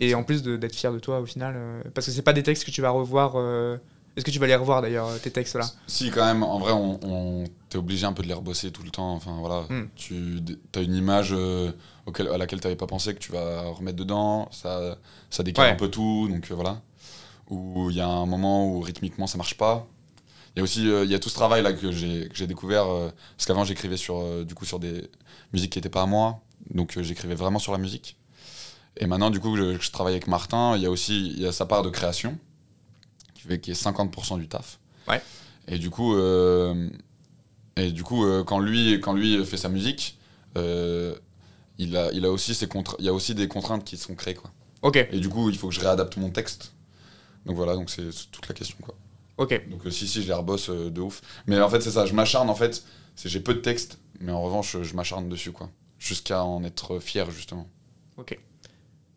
et 0.00 0.14
en 0.14 0.24
plus 0.24 0.42
de- 0.42 0.56
d'être 0.56 0.74
fier 0.74 0.92
de 0.92 0.98
toi 0.98 1.20
au 1.20 1.26
final, 1.26 1.54
euh, 1.56 1.82
parce 1.94 2.06
que 2.06 2.12
c'est 2.12 2.22
pas 2.22 2.32
des 2.32 2.42
textes 2.42 2.64
que 2.64 2.70
tu 2.70 2.80
vas 2.80 2.90
revoir. 2.90 3.36
Est-ce 4.16 4.24
que 4.24 4.30
tu 4.30 4.38
vas 4.38 4.46
les 4.46 4.54
revoir 4.56 4.80
d'ailleurs 4.80 5.08
tes 5.20 5.30
textes 5.30 5.56
là? 5.56 5.66
Si, 5.88 6.10
quand 6.10 6.24
même, 6.24 6.42
en 6.44 6.58
vrai, 6.58 6.72
on, 6.72 6.98
on- 7.02 7.44
t'es 7.68 7.78
obligé 7.78 8.06
un 8.06 8.12
peu 8.12 8.22
de 8.22 8.28
les 8.28 8.34
rebosser 8.34 8.70
tout 8.70 8.82
le 8.84 8.90
temps. 8.90 9.12
Enfin, 9.12 9.36
voilà. 9.40 9.62
Hmm. 9.68 9.88
Tu 9.96 10.40
as 10.74 10.80
une 10.80 10.94
image 10.94 11.30
euh, 11.32 11.72
auquel, 12.06 12.28
à 12.28 12.36
laquelle 12.38 12.60
t'avais 12.60 12.76
pas 12.76 12.86
pensé 12.86 13.14
que 13.14 13.18
tu 13.18 13.32
vas 13.32 13.62
remettre 13.68 13.96
dedans. 13.96 14.48
Ça, 14.52 14.98
ça 15.30 15.42
décale 15.42 15.64
Ouais. 15.66 15.72
un 15.72 15.76
peu 15.76 15.88
tout, 15.88 16.28
donc 16.28 16.50
euh, 16.50 16.54
voilà. 16.54 16.80
Ou 17.50 17.90
il 17.90 17.96
y 17.96 18.00
a 18.00 18.08
un 18.08 18.26
moment 18.26 18.68
où 18.68 18.80
rythmiquement 18.80 19.26
ça 19.26 19.36
marche 19.38 19.56
pas. 19.56 19.86
Il 20.56 20.58
y 20.58 20.60
a 20.60 20.62
aussi 20.64 20.88
euh, 20.88 21.04
il 21.04 21.10
y 21.10 21.14
a 21.14 21.18
tout 21.18 21.28
ce 21.28 21.34
travail 21.34 21.62
là 21.62 21.72
que 21.72 21.90
j'ai 21.90 22.46
découvert 22.46 22.86
euh, 22.86 23.10
parce 23.36 23.46
qu'avant 23.46 23.64
j'écrivais 23.64 23.96
sur 23.96 24.44
du 24.44 24.54
coup 24.54 24.64
sur 24.64 24.78
des 24.78 25.10
musiques 25.52 25.72
qui 25.72 25.78
étaient 25.80 25.88
pas 25.88 26.02
à 26.02 26.06
moi 26.06 26.40
donc 26.70 26.98
j'écrivais 27.00 27.34
vraiment 27.34 27.58
sur 27.58 27.72
la 27.72 27.78
musique 27.78 28.16
et 28.96 29.06
maintenant 29.08 29.30
du 29.30 29.40
coup 29.40 29.56
je, 29.56 29.78
je 29.80 29.90
travaille 29.90 30.14
avec 30.14 30.28
Martin 30.28 30.76
il 30.76 30.82
y 30.82 30.86
a 30.86 30.90
aussi 30.90 31.26
il 31.32 31.40
y 31.42 31.46
a 31.46 31.50
sa 31.50 31.66
part 31.66 31.82
de 31.82 31.90
création 31.90 32.38
qui 33.34 33.42
fait 33.42 33.60
qui 33.60 33.72
est 33.72 33.74
50% 33.82 34.38
du 34.38 34.48
taf 34.48 34.78
Ouais. 35.08 35.20
Et 35.66 35.78
du 35.78 35.90
coup, 35.90 36.14
euh, 36.14 36.88
et 37.76 37.90
du 37.90 38.04
coup 38.04 38.24
euh, 38.24 38.44
quand, 38.44 38.58
lui, 38.60 39.00
quand 39.00 39.12
lui 39.12 39.44
fait 39.44 39.56
sa 39.56 39.68
musique, 39.68 40.18
euh, 40.56 41.14
il, 41.78 41.96
a, 41.96 42.10
il, 42.12 42.24
a 42.24 42.30
aussi 42.30 42.54
ses 42.54 42.66
contra- 42.66 42.96
il 42.98 43.04
y 43.04 43.08
a 43.08 43.12
aussi 43.14 43.34
des 43.34 43.48
contraintes 43.48 43.84
qui 43.84 43.96
sont 43.96 44.14
créées. 44.14 44.34
Quoi. 44.34 44.50
Ok, 44.82 44.96
Et 45.10 45.18
du 45.20 45.28
coup, 45.28 45.50
il 45.50 45.56
faut 45.58 45.68
que 45.68 45.74
je 45.74 45.80
réadapte 45.80 46.16
mon 46.16 46.30
texte. 46.30 46.72
Donc 47.46 47.56
voilà, 47.56 47.74
donc 47.74 47.90
c'est 47.90 48.08
toute 48.30 48.48
la 48.48 48.54
question. 48.54 48.76
Quoi. 48.82 48.94
ok. 49.38 49.68
Donc 49.68 49.86
euh, 49.86 49.90
si, 49.90 50.06
si, 50.08 50.22
je 50.22 50.28
les 50.28 50.32
rebosse 50.34 50.68
euh, 50.70 50.90
de 50.90 51.00
ouf. 51.00 51.20
Mais 51.46 51.60
en 51.60 51.68
fait, 51.68 51.80
c'est 51.80 51.90
ça, 51.90 52.06
je 52.06 52.14
m'acharne 52.14 52.48
en 52.50 52.54
fait. 52.54 52.84
c'est 53.16 53.28
J'ai 53.28 53.40
peu 53.40 53.54
de 53.54 53.60
texte, 53.60 53.98
mais 54.20 54.32
en 54.32 54.42
revanche, 54.42 54.76
je 54.82 54.94
m'acharne 54.94 55.28
dessus, 55.28 55.52
quoi. 55.52 55.70
Jusqu'à 55.98 56.44
en 56.44 56.62
être 56.64 56.98
fier, 57.00 57.30
justement. 57.30 57.66
Ok. 58.16 58.38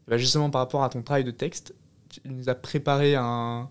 Bah 0.08 0.18
justement, 0.18 0.50
par 0.50 0.62
rapport 0.62 0.84
à 0.84 0.90
ton 0.90 1.02
travail 1.02 1.24
de 1.26 1.32
texte, 1.32 1.74
tu 2.10 2.22
nous 2.26 2.48
as 2.50 2.56
préparé 2.56 3.16
un, 3.16 3.70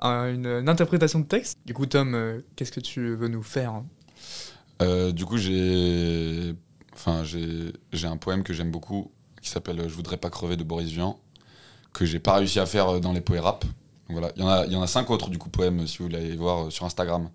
un- 0.00 0.34
une, 0.34 0.46
une 0.46 0.68
interprétation 0.68 1.20
de 1.20 1.26
texte. 1.26 1.56
Du 1.64 1.72
coup, 1.72 1.86
Tom, 1.86 2.14
euh, 2.16 2.40
qu'est-ce 2.56 2.72
que 2.72 2.80
tu 2.80 3.14
veux 3.14 3.28
nous 3.28 3.42
faire 3.44 3.72
hein? 3.72 3.86
Euh, 4.82 5.12
du 5.12 5.24
coup, 5.24 5.36
j'ai. 5.38 6.54
Enfin, 6.94 7.24
j'ai 7.24 8.06
un 8.06 8.16
poème 8.16 8.42
que 8.42 8.52
j'aime 8.52 8.70
beaucoup 8.70 9.10
qui 9.40 9.48
s'appelle 9.50 9.82
Je 9.88 9.94
voudrais 9.94 10.18
pas 10.18 10.30
crever 10.30 10.56
de 10.56 10.64
Boris 10.64 10.90
Vian, 10.90 11.18
que 11.92 12.04
j'ai 12.04 12.20
pas 12.20 12.34
réussi 12.36 12.60
à 12.60 12.66
faire 12.66 12.88
euh, 12.88 13.00
dans 13.00 13.12
les 13.12 13.20
poé 13.20 13.40
rap. 13.40 13.64
Voilà, 14.08 14.30
il 14.36 14.42
y, 14.42 14.76
en 14.76 14.82
a, 14.82 14.86
cinq 14.86 15.10
autres, 15.10 15.30
du 15.30 15.38
coup, 15.38 15.48
poèmes, 15.48 15.86
si 15.86 15.98
vous 15.98 16.04
voulez 16.04 16.18
aller 16.18 16.36
voir 16.36 16.66
euh, 16.66 16.70
sur 16.70 16.84
Instagram, 16.84 17.30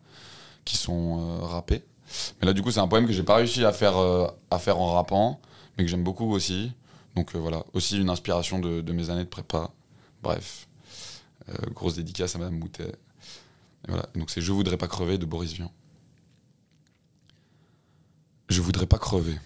qui 0.63 0.78
sont 0.78 1.20
euh, 1.20 1.46
rappés. 1.46 1.84
Mais 2.39 2.48
là, 2.48 2.54
du 2.54 2.62
coup, 2.62 2.72
c'est 2.72 2.80
un 2.80 2.88
poème 2.88 3.08
que 3.08 3.13
j'ai 3.13 3.24
pas 3.24 3.36
réussi 3.36 3.65
à 3.65 3.72
faire, 3.72 3.98
euh, 3.98 4.28
en 4.52 4.93
rappant, 4.93 5.39
mais 5.78 5.84
que 5.84 5.89
j'aime 5.89 6.04
beaucoup 6.04 6.32
aussi. 6.32 6.72
Donc 7.15 7.36
euh, 7.36 7.39
voilà, 7.39 7.63
aussi 7.74 8.00
une 8.00 8.10
inspiration 8.10 8.60
de, 8.60 8.91
mes 8.91 9.10
années 9.10 9.24
de 9.24 9.30
prépa. 9.30 9.72
Bref, 10.24 10.67
Euh, 11.50 11.54
grosse 11.74 11.96
dédicace 11.96 12.36
à 12.36 12.39
Madame 12.39 12.60
Moutet. 12.60 12.89
Et 12.89 13.88
voilà, 13.88 14.06
donc 14.15 14.30
c'est 14.30 14.41
Je 14.41 14.52
voudrais 14.52 14.76
pas 14.76 14.89
crever 14.89 15.17
de 15.17 15.26
Boris 15.26 15.54
Vian. 15.54 15.72
Je 18.49 18.62
voudrais 18.62 18.86
pas 18.86 18.97
crever. 18.97 19.38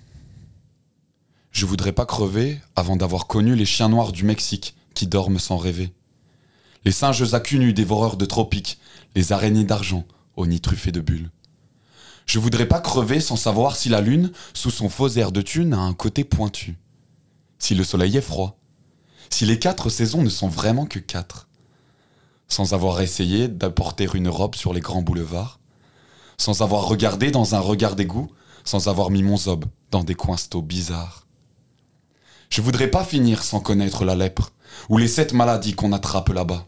Je 1.51 1.65
voudrais 1.65 1.91
pas 1.91 2.05
crever 2.05 2.59
avant 2.75 2.95
d'avoir 2.95 3.25
connu 3.25 3.55
les 3.55 3.65
chiens 3.65 3.89
noirs 3.89 4.11
du 4.11 4.23
Mexique 4.23 4.75
qui 4.93 5.07
dorment 5.07 5.39
sans 5.39 5.57
rêver. 5.57 5.91
Les 6.85 6.91
singes 6.91 7.33
à 7.33 7.39
cul 7.39 7.57
nus 7.57 7.73
dévoreurs 7.73 8.15
de 8.15 8.25
tropiques, 8.25 8.79
les 9.15 9.31
araignées 9.31 9.63
d'argent 9.63 10.05
aux 10.35 10.45
nids 10.45 10.61
truffés 10.61 10.91
de 10.91 11.01
bulles. 11.01 11.31
Je 12.27 12.37
voudrais 12.37 12.67
pas 12.67 12.79
crever 12.79 13.21
sans 13.21 13.35
savoir 13.35 13.75
si 13.75 13.89
la 13.89 14.01
lune, 14.01 14.31
sous 14.53 14.69
son 14.69 14.87
faux 14.87 15.09
air 15.09 15.31
de 15.31 15.41
thune, 15.41 15.73
a 15.73 15.79
un 15.79 15.93
côté 15.93 16.23
pointu. 16.23 16.77
Si 17.57 17.73
le 17.73 17.83
soleil 17.83 18.17
est 18.17 18.21
froid. 18.21 18.59
Si 19.31 19.45
les 19.45 19.57
quatre 19.57 19.89
saisons 19.89 20.21
ne 20.21 20.29
sont 20.29 20.47
vraiment 20.47 20.85
que 20.85 20.99
quatre. 20.99 21.47
Sans 22.47 22.73
avoir 22.73 23.01
essayé 23.01 23.47
d'apporter 23.47 24.07
une 24.13 24.29
robe 24.29 24.55
sur 24.55 24.73
les 24.73 24.79
grands 24.79 25.01
boulevards. 25.01 25.59
Sans 26.37 26.61
avoir 26.61 26.87
regardé 26.87 27.31
dans 27.31 27.55
un 27.55 27.59
regard 27.59 27.95
d'égout 27.95 28.31
sans 28.63 28.87
avoir 28.87 29.09
mis 29.09 29.23
mon 29.23 29.37
zob 29.37 29.65
dans 29.91 30.03
des 30.03 30.15
coinstos 30.15 30.61
bizarres. 30.61 31.27
Je 32.49 32.61
voudrais 32.61 32.89
pas 32.89 33.03
finir 33.03 33.43
sans 33.43 33.59
connaître 33.59 34.03
la 34.03 34.15
lèpre, 34.15 34.51
ou 34.89 34.97
les 34.97 35.07
sept 35.07 35.33
maladies 35.33 35.73
qu'on 35.73 35.93
attrape 35.93 36.29
là-bas. 36.29 36.67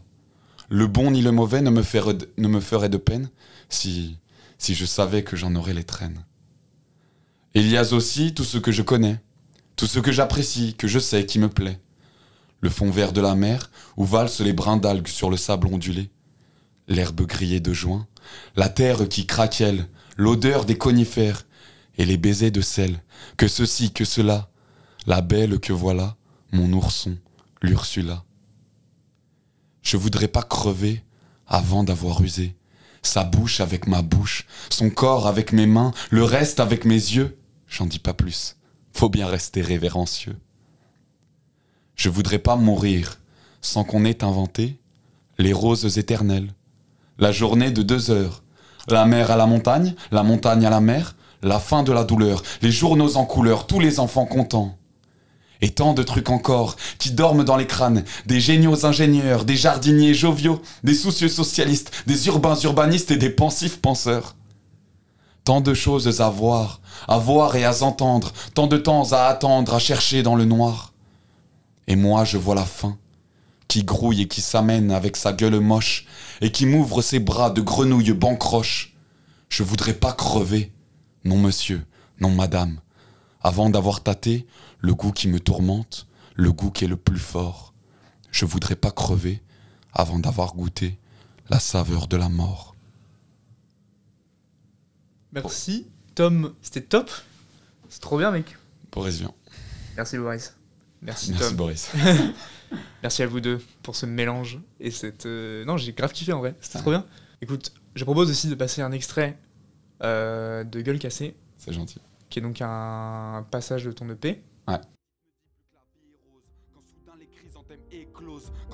Le 0.70 0.86
bon 0.86 1.10
ni 1.10 1.20
le 1.20 1.30
mauvais 1.30 1.60
ne 1.60 1.70
me 1.70 1.82
ferait 1.82 2.14
de, 2.14 2.32
ne 2.38 2.48
me 2.48 2.60
ferait 2.60 2.88
de 2.88 2.96
peine 2.96 3.30
si, 3.68 4.18
si 4.58 4.74
je 4.74 4.86
savais 4.86 5.22
que 5.22 5.36
j'en 5.36 5.54
aurais 5.54 5.74
les 5.74 5.84
traînes. 5.84 6.24
Il 7.54 7.68
y 7.68 7.76
a 7.76 7.92
aussi 7.92 8.34
tout 8.34 8.44
ce 8.44 8.58
que 8.58 8.72
je 8.72 8.82
connais, 8.82 9.20
tout 9.76 9.86
ce 9.86 10.00
que 10.00 10.10
j'apprécie, 10.10 10.74
que 10.74 10.88
je 10.88 10.98
sais 10.98 11.26
qui 11.26 11.38
me 11.38 11.48
plaît. 11.48 11.80
Le 12.60 12.70
fond 12.70 12.90
vert 12.90 13.12
de 13.12 13.20
la 13.20 13.34
mer, 13.34 13.70
où 13.96 14.04
valsent 14.04 14.40
les 14.40 14.54
brins 14.54 14.78
d'algues 14.78 15.06
sur 15.06 15.30
le 15.30 15.36
sable 15.36 15.68
ondulé. 15.68 16.10
L'herbe 16.88 17.22
grillée 17.26 17.60
de 17.60 17.72
juin, 17.72 18.06
la 18.56 18.68
terre 18.68 19.08
qui 19.08 19.26
craquelle, 19.26 19.86
l'odeur 20.16 20.64
des 20.64 20.78
conifères, 20.78 21.46
et 21.98 22.04
les 22.04 22.16
baisers 22.16 22.50
de 22.50 22.60
sel, 22.60 23.02
que 23.36 23.48
ceci, 23.48 23.92
que 23.92 24.04
cela, 24.04 24.48
la 25.06 25.20
belle 25.20 25.60
que 25.60 25.72
voilà, 25.72 26.16
mon 26.52 26.72
ourson, 26.72 27.16
l'Ursula. 27.62 28.24
Je 29.82 29.96
voudrais 29.96 30.28
pas 30.28 30.42
crever 30.42 31.02
avant 31.46 31.84
d'avoir 31.84 32.22
usé, 32.22 32.56
sa 33.02 33.24
bouche 33.24 33.60
avec 33.60 33.86
ma 33.86 34.02
bouche, 34.02 34.46
son 34.70 34.90
corps 34.90 35.26
avec 35.26 35.52
mes 35.52 35.66
mains, 35.66 35.92
le 36.10 36.24
reste 36.24 36.60
avec 36.60 36.84
mes 36.84 36.94
yeux. 36.94 37.38
J'en 37.68 37.86
dis 37.86 37.98
pas 37.98 38.14
plus, 38.14 38.56
faut 38.92 39.08
bien 39.08 39.26
rester 39.26 39.60
révérencieux. 39.60 40.36
Je 41.96 42.08
voudrais 42.08 42.38
pas 42.38 42.56
mourir 42.56 43.20
sans 43.60 43.84
qu'on 43.84 44.04
ait 44.04 44.24
inventé 44.24 44.78
les 45.38 45.52
roses 45.52 45.98
éternelles, 45.98 46.52
la 47.18 47.32
journée 47.32 47.70
de 47.70 47.82
deux 47.82 48.10
heures, 48.10 48.42
la 48.88 49.06
mer 49.06 49.30
à 49.30 49.36
la 49.36 49.46
montagne, 49.46 49.94
la 50.10 50.22
montagne 50.22 50.64
à 50.64 50.70
la 50.70 50.80
mer, 50.80 51.16
la 51.44 51.60
fin 51.60 51.82
de 51.82 51.92
la 51.92 52.04
douleur, 52.04 52.42
les 52.62 52.72
journaux 52.72 53.16
en 53.16 53.26
couleur, 53.26 53.66
tous 53.66 53.78
les 53.78 54.00
enfants 54.00 54.26
contents. 54.26 54.76
Et 55.60 55.70
tant 55.70 55.92
de 55.92 56.02
trucs 56.02 56.30
encore 56.30 56.76
qui 56.98 57.12
dorment 57.12 57.44
dans 57.44 57.56
les 57.56 57.66
crânes, 57.66 58.04
des 58.26 58.40
géniaux 58.40 58.84
ingénieurs, 58.84 59.44
des 59.44 59.56
jardiniers 59.56 60.14
joviaux, 60.14 60.60
des 60.82 60.94
soucieux 60.94 61.28
socialistes, 61.28 61.92
des 62.06 62.26
urbains 62.26 62.56
urbanistes 62.56 63.10
et 63.10 63.16
des 63.16 63.30
pensifs 63.30 63.80
penseurs. 63.80 64.34
Tant 65.44 65.60
de 65.60 65.74
choses 65.74 66.20
à 66.20 66.30
voir, 66.30 66.80
à 67.06 67.18
voir 67.18 67.54
et 67.56 67.64
à 67.64 67.82
entendre, 67.82 68.32
tant 68.54 68.66
de 68.66 68.78
temps 68.78 69.12
à 69.12 69.26
attendre, 69.26 69.74
à 69.74 69.78
chercher 69.78 70.22
dans 70.22 70.36
le 70.36 70.46
noir. 70.46 70.92
Et 71.86 71.96
moi 71.96 72.24
je 72.24 72.38
vois 72.38 72.54
la 72.54 72.64
faim, 72.64 72.96
qui 73.68 73.84
grouille 73.84 74.22
et 74.22 74.28
qui 74.28 74.40
s'amène 74.40 74.90
avec 74.90 75.16
sa 75.16 75.34
gueule 75.34 75.60
moche, 75.60 76.06
et 76.40 76.50
qui 76.50 76.64
m'ouvre 76.64 77.02
ses 77.02 77.20
bras 77.20 77.50
de 77.50 77.60
grenouille 77.60 78.12
bancroche. 78.12 78.96
Je 79.50 79.62
voudrais 79.62 79.94
pas 79.94 80.12
crever, 80.12 80.73
non 81.24 81.38
monsieur, 81.38 81.84
non 82.20 82.30
madame, 82.30 82.80
avant 83.40 83.70
d'avoir 83.70 84.02
tâté 84.02 84.46
le 84.80 84.94
goût 84.94 85.12
qui 85.12 85.28
me 85.28 85.40
tourmente, 85.40 86.06
le 86.34 86.52
goût 86.52 86.70
qui 86.70 86.84
est 86.84 86.88
le 86.88 86.96
plus 86.96 87.18
fort. 87.18 87.72
Je 88.30 88.44
voudrais 88.44 88.76
pas 88.76 88.90
crever 88.90 89.42
avant 89.92 90.18
d'avoir 90.18 90.54
goûté 90.54 90.98
la 91.50 91.60
saveur 91.60 92.08
de 92.08 92.16
la 92.16 92.28
mort. 92.28 92.74
Merci, 95.32 95.86
Tom. 96.14 96.54
C'était 96.62 96.80
top. 96.82 97.10
C'est 97.88 98.00
trop 98.00 98.18
bien, 98.18 98.30
mec. 98.30 98.56
Boris 98.92 99.18
Vian. 99.18 99.34
Merci, 99.96 100.18
Boris. 100.18 100.54
Merci, 101.02 101.30
Merci 101.32 101.48
Tom. 101.48 101.56
Boris. 101.56 101.90
Merci 103.02 103.22
à 103.22 103.26
vous 103.26 103.40
deux 103.40 103.60
pour 103.82 103.94
ce 103.94 104.06
mélange 104.06 104.58
et 104.80 104.90
cette. 104.90 105.26
euh, 105.26 105.64
Non, 105.64 105.76
j'ai 105.76 105.92
grave 105.92 106.12
kiffé 106.12 106.32
en 106.32 106.38
vrai. 106.38 106.54
C'était 106.60 106.78
trop 106.78 106.90
bien. 106.90 107.04
Écoute, 107.40 107.72
je 107.94 108.04
propose 108.04 108.30
aussi 108.30 108.48
de 108.48 108.54
passer 108.54 108.80
un 108.82 108.92
extrait 108.92 109.38
de 110.04 110.80
Gueule 110.80 110.98
cassée, 110.98 111.34
C'est 111.58 111.72
gentil. 111.72 112.00
qui 112.30 112.38
est 112.38 112.42
donc 112.42 112.60
un 112.60 113.46
passage 113.50 113.84
de 113.84 113.92
ton 113.92 114.08
EP. 114.10 114.42
Quand 114.66 114.80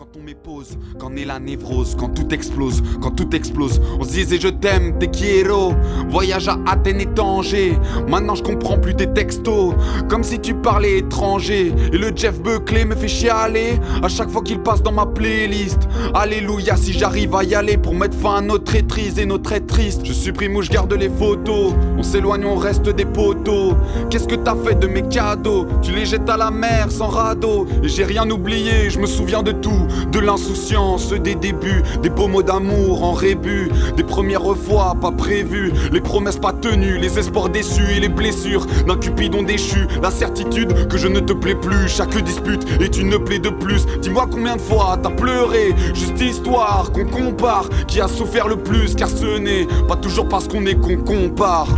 quand 0.01 0.19
on 0.19 0.23
m'épose, 0.23 0.79
quand 0.99 1.11
naît 1.11 1.27
la 1.27 1.39
névrose, 1.39 1.95
quand 1.95 2.09
tout 2.09 2.33
explose, 2.33 2.83
quand 3.03 3.11
tout 3.11 3.37
explose, 3.37 3.83
on 4.01 4.05
se 4.05 4.13
disait 4.13 4.41
je 4.41 4.49
t'aime, 4.49 4.99
t'es 4.99 5.09
quiero, 5.09 5.75
voyage 6.09 6.49
à 6.49 6.59
Athènes 6.67 7.03
et 7.03 7.07
Tanger, 7.07 7.79
maintenant 8.09 8.35
je 8.35 8.43
comprends 8.43 8.79
plus 8.79 8.95
tes 8.95 9.13
textos, 9.13 9.75
comme 10.09 10.25
si 10.25 10.39
tu 10.39 10.55
parlais 10.55 11.01
étranger, 11.01 11.75
et 11.93 11.99
le 11.99 12.17
Jeff 12.17 12.41
Buckley 12.41 12.87
me 12.87 12.95
fait 12.95 13.09
chialer, 13.09 13.79
à 14.03 14.09
chaque 14.09 14.31
fois 14.31 14.41
qu'il 14.41 14.61
passe 14.61 14.83
dans 14.83 14.93
ma 14.93 15.05
playlist, 15.05 15.87
alléluia 16.15 16.77
si 16.77 16.95
j'arrive 16.95 17.35
à 17.35 17.45
y 17.45 17.55
aller 17.55 17.77
pour 17.77 17.95
mettre 17.95 18.17
fin 18.17 18.37
à 18.37 18.41
notre 18.41 18.65
traîtrise 18.65 19.19
et 19.19 19.27
notre 19.27 19.53
être 19.53 19.67
triste, 19.67 20.01
je 20.07 20.15
supprime 20.15 20.57
ou 20.57 20.63
je 20.63 20.71
garde 20.71 20.95
les 20.95 21.11
photos, 21.11 21.75
on 21.99 22.03
s'éloigne, 22.03 22.47
on 22.47 22.57
reste 22.57 22.89
des 22.89 23.05
poteaux, 23.05 23.75
qu'est-ce 24.09 24.29
que 24.29 24.37
t'as 24.37 24.57
fait 24.57 24.79
de 24.79 24.87
mes 24.87 25.03
cadeaux, 25.03 25.67
tu 25.83 25.93
les 25.93 26.07
jettes 26.07 26.31
à 26.31 26.39
la 26.39 26.51
mer 26.51 26.91
sans 26.91 27.09
radeau, 27.09 27.67
et 27.83 27.89
j'ai 27.89 28.05
rien 28.05 28.31
oublié, 28.31 28.89
je 28.89 28.99
me 28.99 29.07
souviens 29.07 29.43
de 29.43 29.53
tout, 29.53 29.90
de 30.13 30.19
l'insouciance, 30.19 31.13
des 31.13 31.35
débuts, 31.35 31.83
des 32.03 32.11
beaux 32.11 32.29
mots 32.29 32.43
d'amour 32.43 33.05
en 33.05 33.13
rébut, 33.13 33.71
des 33.97 34.05
premières 34.05 34.57
fois 34.57 34.97
pas 35.01 35.13
prévues, 35.13 35.73
les 35.93 36.01
promesses 36.01 36.39
pas 36.39 36.53
tenues, 36.53 36.99
les 36.99 37.19
espoirs 37.19 37.49
déçus 37.49 37.93
et 37.97 38.01
les 38.01 38.09
blessures 38.09 38.67
d'un 38.87 38.97
cupidon 38.97 39.43
déchu, 39.43 39.87
la 40.03 40.11
certitude 40.11 40.89
que 40.89 40.99
je 40.99 41.09
ne 41.09 41.21
te 41.21 41.33
plais 41.33 41.55
plus, 41.55 41.89
chaque 41.89 42.17
dispute 42.23 42.67
est 42.81 42.97
une 42.97 43.19
plaie 43.19 43.39
de 43.39 43.51
plus, 43.51 43.87
dis-moi 44.01 44.27
combien 44.31 44.57
de 44.57 44.61
fois 44.61 44.99
t'as 45.03 45.11
pleuré, 45.11 45.75
juste 45.95 46.21
histoire 46.21 46.91
qu'on 46.93 47.07
compare, 47.07 47.69
qui 47.87 48.01
a 48.01 48.09
souffert 48.09 48.49
le 48.49 48.57
plus, 48.57 48.95
car 48.95 49.09
ce 49.09 49.39
n'est 49.39 49.67
pas 49.89 49.97
toujours 49.97 50.29
parce 50.29 50.49
qu'on 50.49 50.67
est 50.67 50.75
qu'on 50.75 50.97
compare. 50.97 51.69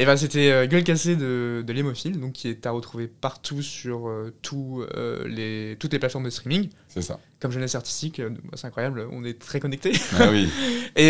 Et 0.00 0.06
bah, 0.06 0.16
c'était 0.16 0.50
euh, 0.52 0.66
Gueule 0.68 0.84
cassée 0.84 1.16
de, 1.16 1.64
de 1.66 1.72
l'hémophile, 1.72 2.20
donc 2.20 2.32
qui 2.34 2.46
est 2.48 2.64
à 2.66 2.70
retrouver 2.70 3.08
partout 3.08 3.62
sur 3.62 4.08
euh, 4.08 4.32
euh, 4.54 5.26
les, 5.26 5.76
toutes 5.80 5.92
les 5.92 5.98
plateformes 5.98 6.24
de 6.24 6.30
streaming. 6.30 6.68
C'est 6.86 7.02
ça. 7.02 7.18
Comme 7.40 7.50
jeunesse 7.50 7.74
artistique, 7.74 8.20
euh, 8.20 8.30
bah, 8.30 8.52
c'est 8.54 8.68
incroyable, 8.68 9.08
on 9.10 9.24
est 9.24 9.40
très 9.40 9.58
connectés. 9.58 9.92
Ah 10.18 10.30
oui. 10.30 10.48
Et, 10.96 11.08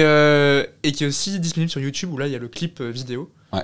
et 0.82 0.93
qui 0.93 1.05
est 1.05 1.07
aussi 1.07 1.39
disponible 1.39 1.70
sur 1.70 1.80
YouTube 1.82 2.11
où 2.12 2.18
là 2.18 2.26
il 2.26 2.32
y 2.32 2.36
a 2.36 2.39
le 2.39 2.49
clip 2.49 2.80
vidéo, 2.80 3.30
Ouais. 3.53 3.62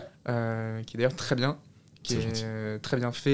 qui 0.86 0.96
est 0.96 0.98
d'ailleurs 0.98 1.16
très 1.16 1.34
bien, 1.36 1.58
qui 2.02 2.14
est 2.16 2.78
très 2.80 2.96
bien 2.98 3.10
fait 3.12 3.30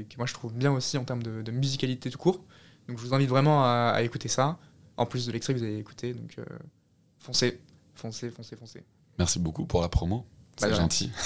et 0.00 0.06
qui 0.08 0.16
moi 0.18 0.26
je 0.26 0.34
trouve 0.34 0.52
bien 0.54 0.72
aussi 0.72 0.98
en 0.98 1.04
termes 1.04 1.22
de, 1.22 1.42
de 1.42 1.50
musicalité 1.52 2.10
tout 2.10 2.18
court. 2.18 2.44
Donc 2.88 2.98
je 2.98 3.04
vous 3.04 3.12
invite 3.14 3.28
vraiment 3.28 3.64
à, 3.64 3.92
à 3.94 4.02
écouter 4.02 4.28
ça. 4.28 4.58
en 4.96 5.06
plus 5.06 5.26
de 5.26 5.32
l'extrait 5.32 5.52
que 5.54 5.58
vous 5.58 5.64
avez 5.64 5.78
écouté. 5.78 6.14
Donc 6.14 6.36
foncez, 7.18 7.60
foncez, 7.94 8.30
foncez, 8.30 8.56
foncez. 8.56 8.82
Merci 9.18 9.38
beaucoup 9.38 9.66
pour 9.66 9.80
la 9.82 9.88
promo. 9.88 10.26
Bah, 10.60 10.66
C'est 10.66 10.66
ouais. 10.68 10.74
gentil. 10.74 11.10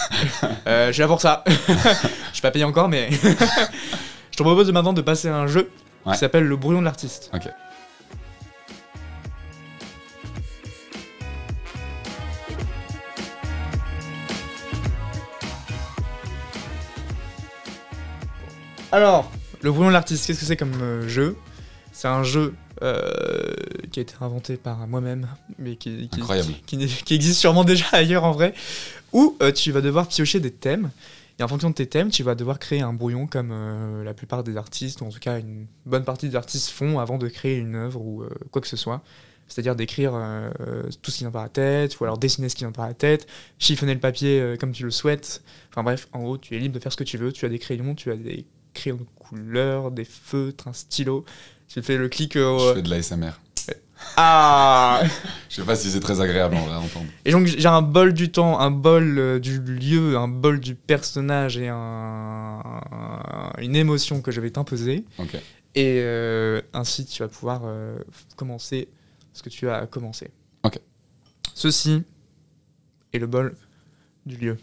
Euh, 0.67 0.89
je 0.89 0.93
suis 0.93 1.01
là 1.03 1.09
pour 1.09 1.21
ça. 1.27 1.45
Je 1.47 2.33
suis 2.33 2.43
pas 2.43 2.51
payé 2.51 2.65
encore, 2.65 2.89
mais 2.89 3.09
je 4.31 4.37
te 4.37 4.43
propose 4.43 4.71
maintenant 4.73 4.93
de 4.93 5.01
passer 5.03 5.29
à 5.29 5.37
un 5.37 5.47
jeu 5.47 5.71
Ouais. 6.05 6.13
qui 6.13 6.19
s'appelle 6.21 6.45
le 6.45 6.57
brouillon 6.57 6.79
de 6.81 6.85
l'artiste. 6.85 7.31
Ok. 7.35 7.49
Alors, 18.93 19.31
le 19.63 19.71
brouillon 19.73 19.89
de 19.89 19.93
l'artiste, 19.95 20.27
qu'est-ce 20.27 20.41
que 20.41 20.47
c'est 20.47 20.57
comme 20.57 20.81
euh, 20.81 21.09
jeu? 21.09 21.37
C'est 21.93 22.09
un 22.09 22.23
jeu 22.23 22.55
euh, 22.83 23.55
qui 23.91 24.01
a 24.01 24.03
été 24.03 24.15
inventé 24.21 24.57
par 24.57 24.87
moi-même, 24.87 25.27
mais 25.59 25.77
qui, 25.77 26.09
qui, 26.09 26.21
Incroyable. 26.21 26.53
qui- 26.67 26.79
qui- 26.79 27.03
qui 27.05 27.15
existe 27.15 27.41
sûrement 27.41 27.65
déjà 27.65 27.87
ailleurs 27.93 28.25
en 28.25 28.33
vrai, 28.33 28.55
où 29.13 29.37
euh, 29.43 29.53
tu 29.53 29.73
vas 29.73 29.81
devoir 29.81 30.09
piocher 30.09 30.41
des 30.41 30.51
thèmes. 30.51 30.91
Et 31.39 31.43
en 31.43 31.49
fonction 31.49 31.69
de 31.69 31.75
tes 31.75 31.87
thèmes, 31.87 32.09
tu 32.11 32.23
vas 32.23 32.35
devoir 32.35 32.59
créer 32.59 32.81
un 32.81 32.95
brouillon 32.95 33.27
comme 33.27 33.51
euh, 33.53 34.03
la 34.05 34.15
plupart 34.15 34.43
des 34.43 34.57
artistes, 34.57 35.01
ou 35.03 35.05
en 35.05 35.11
tout 35.11 35.19
cas 35.21 35.39
une 35.39 35.67
bonne 35.85 36.05
partie 36.05 36.29
des 36.29 36.37
artistes 36.37 36.71
font 36.71 36.99
avant 36.99 37.19
de 37.19 37.29
créer 37.29 37.57
une 37.57 37.75
œuvre 37.75 38.01
ou 38.01 38.25
quoi 38.51 38.63
que 38.63 38.69
ce 38.69 38.77
soit. 38.77 39.03
C'est-à-dire 39.49 39.77
d'écrire 39.77 40.13
tout 41.03 41.11
ce 41.13 41.19
qui 41.19 41.23
vient 41.23 41.31
par 41.31 41.43
la 41.45 41.49
tête, 41.49 42.01
ou 42.01 42.05
alors 42.05 42.19
dessiner 42.19 42.49
ce 42.49 42.57
qui 42.57 42.65
vient 42.65 42.73
par 42.73 42.89
la 42.89 42.95
tête, 42.95 43.29
chiffonner 43.61 43.95
le 43.95 44.01
papier 44.01 44.57
comme 44.59 44.73
tu 44.73 44.83
le 44.83 44.91
souhaites. 44.91 45.41
Enfin 45.71 45.85
bref, 45.85 46.09
en 46.13 46.19
gros, 46.21 46.37
tu 46.37 46.57
es 46.57 46.59
libre 46.59 46.75
de 46.75 46.81
faire 46.81 46.91
ce 46.91 46.97
que 46.97 47.05
tu 47.05 47.17
veux. 47.17 47.31
Tu 47.33 47.45
as 47.45 47.49
des 47.49 47.61
crayons, 47.61 47.95
tu 47.95 48.11
as 48.11 48.17
des 48.17 48.45
crayons 48.77 48.97
de 48.97 49.07
couleur, 49.17 49.91
des 49.91 50.05
feutres, 50.05 50.69
un 50.69 50.73
stylo. 50.73 51.25
Tu 51.69 51.83
fais 51.83 51.97
le 51.97 52.09
clic 52.09 52.37
au... 52.37 52.59
Je 52.59 52.75
fais 52.75 52.83
de 52.83 52.91
l'ASMR. 52.91 53.33
Ah 54.17 55.03
Je 55.49 55.57
sais 55.57 55.65
pas 55.65 55.75
si 55.75 55.91
c'est 55.91 56.01
très 56.01 56.21
agréable 56.21 56.55
en 56.55 56.67
vrai 56.67 56.75
à 56.75 56.81
entendre. 56.81 57.07
Et 57.25 57.33
donc 57.33 57.47
j'ai 57.47 57.67
un 57.67 57.83
bol 57.83 58.13
du 58.13 58.31
temps, 58.31 58.61
un 58.61 58.71
bol 58.71 59.19
euh, 59.19 59.39
du 59.39 59.59
lieu, 59.61 60.17
un 60.17 60.29
bol 60.29 60.61
du 60.61 60.75
personnage 60.75 61.57
et 61.57 61.69
un, 61.69 62.61
une 63.59 63.75
émotion 63.75 64.21
que 64.21 64.31
je 64.31 64.41
vais 64.41 64.51
t'imposer. 64.51 65.05
Et 65.75 66.01
euh, 66.01 66.61
ainsi 66.73 67.07
tu 67.07 67.23
vas 67.23 67.29
pouvoir 67.29 67.63
euh, 67.65 67.99
commencer 68.37 68.89
ce 69.33 69.43
que 69.43 69.49
tu 69.49 69.69
as 69.69 69.87
commencé. 69.87 70.31
Ok. 70.63 70.79
Ceci 71.55 72.03
est 73.13 73.19
le 73.19 73.27
bol 73.27 73.57
du 74.27 74.37
lieu. 74.37 74.59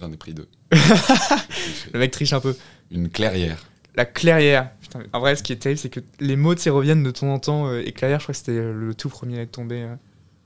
J'en 0.00 0.10
ai 0.10 0.16
pris 0.16 0.34
deux. 0.34 0.48
Le 1.92 1.98
mec 1.98 2.10
triche 2.10 2.32
un 2.32 2.40
peu. 2.40 2.56
Une 2.94 3.10
clairière. 3.10 3.58
La 3.96 4.04
clairière. 4.06 4.70
Putain, 4.80 5.00
en 5.12 5.20
vrai, 5.20 5.36
ce 5.36 5.42
qui 5.42 5.52
est 5.52 5.56
terrible, 5.56 5.78
c'est 5.78 5.88
que 5.90 6.00
les 6.20 6.36
mots 6.36 6.54
tu 6.54 6.62
sais, 6.62 6.70
reviennent 6.70 7.02
de 7.02 7.10
temps 7.10 7.28
en 7.32 7.38
temps. 7.38 7.66
euh, 7.68 7.82
et 7.84 7.92
clairière, 7.92 8.20
je 8.20 8.24
crois 8.24 8.32
que 8.32 8.38
c'était 8.38 8.52
euh, 8.52 8.72
le 8.72 8.94
tout 8.94 9.08
premier 9.08 9.38
à 9.38 9.42
être 9.42 9.52
tombé. 9.52 9.82
euh. 9.82 9.94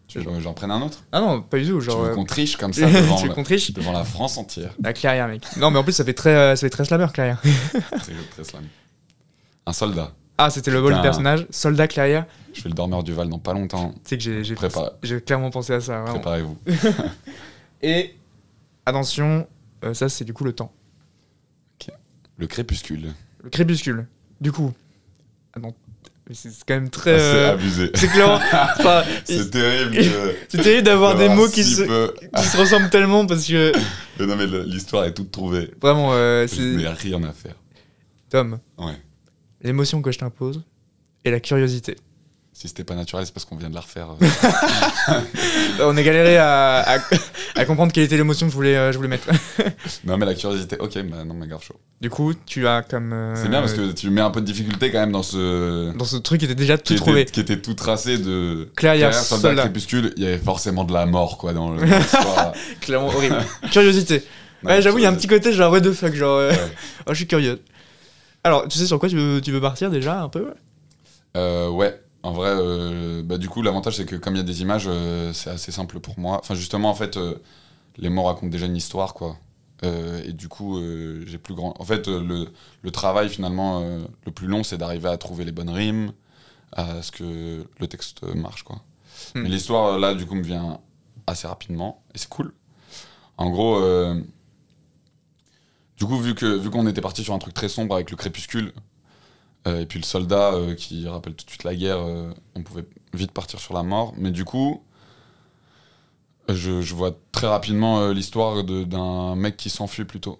Tu 0.06 0.18
veux 0.18 0.24
que 0.24 0.40
j'en 0.40 0.54
prenne 0.54 0.70
un 0.70 0.80
autre? 0.80 1.04
Ah 1.12 1.20
non, 1.20 1.42
pas 1.42 1.58
du 1.58 1.66
tout. 1.68 1.78
Tu 1.80 1.84
Genre, 1.84 2.00
veux 2.00 2.10
euh, 2.10 2.14
qu'on 2.14 2.24
triche 2.24 2.56
comme 2.56 2.72
ça 2.74 2.86
devant, 2.86 3.16
tu 3.16 3.28
veux 3.28 3.42
triche? 3.44 3.72
devant 3.72 3.92
la 3.92 4.04
France 4.04 4.38
entière 4.38 4.72
La 4.82 4.92
clairière, 4.94 5.28
mec. 5.28 5.42
Non, 5.58 5.70
mais 5.70 5.78
en 5.78 5.84
plus, 5.84 5.92
ça 5.92 6.04
fait 6.04 6.14
très, 6.14 6.56
ça 6.56 6.60
fait 6.66 6.70
très 6.70 6.84
slammer, 6.86 7.06
clairière. 7.12 7.40
Très, 7.90 8.12
très 8.32 8.44
slam. 8.44 8.64
Un 9.66 9.72
soldat. 9.74 10.12
Ah, 10.38 10.48
c'était 10.50 10.70
le 10.70 10.80
bol 10.80 10.94
du 10.94 11.00
personnage. 11.02 11.46
Soldat 11.50 11.88
clairière. 11.88 12.24
Je 12.54 12.60
fais 12.62 12.68
le 12.70 12.74
dormeur 12.74 13.02
du 13.02 13.12
Val 13.12 13.28
dans 13.28 13.38
pas 13.38 13.52
longtemps. 13.52 13.92
Tu 14.04 14.18
sais 14.18 14.18
que 14.18 14.42
j'ai, 15.02 15.20
clairement 15.20 15.50
pensé 15.50 15.74
à 15.74 15.80
ça. 15.80 16.04
Préparez-vous. 16.06 16.56
Et 17.82 18.14
attention, 18.86 19.46
euh, 19.84 19.94
ça 19.94 20.08
c'est 20.08 20.24
du 20.24 20.32
coup 20.32 20.44
le 20.44 20.52
temps. 20.52 20.72
Le 22.38 22.46
crépuscule. 22.46 23.12
Le 23.44 23.50
crépuscule. 23.50 24.06
Du 24.40 24.52
coup. 24.52 24.72
Ah 25.54 25.60
non. 25.60 25.74
C'est 26.30 26.50
c'est 26.50 26.64
quand 26.66 26.74
même 26.74 26.90
très. 26.90 27.14
Ah, 27.14 27.18
c'est 27.18 27.24
euh, 27.36 27.52
abusé. 27.54 27.90
c'est 27.94 28.08
clair. 28.08 28.40
Enfin, 28.78 29.02
C'est 29.24 29.50
terrible 29.50 29.96
de- 29.96 30.34
c'est 30.48 30.62
terrible 30.62 30.82
d'avoir 30.84 31.16
des 31.16 31.28
mots 31.30 31.48
qui 31.48 31.64
si 31.64 31.76
se, 31.76 32.12
qui 32.36 32.44
se 32.46 32.56
ressemblent 32.58 32.90
tellement 32.90 33.24
parce 33.26 33.46
que 33.46 33.72
Mais 34.20 34.26
non 34.26 34.36
mais 34.36 34.46
l'histoire 34.66 35.04
est 35.04 35.14
toute 35.14 35.30
trouvée. 35.30 35.70
vraiment, 35.80 36.10
euh, 36.12 36.46
Je 36.46 36.54
c'est. 36.54 36.62
n'ai 36.62 36.86
rien 36.88 37.22
à 37.24 37.32
faire. 37.32 37.54
Tom, 38.28 38.58
Ouais. 38.76 38.92
l'émotion 39.62 40.02
que 40.02 40.12
je 40.12 40.18
t'impose 40.18 40.62
et 41.24 41.30
la 41.30 41.40
curiosité. 41.40 41.96
Si 42.52 42.68
c'était 42.68 42.84
pas 42.84 42.94
naturel, 42.96 43.24
c'est 43.24 43.32
parce 43.32 43.46
qu'on 43.46 43.56
vient 43.56 43.70
de 43.70 43.74
la 43.74 43.80
refaire. 43.80 44.08
On 45.80 45.96
a 45.96 46.02
galéré 46.02 46.36
à, 46.36 46.80
à, 46.80 46.98
à 47.58 47.64
comprendre 47.64 47.92
quelle 47.92 48.04
était 48.04 48.16
l'émotion 48.16 48.46
que 48.46 48.50
je 48.52 48.56
voulais, 48.56 48.76
euh, 48.76 48.92
je 48.92 48.96
voulais 48.96 49.08
mettre. 49.08 49.28
non 50.04 50.16
mais 50.16 50.24
la 50.26 50.34
curiosité, 50.34 50.76
ok, 50.78 51.02
bah 51.10 51.24
non 51.24 51.34
mais 51.34 51.46
grave 51.46 51.62
chaud. 51.62 51.74
Du 52.00 52.08
coup, 52.10 52.32
tu 52.46 52.66
as 52.66 52.82
comme. 52.82 53.12
euh, 53.12 53.34
C'est 53.34 53.48
bien 53.48 53.60
parce 53.60 53.72
que 53.74 53.90
tu 53.92 54.08
mets 54.10 54.20
un 54.20 54.30
peu 54.30 54.40
de 54.40 54.46
difficulté 54.46 54.90
quand 54.90 55.00
même 55.00 55.12
dans 55.12 55.22
ce... 55.22 55.92
Dans 55.96 56.04
ce 56.04 56.16
truc 56.16 56.38
qui 56.40 56.44
était 56.46 56.54
déjà 56.54 56.78
tout 56.78 56.94
qui, 56.94 56.96
trouvé. 57.00 57.22
était, 57.22 57.32
qui 57.32 57.40
était 57.40 57.60
tout 57.60 57.74
tracé 57.74 58.16
de... 58.18 58.68
Soldat, 58.80 59.12
soldat. 59.12 59.62
crépuscule, 59.62 60.12
il 60.16 60.22
y 60.22 60.26
avait 60.26 60.38
forcément 60.38 60.84
de 60.84 60.92
la 60.92 61.04
mort 61.06 61.36
quoi 61.38 61.52
dans 61.52 61.70
le- 61.72 61.80
dans 61.80 61.96
l'histoire. 61.98 62.52
Clairement 62.80 63.08
horrible. 63.08 63.38
Curiosité. 63.70 64.22
Non, 64.64 64.70
Ouais, 64.70 64.82
j'avoue, 64.82 64.98
il 64.98 65.02
y 65.02 65.06
a 65.06 65.10
un 65.10 65.14
petit 65.14 65.28
côté 65.28 65.52
genre 65.52 65.70
what 65.70 65.82
the 65.82 65.92
fuck, 65.92 66.12
genre. 66.14 66.36
euh, 66.38 66.50
Ouais. 66.50 66.56
oh, 67.06 67.10
je 67.10 67.14
suis 67.14 67.26
curieux. 67.28 67.60
Alors, 68.42 68.66
tu 68.66 68.76
sais 68.76 68.86
sur 68.86 68.98
quoi 68.98 69.08
tu 69.08 69.14
veux, 69.16 69.40
tu 69.40 69.52
veux 69.52 69.60
partir 69.60 69.88
déjà 69.88 70.20
un 70.20 70.28
peu? 70.28 70.52
Euh, 71.36 71.68
ouais, 71.68 72.00
en 72.22 72.32
vrai, 72.32 72.50
euh, 72.50 73.22
bah, 73.22 73.38
du 73.38 73.48
coup, 73.48 73.62
l'avantage, 73.62 73.96
c'est 73.96 74.06
que 74.06 74.16
comme 74.16 74.34
il 74.34 74.38
y 74.38 74.40
a 74.40 74.44
des 74.44 74.62
images, 74.62 74.86
euh, 74.88 75.32
c'est 75.32 75.50
assez 75.50 75.70
simple 75.70 76.00
pour 76.00 76.18
moi. 76.18 76.38
Enfin, 76.40 76.54
justement, 76.54 76.90
en 76.90 76.94
fait, 76.94 77.16
euh, 77.16 77.36
les 77.96 78.08
mots 78.08 78.24
racontent 78.24 78.48
déjà 78.48 78.66
une 78.66 78.76
histoire, 78.76 79.14
quoi. 79.14 79.36
Et 79.84 80.32
du 80.32 80.48
coup, 80.48 80.76
j'ai 81.24 81.38
plus 81.38 81.54
grand. 81.54 81.72
En 81.80 81.84
fait, 81.84 82.08
le, 82.08 82.48
le 82.82 82.90
travail, 82.90 83.28
finalement, 83.28 83.80
le 84.26 84.32
plus 84.32 84.48
long, 84.48 84.64
c'est 84.64 84.76
d'arriver 84.76 85.08
à 85.08 85.16
trouver 85.18 85.44
les 85.44 85.52
bonnes 85.52 85.70
rimes, 85.70 86.10
à 86.72 87.00
ce 87.00 87.12
que 87.12 87.64
le 87.78 87.86
texte 87.86 88.24
marche, 88.34 88.64
quoi. 88.64 88.80
Hmm. 89.36 89.42
Mais 89.42 89.48
l'histoire, 89.48 89.96
là, 90.00 90.14
du 90.14 90.26
coup, 90.26 90.34
me 90.34 90.42
vient 90.42 90.80
assez 91.28 91.46
rapidement, 91.46 92.02
et 92.12 92.18
c'est 92.18 92.28
cool. 92.28 92.52
En 93.36 93.50
gros, 93.50 93.80
du 95.96 96.06
coup, 96.06 96.18
vu 96.18 96.34
que 96.34 96.46
vu 96.46 96.70
qu'on 96.70 96.88
était 96.88 97.00
parti 97.00 97.22
sur 97.22 97.34
un 97.34 97.38
truc 97.38 97.54
très 97.54 97.68
sombre 97.68 97.94
avec 97.94 98.10
le 98.10 98.16
crépuscule, 98.16 98.72
et 99.76 99.86
puis 99.86 99.98
le 99.98 100.04
soldat 100.04 100.54
euh, 100.54 100.74
qui 100.74 101.06
rappelle 101.08 101.34
tout 101.34 101.44
de 101.44 101.50
suite 101.50 101.64
la 101.64 101.74
guerre, 101.74 101.98
euh, 101.98 102.32
on 102.54 102.62
pouvait 102.62 102.84
vite 103.14 103.32
partir 103.32 103.60
sur 103.60 103.74
la 103.74 103.82
mort. 103.82 104.14
Mais 104.16 104.30
du 104.30 104.44
coup, 104.44 104.82
euh, 106.50 106.54
je, 106.54 106.94
vois 106.94 107.12
très 107.32 107.46
rapidement 107.46 108.00
euh, 108.00 108.12
l'histoire 108.12 108.64
d'un 108.64 109.36
mec 109.36 109.56
qui 109.56 109.70
s'enfuit 109.70 110.04
plutôt. 110.04 110.38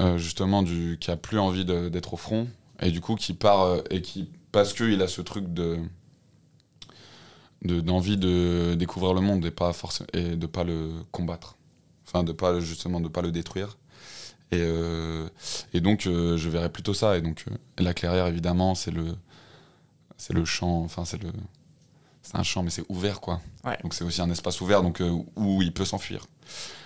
Euh, 0.00 0.18
justement, 0.18 0.64
qui 0.64 1.10
a 1.10 1.16
plus 1.16 1.38
envie 1.38 1.64
d'être 1.64 2.14
au 2.14 2.16
front. 2.16 2.48
Et 2.80 2.90
du 2.90 3.00
coup, 3.00 3.14
qui 3.14 3.34
part, 3.34 3.62
euh, 3.62 3.82
et 3.90 4.02
qui, 4.02 4.30
parce 4.50 4.72
qu'il 4.72 5.00
a 5.02 5.08
ce 5.08 5.20
truc 5.22 5.52
de 5.52 5.78
de- 7.62 7.80
d'envie 7.80 8.16
de, 8.16 8.74
découvrir 8.76 9.14
le 9.14 9.20
monde 9.20 9.44
et 9.46 9.50
pas 9.52 9.72
forcément 9.72 10.08
et 10.14 10.36
de 10.36 10.46
pas 10.46 10.64
le 10.64 10.90
combattre 11.12 11.56
enfin 12.04 12.24
de 12.24 12.32
pas 12.32 12.58
justement 12.58 13.00
de 13.00 13.08
pas 13.08 13.22
le 13.22 13.30
détruire 13.30 13.78
et, 14.52 14.58
euh, 14.60 15.28
et 15.72 15.80
donc 15.80 16.06
euh, 16.06 16.36
je 16.36 16.48
verrais 16.48 16.70
plutôt 16.70 16.94
ça. 16.94 17.16
Et 17.16 17.20
donc 17.20 17.44
euh, 17.50 17.54
la 17.78 17.94
clairière 17.94 18.26
évidemment 18.26 18.74
c'est 18.74 18.90
le 18.90 19.16
c'est 20.16 20.32
le 20.32 20.44
champ 20.44 20.82
enfin 20.82 21.04
c'est 21.04 21.20
le 21.22 21.30
c'est 22.22 22.36
un 22.36 22.42
champ 22.42 22.62
mais 22.62 22.70
c'est 22.70 22.84
ouvert 22.88 23.20
quoi. 23.20 23.40
Ouais. 23.64 23.76
donc 23.82 23.94
c'est 23.94 24.04
aussi 24.04 24.20
un 24.20 24.30
espace 24.30 24.60
ouvert 24.60 24.82
donc 24.82 25.02
où 25.36 25.62
il 25.62 25.72
peut 25.72 25.84
s'enfuir. 25.84 26.26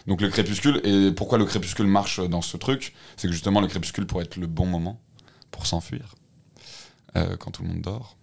Donc 0.07 0.21
le 0.21 0.29
crépuscule 0.29 0.81
et 0.85 1.11
pourquoi 1.13 1.39
le 1.39 1.45
crépuscule 1.45 1.87
marche 1.87 2.21
dans 2.21 2.43
ce 2.43 2.57
truc 2.57 2.95
c'est 3.17 3.27
que 3.27 3.33
justement 3.33 3.61
le 3.61 3.67
crépuscule 3.67 4.07
pourrait 4.07 4.25
être 4.25 4.37
le 4.37 4.47
bon 4.47 4.67
moment 4.67 5.01
pour 5.51 5.67
s'enfuir 5.67 6.15
quand 7.39 7.51
tout 7.51 7.63
le 7.63 7.69
monde 7.69 7.81
dort. 7.81 8.17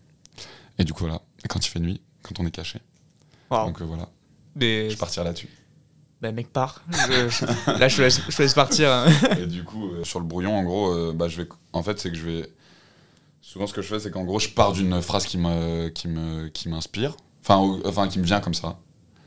Et 0.78 0.84
du 0.84 0.94
coup 0.94 1.02
voilà. 1.02 1.22
Et 1.44 1.48
quand 1.48 1.66
il 1.66 1.70
fait 1.70 1.80
nuit 1.80 2.02
quand 2.24 2.40
on 2.40 2.46
est 2.46 2.52
caché. 2.52 2.80
Wow. 3.52 3.66
donc 3.66 3.82
euh, 3.82 3.86
voilà. 3.86 4.10
Je 4.60 4.96
partirai 4.98 5.26
là-dessus 5.26 5.50
Bah, 6.24 6.32
mec, 6.32 6.54
part. 6.54 6.82
Je- 6.90 7.28
je- 7.28 7.78
Là, 7.80 7.90
je 7.90 7.98
te 7.98 8.02
laisse, 8.02 8.22
je 8.30 8.42
laisse 8.42 8.54
partir. 8.54 8.90
hein. 8.90 9.08
Et 9.38 9.46
du 9.46 9.66
coup, 9.66 9.90
euh, 9.92 10.06
sur 10.06 10.22
le 10.22 10.26
brouillon, 10.26 10.56
en 10.58 10.64
gros, 10.64 10.90
euh, 10.94 11.12
bah, 11.14 11.28
je 11.28 11.42
vais. 11.42 11.50
En 11.74 11.84
fait, 11.84 12.00
c'est 12.00 12.10
que 12.12 12.16
je 12.16 12.26
vais. 12.26 12.50
Souvent, 13.42 13.68
ce 13.68 13.74
que 13.74 13.82
je 13.82 13.90
fais, 13.90 14.00
c'est 14.00 14.10
qu'en 14.10 14.24
gros, 14.24 14.40
je 14.40 14.48
pars 14.48 14.72
d'une 14.72 15.02
phrase 15.02 15.26
qui 15.26 15.38
me, 15.38 15.90
qui 15.90 16.08
me, 16.08 16.48
qui 16.48 16.70
m'inspire, 16.70 17.18
enfin, 17.42 17.78
enfin, 17.84 18.08
qui 18.08 18.20
me 18.20 18.24
vient 18.24 18.40
comme 18.40 18.54
ça. 18.54 18.80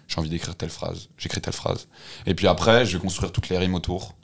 J'ai 0.09 0.18
envie 0.18 0.30
d'écrire 0.30 0.57
telle 0.57 0.70
phrase, 0.70 1.11
j'écris 1.18 1.42
telle 1.42 1.53
phrase. 1.53 1.86
Et 2.24 2.34
puis 2.34 2.47
après, 2.47 2.86
je 2.86 2.97
vais 2.97 3.03
construire 3.03 3.30
toutes 3.30 3.51
les 3.51 3.59
rimes 3.59 3.74
autour. 3.74 4.14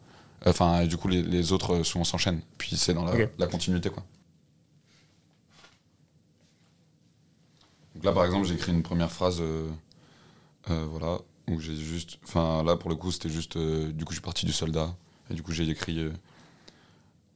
Enfin, 0.47 0.81
et 0.81 0.87
du 0.87 0.97
coup, 0.97 1.09
les, 1.09 1.23
les 1.23 1.53
autres, 1.53 1.75
euh, 1.75 1.85
souvent 1.85 2.05
s'enchaînent. 2.05 2.41
Puis 2.57 2.75
c'est 2.77 2.95
dans 2.95 3.05
la, 3.05 3.47
continuité, 3.49 3.91
quoi. 3.91 4.03
Donc 7.95 8.05
là, 8.05 8.13
par 8.13 8.25
exemple, 8.25 8.47
j'ai 8.47 8.55
écrit 8.55 8.73
une 8.73 8.83
première 8.83 9.11
phrase, 9.13 9.41
euh, 9.43 9.69
voilà, 10.69 11.19
où 11.49 11.61
j'ai 11.61 11.77
juste, 11.77 12.19
enfin 12.25 12.63
là 12.63 12.77
pour 12.77 12.91
le 12.91 12.97
coup, 12.97 13.11
c'était 13.11 13.29
juste, 13.29 13.57
euh, 13.57 13.93
du 13.93 14.05
coup, 14.05 14.13
je 14.13 14.17
suis 14.17 14.25
parti 14.25 14.47
du 14.47 14.53
soldat, 14.53 14.95
et 15.31 15.35
du 15.35 15.43
coup, 15.43 15.53
j'ai 15.53 15.69
écrit 15.69 15.99
euh, 15.99 16.13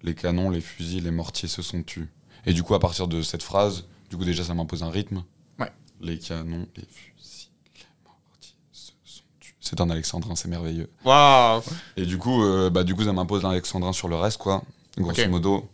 les 0.03 0.15
canons, 0.15 0.51
les 0.51 0.61
fusils, 0.61 1.03
les 1.05 1.11
mortiers 1.11 1.49
se 1.49 1.63
sont 1.63 1.83
tus. 1.83 2.09
Et 2.45 2.53
du 2.53 2.63
coup, 2.63 2.75
à 2.75 2.79
partir 2.79 3.09
de 3.09 3.23
cette 3.23 3.43
phrase, 3.43 3.85
du 4.11 4.17
coup, 4.17 4.25
déjà, 4.25 4.45
ça 4.45 4.55
m'impose 4.55 4.83
un 4.83 4.91
rythme. 4.91 5.25
Ouais. 5.59 5.73
Les 6.01 6.19
canons, 6.19 6.67
les 6.77 6.85
fusils, 6.85 7.51
les 7.75 7.85
mortiers 8.05 8.55
se 8.73 8.93
sont 9.07 9.25
tus. 9.41 9.55
C'est 9.61 9.81
un 9.81 9.91
alexandrin, 9.91 10.37
c'est 10.37 10.49
merveilleux. 10.49 10.89
Waouh 11.05 11.63
Et 11.97 12.07
du 12.07 12.19
coup, 12.19 12.45
euh, 12.45 12.71
bah, 12.71 12.85
du 12.85 12.95
coup, 12.95 13.05
ça 13.05 13.13
m'impose 13.13 13.43
l'alexandrin 13.43 13.93
sur 13.93 14.09
le 14.09 14.17
reste, 14.17 14.39
quoi. 14.39 14.63
Grosso 14.97 15.29
modo. 15.29 15.69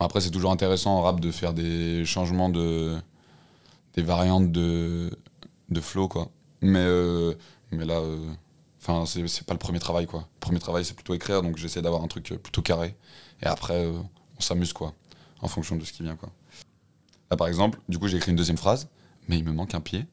Après, 0.00 0.20
c'est 0.20 0.30
toujours 0.30 0.52
intéressant 0.52 0.96
en 0.96 1.02
rap 1.02 1.20
de 1.20 1.30
faire 1.30 1.52
des 1.52 2.04
changements 2.04 2.48
de, 2.48 2.96
des 3.94 4.02
variantes 4.02 4.52
de, 4.52 5.10
de 5.68 5.80
flow, 5.80 6.08
quoi. 6.08 6.30
Mais, 6.60 6.78
euh, 6.80 7.34
mais 7.70 7.84
là, 7.84 7.98
euh, 8.00 8.32
enfin, 8.80 9.04
c'est 9.06 9.44
pas 9.46 9.54
le 9.54 9.58
premier 9.58 9.78
travail, 9.78 10.06
quoi. 10.06 10.20
Le 10.34 10.40
premier 10.40 10.58
travail, 10.58 10.84
c'est 10.84 10.94
plutôt 10.94 11.14
écrire, 11.14 11.42
donc 11.42 11.56
j'essaie 11.56 11.82
d'avoir 11.82 12.02
un 12.02 12.08
truc 12.08 12.32
euh, 12.32 12.38
plutôt 12.38 12.62
carré. 12.62 12.96
Et 13.42 13.46
après, 13.46 13.84
euh, 13.86 13.98
on 14.36 14.40
s'amuse, 14.40 14.72
quoi, 14.72 14.94
en 15.40 15.48
fonction 15.48 15.76
de 15.76 15.84
ce 15.84 15.92
qui 15.92 16.02
vient, 16.02 16.16
quoi. 16.16 16.30
Là, 17.30 17.36
par 17.36 17.46
exemple, 17.46 17.78
du 17.88 17.98
coup, 17.98 18.08
j'ai 18.08 18.16
écrit 18.16 18.30
une 18.30 18.36
deuxième 18.36 18.56
phrase, 18.56 18.88
mais 19.28 19.38
il 19.38 19.44
me 19.44 19.52
manque 19.52 19.74
un 19.74 19.80
pied. 19.80 20.06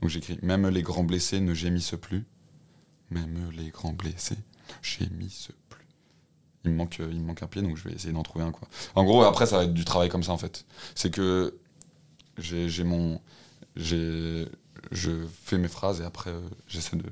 Donc 0.00 0.10
j'écris 0.10 0.38
Même 0.42 0.68
les 0.68 0.82
grands 0.82 1.04
blessés 1.04 1.40
ne 1.40 1.54
gémissent 1.54 1.96
plus. 2.00 2.26
Même 3.10 3.50
les 3.56 3.70
grands 3.70 3.92
blessés 3.92 4.36
gémissent 4.82 5.50
plus. 5.68 5.86
Il 6.64 6.70
me 6.72 6.76
manque, 6.76 6.98
il 6.98 7.20
me 7.20 7.26
manque 7.26 7.42
un 7.42 7.46
pied, 7.46 7.62
donc 7.62 7.76
je 7.76 7.84
vais 7.88 7.94
essayer 7.94 8.12
d'en 8.12 8.22
trouver 8.22 8.44
un, 8.44 8.52
quoi. 8.52 8.68
En 8.94 9.04
gros, 9.04 9.22
après, 9.22 9.46
ça 9.46 9.56
va 9.58 9.64
être 9.64 9.74
du 9.74 9.84
travail 9.84 10.08
comme 10.08 10.22
ça, 10.22 10.32
en 10.32 10.38
fait. 10.38 10.64
C'est 10.94 11.10
que 11.10 11.58
j'ai 12.38 12.84
mon. 12.84 13.20
j'ai- 13.74 14.46
Je 14.92 15.26
fais 15.44 15.58
mes 15.58 15.68
phrases 15.68 16.00
et 16.00 16.04
après, 16.04 16.30
euh, 16.30 16.40
j'essaie 16.68 16.96
de, 16.96 17.04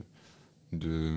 de. 0.73 1.17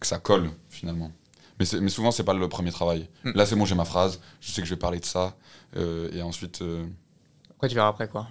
que 0.00 0.06
ça 0.06 0.18
colle, 0.18 0.50
finalement. 0.68 1.10
Mais, 1.58 1.64
souvent, 1.88 2.10
c'est 2.10 2.24
pas 2.24 2.34
le 2.34 2.48
premier 2.48 2.70
travail. 2.70 3.08
Mm. 3.24 3.30
Là, 3.32 3.46
c'est 3.46 3.56
bon, 3.56 3.64
j'ai 3.64 3.74
ma 3.74 3.86
phrase, 3.86 4.20
je 4.40 4.50
sais 4.52 4.60
que 4.60 4.68
je 4.68 4.74
vais 4.74 4.78
parler 4.78 5.00
de 5.00 5.04
ça, 5.06 5.36
euh, 5.76 6.10
et 6.12 6.20
ensuite. 6.22 6.60
euh, 6.62 6.86
Après, 7.50 7.68
tu 7.68 7.74
verras 7.74 7.88
après, 7.88 8.08
quoi. 8.08 8.28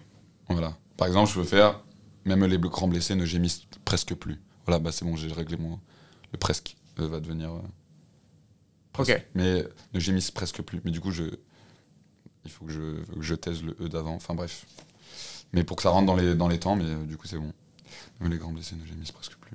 voilà. 0.50 0.78
Par 0.98 1.08
exemple, 1.08 1.30
je 1.30 1.36
peux 1.36 1.44
faire 1.44 1.82
même 2.24 2.44
les 2.46 2.58
grands 2.58 2.88
blessés 2.88 3.16
ne 3.16 3.26
gémissent 3.26 3.64
presque 3.84 4.14
plus. 4.16 4.40
Voilà, 4.66 4.80
bah 4.80 4.92
c'est 4.92 5.06
bon, 5.06 5.16
j'ai 5.16 5.32
réglé 5.32 5.58
mon. 5.58 5.80
Le 6.32 6.38
presque 6.40 6.76
euh, 7.00 7.08
va 7.08 7.20
devenir. 7.20 7.52
euh, 7.54 7.60
presque. 8.94 9.12
Ok. 9.12 9.26
Mais 9.36 9.64
ne 9.94 10.00
gémissent 10.00 10.32
presque 10.32 10.62
plus. 10.62 10.82
Mais 10.86 10.92
du 10.92 11.02
coup, 11.02 11.12
je. 11.12 11.24
Il 12.46 12.52
faut 12.52 12.66
que 12.66 12.72
je, 12.72 13.04
que 13.14 13.22
je 13.22 13.36
taise 13.36 13.64
le 13.64 13.76
E 13.82 13.90
d'avant. 13.90 14.14
Enfin 14.16 14.34
bref. 14.36 14.66
Mais 15.56 15.64
pour 15.64 15.78
que 15.78 15.82
ça 15.84 15.90
rentre 15.90 16.06
dans 16.06 16.16
les, 16.16 16.36
dans 16.36 16.48
les 16.48 16.60
temps, 16.60 16.76
mais 16.76 16.84
euh, 16.86 17.04
du 17.06 17.18
coup, 17.18 17.26
c'est 17.26 17.38
bon. 17.38 17.52
Même 18.20 18.32
les 18.32 18.38
grands 18.38 18.52
blessés 18.52 18.76
ne 18.76 18.86
gémissent 18.86 19.12
presque 19.12 19.36
plus. 19.38 19.54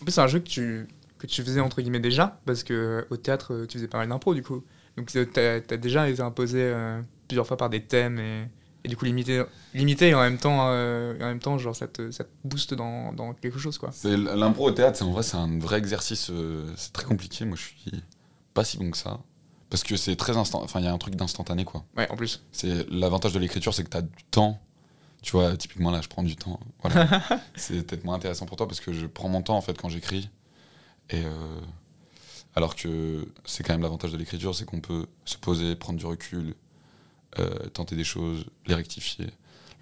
En 0.00 0.04
plus, 0.04 0.12
c'est 0.12 0.20
un 0.22 0.26
jeu 0.26 0.38
que 0.38 0.48
tu, 0.48 0.88
que 1.18 1.26
tu 1.26 1.42
faisais 1.42 1.60
entre 1.60 1.82
guillemets 1.82 2.00
déjà, 2.00 2.40
parce 2.46 2.62
que 2.64 2.72
euh, 2.72 3.02
au 3.10 3.16
théâtre, 3.18 3.52
euh, 3.52 3.66
tu 3.66 3.78
faisais 3.78 3.88
pas 3.88 3.98
mal 3.98 4.08
d'impro, 4.08 4.32
du 4.32 4.42
coup. 4.42 4.64
Donc, 4.96 5.10
t'as 5.32 5.56
as 5.56 5.76
déjà 5.76 6.08
été 6.08 6.22
imposé 6.22 6.60
euh, 6.62 7.02
plusieurs 7.28 7.46
fois 7.46 7.56
par 7.56 7.68
des 7.68 7.82
thèmes 7.82 8.18
et, 8.20 8.48
et 8.84 8.88
du 8.88 8.96
coup 8.96 9.04
limité, 9.06 9.42
limité 9.74 10.08
et 10.10 10.14
en 10.14 10.20
même 10.20 10.38
temps, 10.38 10.68
euh, 10.70 11.14
en 11.16 11.26
même 11.26 11.40
temps 11.40 11.58
genre, 11.58 11.74
ça 11.74 11.88
te, 11.88 12.10
ça 12.12 12.22
te 12.24 12.30
booste 12.44 12.74
dans, 12.74 13.12
dans 13.12 13.34
quelque 13.34 13.58
chose, 13.58 13.76
quoi. 13.76 13.90
L'impro 14.04 14.68
au 14.68 14.70
théâtre, 14.70 14.98
c'est 14.98 15.04
en 15.04 15.10
vrai, 15.10 15.24
c'est 15.24 15.36
un 15.36 15.58
vrai 15.58 15.78
exercice. 15.78 16.30
euh, 16.30 16.72
c'est 16.76 16.92
très 16.92 17.06
compliqué. 17.06 17.44
Moi, 17.44 17.56
je 17.56 17.62
suis 17.62 18.02
pas 18.54 18.62
si 18.62 18.78
bon 18.78 18.90
que 18.90 18.96
ça. 18.96 19.18
Parce 19.70 19.82
que 19.82 19.96
c'est 19.96 20.14
très 20.14 20.36
instant. 20.36 20.62
Enfin, 20.62 20.78
il 20.78 20.84
y 20.84 20.88
a 20.88 20.92
un 20.92 20.98
truc 20.98 21.16
d'instantané, 21.16 21.64
quoi. 21.64 21.84
Ouais, 21.96 22.08
en 22.10 22.14
plus. 22.14 22.44
C'est 22.52 22.88
l'avantage 22.90 23.32
de 23.32 23.40
l'écriture, 23.40 23.74
c'est 23.74 23.82
que 23.82 23.90
tu 23.90 23.96
as 23.96 24.02
du 24.02 24.22
temps. 24.30 24.60
Tu 25.24 25.32
vois, 25.32 25.56
typiquement 25.56 25.90
là, 25.90 26.00
je 26.02 26.08
prends 26.08 26.22
du 26.22 26.36
temps. 26.36 26.60
Voilà. 26.82 27.22
c'est 27.56 27.86
peut-être 27.86 28.04
moins 28.04 28.14
intéressant 28.16 28.44
pour 28.46 28.58
toi 28.58 28.68
parce 28.68 28.80
que 28.80 28.92
je 28.92 29.06
prends 29.06 29.28
mon 29.30 29.40
temps 29.42 29.56
en 29.56 29.62
fait 29.62 29.76
quand 29.80 29.88
j'écris. 29.88 30.28
Et 31.08 31.24
euh, 31.24 31.60
alors 32.54 32.76
que 32.76 33.26
c'est 33.46 33.62
quand 33.64 33.72
même 33.72 33.80
l'avantage 33.82 34.12
de 34.12 34.18
l'écriture, 34.18 34.54
c'est 34.54 34.66
qu'on 34.66 34.80
peut 34.80 35.06
se 35.24 35.36
poser, 35.38 35.76
prendre 35.76 35.98
du 35.98 36.04
recul, 36.06 36.54
euh, 37.38 37.48
tenter 37.70 37.96
des 37.96 38.04
choses, 38.04 38.44
les 38.66 38.74
rectifier. 38.74 39.26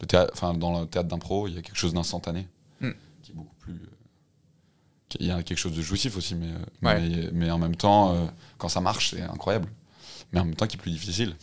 Le 0.00 0.06
théâtre, 0.06 0.30
enfin, 0.32 0.54
dans 0.54 0.80
le 0.80 0.86
théâtre 0.86 1.08
d'impro, 1.08 1.48
il 1.48 1.54
y 1.54 1.58
a 1.58 1.62
quelque 1.62 1.76
chose 1.78 1.92
d'instantané 1.94 2.46
Mm. 2.80 2.90
qui 3.22 3.32
est 3.32 3.34
beaucoup 3.34 3.54
plus. 3.56 3.74
euh, 3.74 5.16
Il 5.20 5.26
y 5.26 5.30
a 5.32 5.42
quelque 5.42 5.58
chose 5.58 5.74
de 5.76 5.82
jouissif 5.82 6.16
aussi, 6.16 6.34
mais, 6.36 6.52
Ouais. 6.82 7.00
mais, 7.00 7.28
mais 7.32 7.50
en 7.50 7.58
même 7.58 7.76
temps, 7.76 8.28
quand 8.58 8.68
ça 8.68 8.80
marche, 8.80 9.10
c'est 9.10 9.20
incroyable. 9.22 9.68
Mais 10.32 10.40
en 10.40 10.44
même 10.46 10.54
temps, 10.54 10.66
qui 10.66 10.76
est 10.76 10.80
plus 10.80 10.90
difficile. 10.92 11.36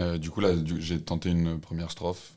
Euh, 0.00 0.18
du 0.18 0.30
coup, 0.30 0.40
là, 0.40 0.50
j'ai 0.78 1.00
tenté 1.00 1.30
une 1.30 1.60
première 1.60 1.90
strophe. 1.90 2.32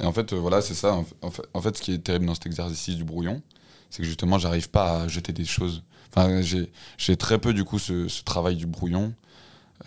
Et 0.00 0.04
en 0.04 0.12
fait, 0.12 0.32
euh, 0.32 0.36
voilà, 0.36 0.60
c'est 0.62 0.74
ça. 0.74 0.94
En 0.94 1.04
fait- 1.30 1.42
En 1.54 1.62
ce 1.62 1.70
qui 1.82 1.92
est 1.92 1.98
terrible 1.98 2.26
dans 2.26 2.34
cet 2.34 2.46
exercice 2.46 2.96
du 2.96 3.04
brouillon, 3.04 3.42
c'est 3.90 4.02
que 4.02 4.08
justement, 4.08 4.38
j'arrive 4.38 4.68
pas 4.70 5.02
à 5.02 5.08
jeter 5.08 5.32
des 5.32 5.44
choses. 5.44 5.82
Enfin, 6.14 6.42
j'ai 6.42 7.16
très 7.16 7.38
peu, 7.38 7.54
du 7.54 7.64
coup, 7.64 7.78
ce, 7.78 8.08
ce 8.08 8.22
travail 8.22 8.56
du 8.56 8.66
brouillon. 8.66 9.14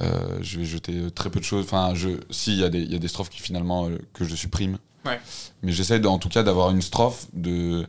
Euh, 0.02 0.40
je 0.42 0.60
vais 0.60 0.66
jeter 0.66 1.10
très 1.12 1.30
peu 1.30 1.40
de 1.40 1.46
choses. 1.46 1.64
Enfin, 1.66 1.94
je, 1.96 2.10
si, 2.32 2.54
il 2.54 2.60
y, 2.60 2.64
a 2.64 2.70
des- 2.70 2.82
il 2.82 2.92
y 2.92 2.96
a 2.96 3.00
des 3.00 3.08
strophes 3.08 3.30
qui, 3.30 3.40
finalement, 3.40 3.90
que 4.14 4.26
je 4.26 4.36
supprime. 4.36 4.78
Ouais. 5.06 5.20
Mais 5.62 5.72
j'essaie, 5.72 6.04
en 6.06 6.18
tout 6.18 6.30
cas, 6.30 6.44
d'avoir 6.44 6.72
une 6.72 6.82
strophe 6.82 7.28
de. 7.34 7.88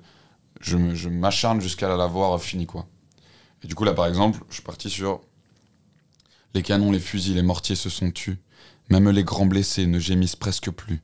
Je 0.61 0.77
me- 0.77 0.95
je 0.95 1.09
m'acharne 1.09 1.61
jusqu'à 1.61 1.95
la 1.97 2.07
voir 2.07 2.41
finie, 2.41 2.67
quoi. 2.67 2.87
Et 3.64 3.67
du 3.67 3.75
coup, 3.75 3.85
là, 3.85 3.93
par 3.95 4.07
exemple, 4.07 4.41
je 4.49 4.55
suis 4.55 4.62
parti 4.62 4.89
sur. 4.91 5.21
Les 6.55 6.62
canons, 6.62 6.91
les 6.93 7.01
fusils, 7.01 7.35
les 7.35 7.43
mortiers 7.43 7.77
se 7.77 7.91
sont 7.91 8.11
tus. 8.11 8.39
Même 8.91 9.11
les 9.11 9.24
grands 9.24 9.47
blessés 9.47 9.87
ne 9.87 9.99
gémissent 9.99 10.37
presque 10.37 10.70
plus. 10.70 11.01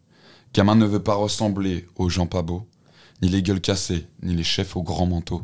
Gamin 0.54 0.74
ne 0.74 0.86
veut 0.86 1.02
pas 1.02 1.14
ressembler 1.14 1.86
aux 1.96 2.08
gens 2.08 2.26
pas 2.26 2.42
beaux, 2.42 2.66
ni 3.22 3.28
les 3.28 3.42
gueules 3.42 3.60
cassées, 3.60 4.06
ni 4.22 4.34
les 4.34 4.44
chefs 4.44 4.76
aux 4.76 4.82
grands 4.82 5.06
manteaux. 5.06 5.42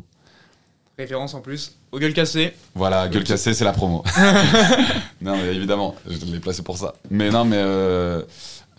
Référence 0.97 1.33
en 1.33 1.41
plus 1.41 1.77
au 1.91 1.97
gueule 1.99 2.13
cassée. 2.13 2.53
Voilà, 2.75 3.07
gueule 3.07 3.23
cassée, 3.23 3.53
c'est 3.53 3.63
la 3.63 3.71
promo. 3.71 4.03
non, 5.21 5.35
mais 5.37 5.55
évidemment, 5.55 5.95
je 6.07 6.23
l'ai 6.25 6.39
placé 6.39 6.61
pour 6.61 6.77
ça. 6.77 6.93
Mais 7.09 7.29
non, 7.31 7.45
mais. 7.45 7.57
euh, 7.57 8.21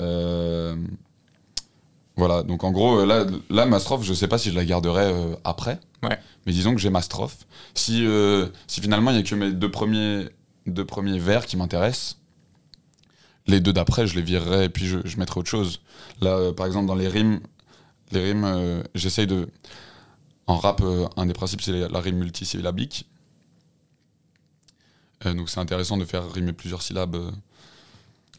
euh, 0.00 0.76
voilà, 2.16 2.42
donc 2.42 2.64
en 2.64 2.70
gros, 2.70 3.00
euh, 3.00 3.06
là, 3.06 3.24
là, 3.48 3.66
ma 3.66 3.80
strophe, 3.80 4.04
je 4.04 4.12
sais 4.12 4.28
pas 4.28 4.38
si 4.38 4.50
je 4.50 4.54
la 4.54 4.64
garderai 4.64 5.04
euh, 5.06 5.34
après. 5.44 5.78
Ouais. 6.02 6.18
Mais 6.46 6.52
disons 6.52 6.74
que 6.74 6.80
j'ai 6.80 6.90
ma 6.90 7.02
strophe. 7.02 7.38
Si, 7.74 8.06
si 8.66 8.80
finalement, 8.80 9.10
il 9.10 9.14
n'y 9.14 9.20
a 9.20 9.22
que 9.22 9.34
mes 9.34 9.52
deux 9.52 9.70
premiers, 9.70 10.28
deux 10.66 10.84
premiers 10.84 11.18
vers 11.18 11.46
qui 11.46 11.56
m'intéressent, 11.56 12.18
les 13.46 13.60
deux 13.60 13.72
d'après, 13.72 14.06
je 14.06 14.14
les 14.14 14.22
virerai 14.22 14.64
et 14.64 14.68
puis 14.68 14.86
je, 14.86 14.98
je 15.04 15.16
mettrai 15.18 15.40
autre 15.40 15.48
chose. 15.50 15.80
Là, 16.20 16.30
euh, 16.36 16.52
par 16.52 16.66
exemple, 16.66 16.86
dans 16.86 16.94
les 16.94 17.08
rimes, 17.08 17.40
les 18.12 18.20
rimes, 18.22 18.44
euh, 18.44 18.82
j'essaye 18.94 19.26
de. 19.26 19.48
En 20.46 20.56
rap, 20.56 20.80
euh, 20.82 21.06
un 21.16 21.26
des 21.26 21.32
principes, 21.32 21.62
c'est 21.62 21.88
la 21.88 22.00
rime 22.00 22.16
multisyllabique. 22.18 23.06
Donc 25.24 25.50
c'est 25.50 25.60
intéressant 25.60 25.96
de 25.98 26.04
faire 26.04 26.30
rimer 26.32 26.52
plusieurs 26.52 26.80
syllabes 26.82 27.16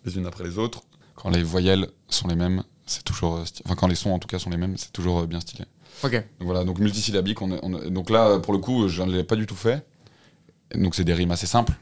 les 0.03 0.17
unes 0.17 0.25
après 0.25 0.43
les 0.43 0.57
autres. 0.57 0.81
Quand 1.15 1.29
les 1.29 1.43
voyelles 1.43 1.87
sont 2.09 2.27
les 2.27 2.35
mêmes, 2.35 2.63
c'est 2.87 3.03
toujours. 3.03 3.43
Enfin, 3.65 3.75
quand 3.75 3.87
les 3.87 3.93
sons 3.95 4.09
en 4.11 4.19
tout 4.19 4.27
cas 4.27 4.39
sont 4.39 4.49
les 4.49 4.57
mêmes, 4.57 4.75
c'est 4.77 4.91
toujours 4.91 5.27
bien 5.27 5.39
stylé. 5.39 5.65
Ok. 6.03 6.13
Donc 6.13 6.23
voilà, 6.39 6.63
donc 6.63 6.79
multisyllabique, 6.79 7.39
on 7.43 7.51
est- 7.51 7.59
on 7.61 7.79
est- 7.79 7.91
donc 7.91 8.09
là, 8.09 8.39
pour 8.39 8.53
le 8.53 8.59
coup, 8.59 8.87
je 8.87 9.03
ne 9.03 9.11
l'ai 9.11 9.23
pas 9.23 9.35
du 9.35 9.45
tout 9.45 9.55
fait. 9.55 9.85
Donc 10.73 10.95
c'est 10.95 11.03
des 11.03 11.13
rimes 11.13 11.31
assez 11.31 11.45
simples. 11.45 11.73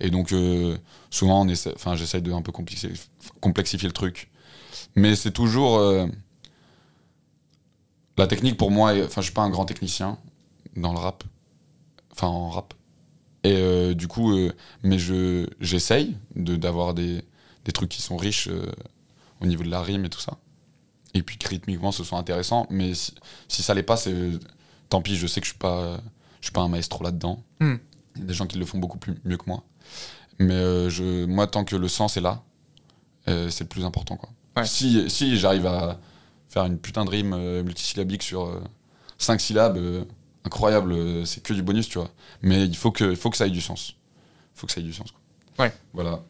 Et 0.00 0.10
donc 0.10 0.32
euh, 0.32 0.76
souvent, 1.10 1.46
enfin, 1.74 1.96
j'essaye 1.96 2.22
de 2.22 2.32
un 2.32 2.42
peu 2.42 2.52
complexifier, 2.52 2.92
complexifier 3.40 3.88
le 3.88 3.92
truc. 3.92 4.30
Mais 4.94 5.14
c'est 5.16 5.32
toujours. 5.32 5.78
euh, 5.78 6.06
la 8.18 8.26
technique 8.26 8.56
pour 8.58 8.70
moi, 8.70 8.92
enfin, 9.04 9.20
je 9.20 9.26
suis 9.26 9.34
pas 9.34 9.42
un 9.42 9.50
grand 9.50 9.64
technicien 9.64 10.18
dans 10.76 10.92
le 10.92 10.98
rap. 10.98 11.24
Enfin, 12.12 12.26
en 12.26 12.50
rap. 12.50 12.74
Et 13.44 13.54
euh, 13.56 13.94
du 13.94 14.06
coup, 14.06 14.32
mais 14.82 14.98
je 14.98 15.46
j'essaye 15.60 16.16
de 16.36 16.56
d'avoir 16.56 16.94
des, 16.94 17.24
des 17.64 17.72
trucs 17.72 17.88
qui 17.88 18.02
sont 18.02 18.16
riches 18.16 18.48
au 19.40 19.46
niveau 19.46 19.64
de 19.64 19.70
la 19.70 19.82
rime 19.82 20.04
et 20.04 20.10
tout 20.10 20.20
ça. 20.20 20.38
Et 21.14 21.22
puis 21.22 21.36
que 21.38 21.48
rythmiquement 21.48 21.92
ce 21.92 22.04
soit 22.04 22.18
intéressant. 22.18 22.66
Mais 22.70 22.94
si, 22.94 23.14
si 23.48 23.62
ça 23.62 23.74
l'est 23.74 23.82
pas, 23.82 23.96
c'est 23.96 24.14
tant 24.88 25.00
pis. 25.02 25.16
Je 25.16 25.26
sais 25.26 25.40
que 25.40 25.46
je 25.46 25.52
suis 25.52 25.58
pas 25.58 26.00
je 26.40 26.46
suis 26.46 26.52
pas 26.52 26.60
un 26.60 26.68
maestro 26.68 27.02
là-dedans. 27.02 27.42
Hmm. 27.60 27.76
Il 28.16 28.20
y 28.20 28.24
a 28.24 28.26
des 28.26 28.34
gens 28.34 28.46
qui 28.46 28.58
le 28.58 28.66
font 28.66 28.78
beaucoup 28.78 28.98
plus 28.98 29.14
mieux 29.24 29.36
que 29.38 29.44
moi. 29.46 29.62
Mais 30.38 30.54
euh, 30.54 30.90
je 30.90 31.24
moi 31.26 31.46
tant 31.46 31.64
que 31.64 31.76
le 31.76 31.88
sens 31.88 32.16
est 32.16 32.20
là, 32.20 32.42
euh, 33.28 33.50
c'est 33.50 33.64
le 33.64 33.68
plus 33.68 33.84
important 33.84 34.16
quoi. 34.16 34.28
Ouais. 34.56 34.66
Si 34.66 35.08
si 35.08 35.36
j'arrive 35.38 35.66
à 35.66 35.98
faire 36.48 36.64
une 36.66 36.78
putain 36.78 37.04
de 37.04 37.10
rime 37.10 37.32
euh, 37.34 37.62
multisyllabique 37.62 38.22
sur 38.22 38.60
5 39.18 39.40
syllabes, 39.40 39.78
incroyable, 40.44 41.24
c'est 41.26 41.42
que 41.42 41.52
du 41.54 41.62
bonus, 41.62 41.88
tu 41.88 41.98
vois. 41.98 42.10
Mais 42.42 42.64
il 42.64 42.76
faut 42.76 42.90
que, 42.90 43.14
faut 43.14 43.30
que 43.30 43.36
ça 43.36 43.46
ait 43.46 43.50
du 43.50 43.60
sens. 43.60 43.94
Il 44.54 44.60
faut 44.60 44.66
que 44.66 44.72
ça 44.72 44.80
ait 44.80 44.84
du 44.84 44.92
sens. 44.92 45.12
Quoi. 45.12 45.64
Ouais. 45.66 45.72
Voilà. 45.92 46.20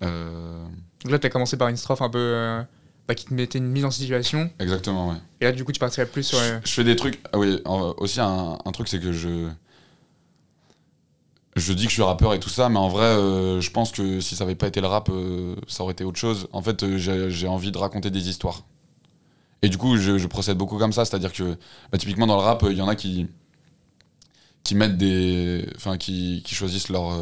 Donc 0.00 1.12
là, 1.12 1.18
t'as 1.18 1.28
commencé 1.28 1.56
par 1.56 1.68
une 1.68 1.76
strophe 1.76 2.00
un 2.02 2.08
peu. 2.08 2.62
bah, 3.06 3.14
qui 3.14 3.26
te 3.26 3.34
mettait 3.34 3.58
une 3.58 3.66
mise 3.68 3.84
en 3.84 3.90
situation. 3.90 4.50
exactement, 4.58 5.10
ouais. 5.10 5.16
Et 5.40 5.44
là, 5.44 5.52
du 5.52 5.64
coup, 5.64 5.72
tu 5.72 5.78
partirais 5.78 6.06
plus 6.06 6.22
sur. 6.22 6.38
Je, 6.38 6.54
je 6.64 6.72
fais 6.72 6.84
des 6.84 6.96
trucs. 6.96 7.20
Ah 7.32 7.38
oui, 7.38 7.60
aussi 7.98 8.20
un, 8.20 8.58
un 8.64 8.72
truc, 8.72 8.88
c'est 8.88 9.00
que 9.00 9.12
je. 9.12 9.48
Je 11.58 11.72
dis 11.72 11.84
que 11.84 11.88
je 11.88 11.94
suis 11.94 12.02
rappeur 12.02 12.34
et 12.34 12.40
tout 12.40 12.48
ça, 12.48 12.68
mais 12.68 12.78
en 12.78 12.88
vrai, 12.88 13.04
euh, 13.04 13.60
je 13.60 13.70
pense 13.70 13.90
que 13.90 14.20
si 14.20 14.36
ça 14.36 14.44
avait 14.44 14.54
pas 14.54 14.68
été 14.68 14.80
le 14.80 14.86
rap, 14.86 15.08
euh, 15.10 15.56
ça 15.66 15.82
aurait 15.82 15.92
été 15.92 16.04
autre 16.04 16.18
chose. 16.18 16.46
En 16.52 16.62
fait, 16.62 16.82
euh, 16.84 16.98
j'ai 17.28 17.48
envie 17.48 17.72
de 17.72 17.78
raconter 17.78 18.10
des 18.10 18.28
histoires. 18.28 18.62
Et 19.62 19.68
du 19.68 19.76
coup, 19.76 19.96
je, 19.96 20.24
procède 20.26 20.56
beaucoup 20.56 20.78
comme 20.78 20.92
ça, 20.92 21.04
c'est-à-dire 21.04 21.32
que 21.32 21.58
bah, 21.90 21.98
typiquement 21.98 22.26
dans 22.28 22.36
le 22.36 22.42
rap, 22.42 22.64
il 22.70 22.76
y 22.76 22.82
en 22.82 22.88
a 22.88 22.94
qui 22.94 23.26
qui 24.62 24.74
mettent 24.74 24.98
des, 24.98 25.66
enfin 25.76 25.96
qui, 25.96 26.42
choisissent 26.46 26.90
leur 26.90 27.16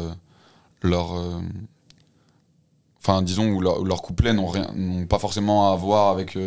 leur, 0.83 1.13
enfin 2.99 3.21
disons 3.21 3.49
où 3.51 3.61
leur, 3.61 3.79
où 3.81 3.85
leurs 3.85 4.01
couplets 4.01 4.33
n'ont 4.33 5.05
pas 5.07 5.17
forcément 5.17 5.71
à 5.71 5.75
voir 5.75 6.09
avec, 6.09 6.37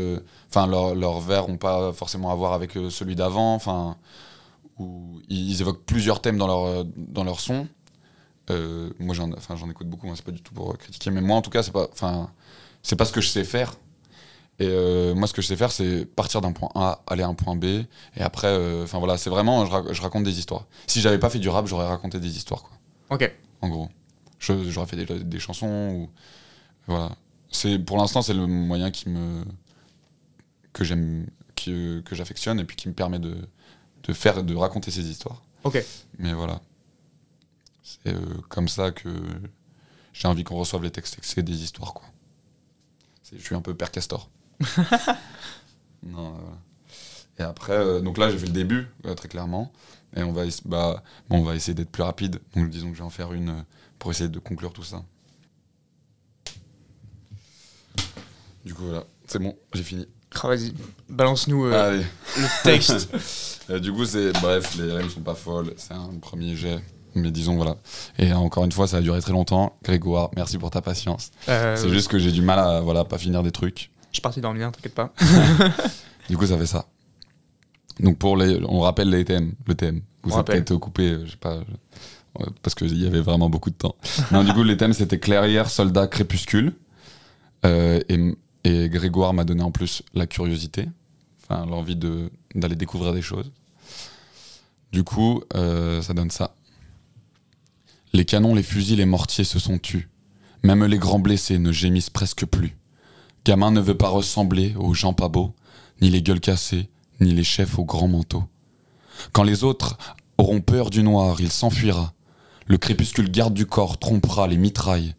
enfin 0.48 0.66
leurs 0.66 0.94
leurs 0.94 1.20
vers 1.20 1.48
n'ont 1.48 1.56
pas 1.56 1.92
forcément 1.92 2.30
à 2.30 2.34
voir 2.34 2.52
avec 2.52 2.72
celui 2.90 3.16
d'avant, 3.16 3.54
enfin 3.54 3.96
où 4.78 5.20
ils, 5.28 5.60
évoquent 5.60 5.84
plusieurs 5.86 6.20
thèmes 6.20 6.38
dans 6.38 6.46
leur 6.46 6.84
dans 6.84 7.24
leur 7.24 7.40
son. 7.40 7.66
Euh, 8.50 8.90
moi 8.98 9.14
j'en, 9.14 9.32
enfin 9.32 9.56
j'en 9.56 9.70
écoute 9.70 9.88
beaucoup, 9.88 10.08
hein, 10.08 10.14
c'est 10.16 10.24
pas 10.24 10.32
du 10.32 10.42
tout 10.42 10.52
pour 10.54 10.76
critiquer, 10.76 11.10
mais 11.10 11.20
moi 11.20 11.36
en 11.36 11.42
tout 11.42 11.50
cas 11.50 11.62
c'est 11.62 11.70
pas, 11.72 11.88
enfin 11.92 12.30
c'est 12.82 12.96
pas 12.96 13.04
ce 13.04 13.12
que 13.12 13.20
je 13.20 13.28
sais 13.28 13.44
faire. 13.44 13.74
Et 14.62 14.66
euh, 14.68 15.14
moi, 15.14 15.26
ce 15.26 15.32
que 15.32 15.40
je 15.40 15.46
sais 15.46 15.56
faire, 15.56 15.72
c'est 15.72 16.04
partir 16.04 16.42
d'un 16.42 16.52
point 16.52 16.68
A, 16.74 17.00
aller 17.06 17.22
à 17.22 17.28
un 17.28 17.32
point 17.32 17.56
B. 17.56 17.64
Et 17.64 17.86
après, 18.20 18.48
euh, 18.48 18.84
enfin 18.84 18.98
voilà, 18.98 19.16
c'est 19.16 19.30
vraiment, 19.30 19.64
je, 19.64 19.70
rac- 19.70 19.90
je 19.94 20.02
raconte 20.02 20.24
des 20.24 20.38
histoires. 20.38 20.66
Si 20.86 21.00
j'avais 21.00 21.16
pas 21.18 21.30
fait 21.30 21.38
du 21.38 21.48
rap, 21.48 21.66
j'aurais 21.66 21.86
raconté 21.86 22.20
des 22.20 22.36
histoires, 22.36 22.64
quoi. 22.64 22.76
Ok. 23.08 23.32
En 23.62 23.68
gros. 23.70 23.88
J'aurais 24.38 24.86
fait 24.86 24.96
des, 25.02 25.24
des 25.24 25.38
chansons. 25.38 25.66
Ou, 25.94 26.10
voilà. 26.86 27.10
C'est, 27.50 27.78
pour 27.78 27.96
l'instant, 27.96 28.20
c'est 28.20 28.34
le 28.34 28.46
moyen 28.46 28.90
qui 28.90 29.08
me. 29.08 29.44
que 30.74 30.84
j'aime. 30.84 31.26
que, 31.56 32.00
que 32.00 32.14
j'affectionne 32.14 32.60
et 32.60 32.64
puis 32.64 32.76
qui 32.76 32.88
me 32.88 32.94
permet 32.94 33.18
de, 33.18 33.36
de 34.02 34.12
faire, 34.12 34.42
de 34.44 34.54
raconter 34.54 34.90
ces 34.90 35.08
histoires. 35.08 35.42
Ok. 35.64 35.82
Mais 36.18 36.34
voilà. 36.34 36.60
C'est 37.82 38.08
euh, 38.14 38.20
comme 38.48 38.68
ça 38.68 38.90
que 38.92 39.08
j'ai 40.12 40.28
envie 40.28 40.44
qu'on 40.44 40.56
reçoive 40.56 40.82
les 40.82 40.90
textes 40.90 41.18
et 41.18 41.20
que 41.20 41.26
c'est 41.26 41.42
des 41.42 41.62
histoires, 41.62 41.94
quoi. 41.94 42.06
Je 43.32 43.38
suis 43.38 43.54
un 43.54 43.60
peu 43.60 43.74
père 43.74 43.92
Castor. 43.92 44.28
non, 46.02 46.34
euh, 46.34 46.38
voilà. 46.40 46.58
Et 47.38 47.42
après, 47.42 47.72
euh, 47.72 48.00
donc 48.00 48.18
là, 48.18 48.30
j'ai 48.30 48.38
fait 48.38 48.46
le 48.46 48.52
début, 48.52 48.88
euh, 49.06 49.14
très 49.14 49.28
clairement. 49.28 49.72
Et 50.16 50.22
on 50.22 50.32
va, 50.32 50.42
bah, 50.64 51.02
bon, 51.28 51.38
on 51.38 51.42
va 51.42 51.54
essayer 51.54 51.74
d'être 51.74 51.90
plus 51.90 52.02
rapide. 52.02 52.40
Donc 52.54 52.68
disons 52.68 52.88
que 52.90 52.94
je 52.94 52.98
vais 52.98 53.06
en 53.06 53.10
faire 53.10 53.32
une 53.32 53.50
euh, 53.50 53.62
pour 53.98 54.10
essayer 54.10 54.28
de 54.28 54.38
conclure 54.38 54.72
tout 54.72 54.82
ça. 54.82 55.02
Du 58.64 58.74
coup, 58.74 58.84
voilà. 58.84 59.04
C'est 59.26 59.38
bon, 59.38 59.56
j'ai 59.72 59.82
fini. 59.82 60.06
Ah, 60.34 60.48
Vas-y, 60.48 60.74
balance-nous 61.08 61.64
euh, 61.66 62.02
le 62.36 62.62
texte. 62.62 63.08
Euh, 63.68 63.78
du 63.78 63.92
coup, 63.92 64.04
c'est 64.04 64.32
bref, 64.32 64.74
les 64.78 64.90
rimes 64.92 65.08
sont 65.08 65.20
pas 65.20 65.36
folles. 65.36 65.74
C'est 65.76 65.94
un 65.94 66.18
premier 66.20 66.56
jet, 66.56 66.82
mais 67.14 67.30
disons 67.30 67.56
voilà. 67.56 67.76
Et 68.18 68.32
euh, 68.32 68.36
encore 68.36 68.64
une 68.64 68.72
fois, 68.72 68.86
ça 68.86 68.98
a 68.98 69.00
duré 69.00 69.20
très 69.20 69.32
longtemps. 69.32 69.76
Grégoire, 69.82 70.30
merci 70.36 70.58
pour 70.58 70.70
ta 70.70 70.80
patience. 70.82 71.30
Euh, 71.48 71.76
c'est 71.76 71.88
juste 71.90 72.08
que 72.08 72.18
j'ai 72.18 72.32
du 72.32 72.42
mal 72.42 72.58
à 72.58 72.80
voilà 72.80 73.04
pas 73.04 73.18
finir 73.18 73.42
des 73.42 73.50
trucs. 73.52 73.90
Je 74.10 74.16
suis 74.16 74.22
parti 74.22 74.40
dormir, 74.40 74.72
t'inquiète 74.72 74.94
pas. 74.94 75.12
Du 76.28 76.36
coup, 76.36 76.46
ça 76.46 76.56
fait 76.56 76.66
ça. 76.66 76.86
Donc 77.98 78.16
pour 78.18 78.36
les, 78.36 78.60
on 78.68 78.80
rappelle 78.80 79.10
les 79.10 79.24
thèmes, 79.24 79.54
le 79.66 79.74
thème. 79.74 80.02
Vous 80.22 80.32
avez 80.34 80.44
peut-être 80.44 80.76
coupé, 80.76 81.08
euh, 81.10 81.26
je 81.26 81.32
sais 81.32 81.36
pas, 81.36 81.56
ouais, 82.38 82.46
parce 82.62 82.76
qu'il 82.76 82.96
y 82.96 83.06
avait 83.06 83.20
vraiment 83.20 83.50
beaucoup 83.50 83.70
de 83.70 83.74
temps. 83.74 83.96
non, 84.30 84.44
du 84.44 84.52
coup, 84.52 84.62
les 84.62 84.76
thèmes 84.76 84.92
c'était 84.92 85.18
clairière, 85.18 85.68
soldat, 85.68 86.06
crépuscule. 86.06 86.72
Euh, 87.66 88.00
et, 88.08 88.34
et 88.64 88.88
Grégoire 88.88 89.34
m'a 89.34 89.44
donné 89.44 89.62
en 89.62 89.72
plus 89.72 90.02
la 90.14 90.26
curiosité, 90.26 90.88
enfin 91.42 91.66
l'envie 91.66 91.96
de 91.96 92.30
d'aller 92.54 92.76
découvrir 92.76 93.12
des 93.12 93.22
choses. 93.22 93.50
Du 94.92 95.02
coup, 95.04 95.42
euh, 95.54 96.00
ça 96.00 96.14
donne 96.14 96.30
ça. 96.30 96.54
Les 98.12 98.24
canons, 98.24 98.54
les 98.54 98.62
fusils, 98.62 98.96
les 98.96 99.06
mortiers 99.06 99.44
se 99.44 99.58
sont 99.58 99.78
tus. 99.78 100.08
Même 100.62 100.84
les 100.84 100.98
grands 100.98 101.20
blessés 101.20 101.58
ne 101.58 101.72
gémissent 101.72 102.10
presque 102.10 102.44
plus. 102.44 102.76
Gamin 103.44 103.70
ne 103.70 103.80
veut 103.80 103.96
pas 103.96 104.08
ressembler 104.08 104.74
aux 104.76 104.94
gens 104.94 105.14
pas 105.14 105.28
beaux, 105.28 105.54
ni 106.00 106.10
les 106.10 106.22
gueules 106.22 106.40
cassées, 106.40 106.90
ni 107.20 107.32
les 107.32 107.44
chefs 107.44 107.78
aux 107.78 107.84
grands 107.84 108.08
manteaux. 108.08 108.44
Quand 109.32 109.42
les 109.42 109.64
autres 109.64 109.96
auront 110.38 110.60
peur 110.60 110.90
du 110.90 111.02
noir, 111.02 111.40
il 111.40 111.50
s'enfuira. 111.50 112.12
Le 112.66 112.78
crépuscule 112.78 113.30
garde 113.30 113.54
du 113.54 113.66
corps 113.66 113.98
trompera 113.98 114.48
les 114.48 114.56
mitrailles. 114.56 115.14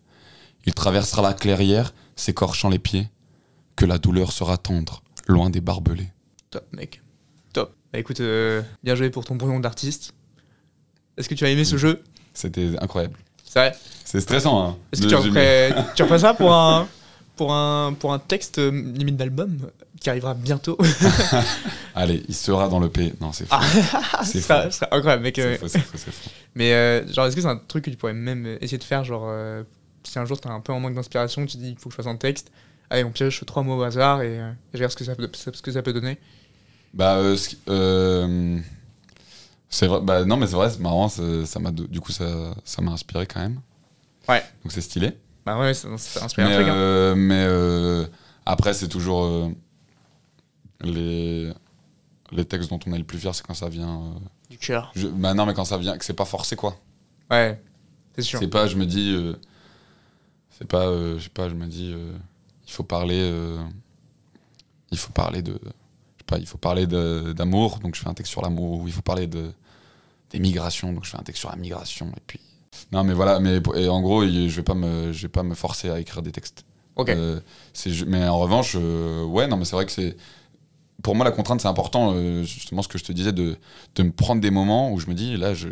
Il 0.65 0.73
traversera 0.73 1.21
la 1.21 1.33
clairière, 1.33 1.93
s'écorchant 2.15 2.69
les 2.69 2.79
pieds, 2.79 3.09
que 3.75 3.85
la 3.85 3.97
douleur 3.97 4.31
sera 4.31 4.57
tendre, 4.57 5.01
loin 5.27 5.49
des 5.49 5.61
barbelés. 5.61 6.11
Top, 6.49 6.67
mec. 6.73 7.01
Top. 7.53 7.75
Bah 7.93 7.99
écoute, 7.99 8.19
euh, 8.19 8.61
bien 8.83 8.95
joué 8.95 9.09
pour 9.09 9.25
ton 9.25 9.35
brouillon 9.35 9.59
d'artiste. 9.59 10.13
Est-ce 11.17 11.27
que 11.27 11.35
tu 11.35 11.45
as 11.45 11.49
aimé 11.49 11.65
ce 11.65 11.77
jeu? 11.77 12.03
C'était 12.33 12.69
incroyable. 12.79 13.15
C'est 13.43 13.59
vrai 13.59 13.75
C'est 14.05 14.21
stressant, 14.21 14.63
hein. 14.63 14.77
Est-ce 14.91 15.01
que 15.03 15.07
tu 15.07 15.15
referais, 15.15 15.73
tu 15.95 16.03
referais 16.03 16.19
ça 16.19 16.33
pour 16.33 16.53
un, 16.53 16.87
pour 17.35 17.53
un, 17.53 17.93
pour 17.93 18.13
un 18.13 18.19
texte 18.19 18.59
euh, 18.59 18.71
limite 18.71 19.17
d'album 19.17 19.69
qui 19.99 20.09
arrivera 20.09 20.33
bientôt 20.33 20.77
Allez, 21.95 22.23
il 22.27 22.33
sera 22.33 22.67
dans 22.69 22.79
le 22.79 22.89
P. 22.89 23.13
Non, 23.21 23.31
c'est 23.31 23.45
faux. 23.45 23.55
Ah, 23.55 24.23
C'est 24.23 24.51
incroyable, 24.91 25.23
mec. 25.23 25.37
Euh, 25.39 25.57
faux, 25.57 25.67
c'est 25.67 25.79
faux, 25.79 25.97
c'est 25.97 26.11
faux. 26.11 26.29
Mais 26.55 26.73
euh, 26.73 27.07
genre, 27.13 27.25
est-ce 27.27 27.35
que 27.35 27.41
c'est 27.41 27.47
un 27.47 27.57
truc 27.67 27.85
que 27.85 27.89
tu 27.89 27.97
pourrais 27.97 28.13
même 28.13 28.57
essayer 28.61 28.77
de 28.77 28.83
faire 28.83 29.03
Genre, 29.03 29.25
euh, 29.27 29.63
si 30.03 30.17
un 30.17 30.25
jour 30.25 30.39
t'as 30.39 30.49
un 30.51 30.59
peu 30.61 30.73
en 30.73 30.79
manque 30.79 30.95
d'inspiration, 30.95 31.45
tu 31.45 31.57
te 31.57 31.61
dis 31.61 31.71
il 31.71 31.77
faut 31.77 31.89
que 31.89 31.93
je 31.93 31.97
fasse 31.97 32.07
un 32.07 32.15
texte, 32.15 32.51
allez, 32.89 33.03
on 33.03 33.11
pioche 33.11 33.45
trois 33.45 33.63
mots 33.63 33.77
au 33.77 33.83
hasard 33.83 34.21
et, 34.21 34.35
et 34.35 34.39
je 34.73 34.77
regarde 34.77 34.91
ce 34.91 34.97
que 34.97 35.03
ça 35.03 35.15
peut, 35.15 35.29
ce 35.33 35.49
que 35.49 35.71
ça 35.71 35.81
peut 35.81 35.93
donner? 35.93 36.17
Bah, 36.93 37.21
ce 37.37 37.55
euh, 37.69 38.57
c'est 39.71 39.87
vrai. 39.87 39.99
Bah, 40.01 40.23
non, 40.25 40.37
mais 40.37 40.45
c'est 40.45 40.55
vrai, 40.55 40.69
c'est 40.69 40.79
marrant. 40.79 41.09
ça 41.09 41.23
ça 41.47 41.59
m'a, 41.59 41.71
du 41.71 41.99
coup, 41.99 42.11
ça, 42.11 42.53
ça 42.63 42.81
m'a 42.83 42.91
inspiré 42.91 43.25
quand 43.25 43.39
même. 43.39 43.59
Ouais. 44.29 44.43
Donc 44.63 44.71
c'est 44.71 44.81
stylé. 44.81 45.17
Bah 45.45 45.57
ouais, 45.59 45.73
ça, 45.73 45.87
ça 45.97 46.23
inspire 46.25 46.45
Mais, 46.45 46.53
un 46.53 46.55
truc. 46.57 46.67
hein. 46.69 46.75
euh, 46.75 47.15
mais 47.15 47.43
euh, 47.47 48.05
après, 48.45 48.75
c'est 48.75 48.87
toujours 48.87 49.23
euh, 49.25 49.49
les 50.81 51.51
les 52.31 52.45
textes 52.45 52.69
dont 52.69 52.79
on 52.87 52.93
est 52.93 52.97
le 52.97 53.03
plus 53.03 53.17
fier, 53.17 53.33
c'est 53.35 53.45
quand 53.45 53.53
ça 53.53 53.67
vient. 53.69 54.01
euh, 54.03 54.19
Du 54.49 54.57
cœur. 54.57 54.91
je- 54.95 55.07
bah 55.07 55.33
non, 55.33 55.45
mais 55.45 55.53
quand 55.53 55.65
ça 55.65 55.77
vient, 55.77 55.97
que 55.97 56.05
c'est 56.05 56.13
pas 56.13 56.25
forcé 56.25 56.55
quoi. 56.55 56.77
Ouais, 57.29 57.61
c'est 58.15 58.21
sûr. 58.21 58.39
C'est 58.39 58.47
pas, 58.47 58.67
je 58.67 58.77
me 58.77 58.85
dis, 58.85 59.11
euh, 59.13 59.33
c'est 60.51 60.67
pas, 60.67 60.85
euh, 60.87 61.17
je 61.17 61.23
sais 61.23 61.29
pas, 61.29 61.49
je 61.49 61.55
me 61.55 61.65
dis, 61.67 61.91
euh, 61.93 62.13
il 62.67 62.71
faut 62.71 62.83
parler, 62.83 63.19
euh, 63.19 63.57
il 64.91 64.97
faut 64.97 65.11
parler 65.11 65.41
de, 65.41 65.53
je 65.53 65.67
sais 65.67 66.25
pas, 66.27 66.37
il 66.37 66.45
faut 66.47 66.57
parler 66.57 66.87
d'amour, 66.87 67.79
donc 67.79 67.95
je 67.95 68.01
fais 68.01 68.07
un 68.09 68.13
texte 68.13 68.31
sur 68.31 68.41
l'amour, 68.41 68.81
ou 68.81 68.87
il 68.87 68.93
faut 68.93 69.01
parler 69.01 69.27
de 69.27 69.51
des 70.31 70.39
migrations, 70.39 70.93
donc 70.93 71.05
je 71.05 71.09
fais 71.09 71.17
un 71.17 71.23
texte 71.23 71.39
sur 71.39 71.49
la 71.49 71.55
migration, 71.55 72.07
et 72.15 72.21
puis. 72.25 72.39
Non, 72.91 73.03
mais 73.03 73.13
voilà, 73.13 73.39
mais 73.39 73.59
et 73.75 73.87
en 73.89 74.01
gros, 74.01 74.25
je 74.25 74.47
vais 74.47 74.63
pas 74.63 74.73
me, 74.73 75.11
je 75.11 75.21
vais 75.23 75.29
pas 75.29 75.43
me 75.43 75.55
forcer 75.55 75.89
à 75.89 75.99
écrire 75.99 76.21
des 76.21 76.31
textes. 76.31 76.65
Ok. 76.95 77.09
Euh, 77.09 77.39
mais 78.07 78.27
en 78.27 78.39
revanche, 78.39 78.75
euh, 78.75 79.23
ouais, 79.23 79.47
non, 79.47 79.57
mais 79.57 79.65
c'est 79.65 79.75
vrai 79.75 79.85
que 79.85 79.91
c'est. 79.91 80.15
Pour 81.03 81.15
moi, 81.15 81.25
la 81.25 81.31
contrainte, 81.31 81.61
c'est 81.61 81.67
important, 81.67 82.13
euh, 82.13 82.43
justement, 82.43 82.81
ce 82.81 82.87
que 82.87 82.97
je 82.97 83.03
te 83.03 83.11
disais, 83.11 83.31
de, 83.31 83.57
de 83.95 84.03
me 84.03 84.11
prendre 84.11 84.39
des 84.39 84.51
moments 84.51 84.91
où 84.91 84.99
je 84.99 85.07
me 85.07 85.15
dis, 85.15 85.35
là, 85.35 85.53
je, 85.53 85.67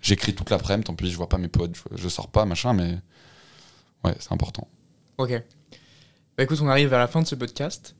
j'écris 0.00 0.34
toute 0.34 0.48
l'après-midi, 0.50 0.84
tant 0.84 0.94
pis, 0.94 1.10
je 1.10 1.16
vois 1.16 1.28
pas 1.28 1.38
mes 1.38 1.48
potes, 1.48 1.74
je, 1.74 1.96
je 1.96 2.08
sors 2.08 2.28
pas, 2.28 2.44
machin, 2.44 2.72
mais. 2.72 2.98
Ouais, 4.04 4.14
c'est 4.18 4.32
important. 4.32 4.68
Ok. 5.18 5.30
Bah 6.36 6.44
écoute, 6.44 6.58
on 6.62 6.68
arrive 6.68 6.94
à 6.94 6.98
la 6.98 7.06
fin 7.08 7.20
de 7.20 7.26
ce 7.26 7.34
podcast. 7.34 7.94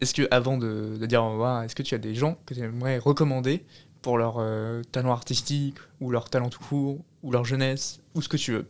Est-ce 0.00 0.14
que, 0.14 0.26
avant 0.30 0.56
de, 0.58 0.96
de 0.98 1.06
dire 1.06 1.22
au 1.22 1.32
revoir, 1.32 1.62
est-ce 1.62 1.74
que 1.74 1.82
tu 1.82 1.94
as 1.94 1.98
des 1.98 2.14
gens 2.14 2.36
que 2.46 2.54
tu 2.54 2.60
aimerais 2.60 2.98
recommander 2.98 3.64
pour 4.04 4.18
leur 4.18 4.36
euh, 4.38 4.82
talent 4.92 5.12
artistique, 5.12 5.76
ou 5.98 6.10
leur 6.10 6.28
talent 6.28 6.50
tout 6.50 6.62
court, 6.62 6.98
ou 7.22 7.32
leur 7.32 7.46
jeunesse, 7.46 8.00
ou 8.14 8.20
ce 8.20 8.28
que 8.28 8.36
tu 8.36 8.52
veux 8.52 8.66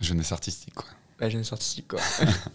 Jeunesse 0.00 0.30
artistique, 0.30 0.72
quoi. 0.72 0.86
La 1.18 1.28
jeunesse 1.28 1.52
artistique, 1.52 1.88
quoi. 1.88 2.00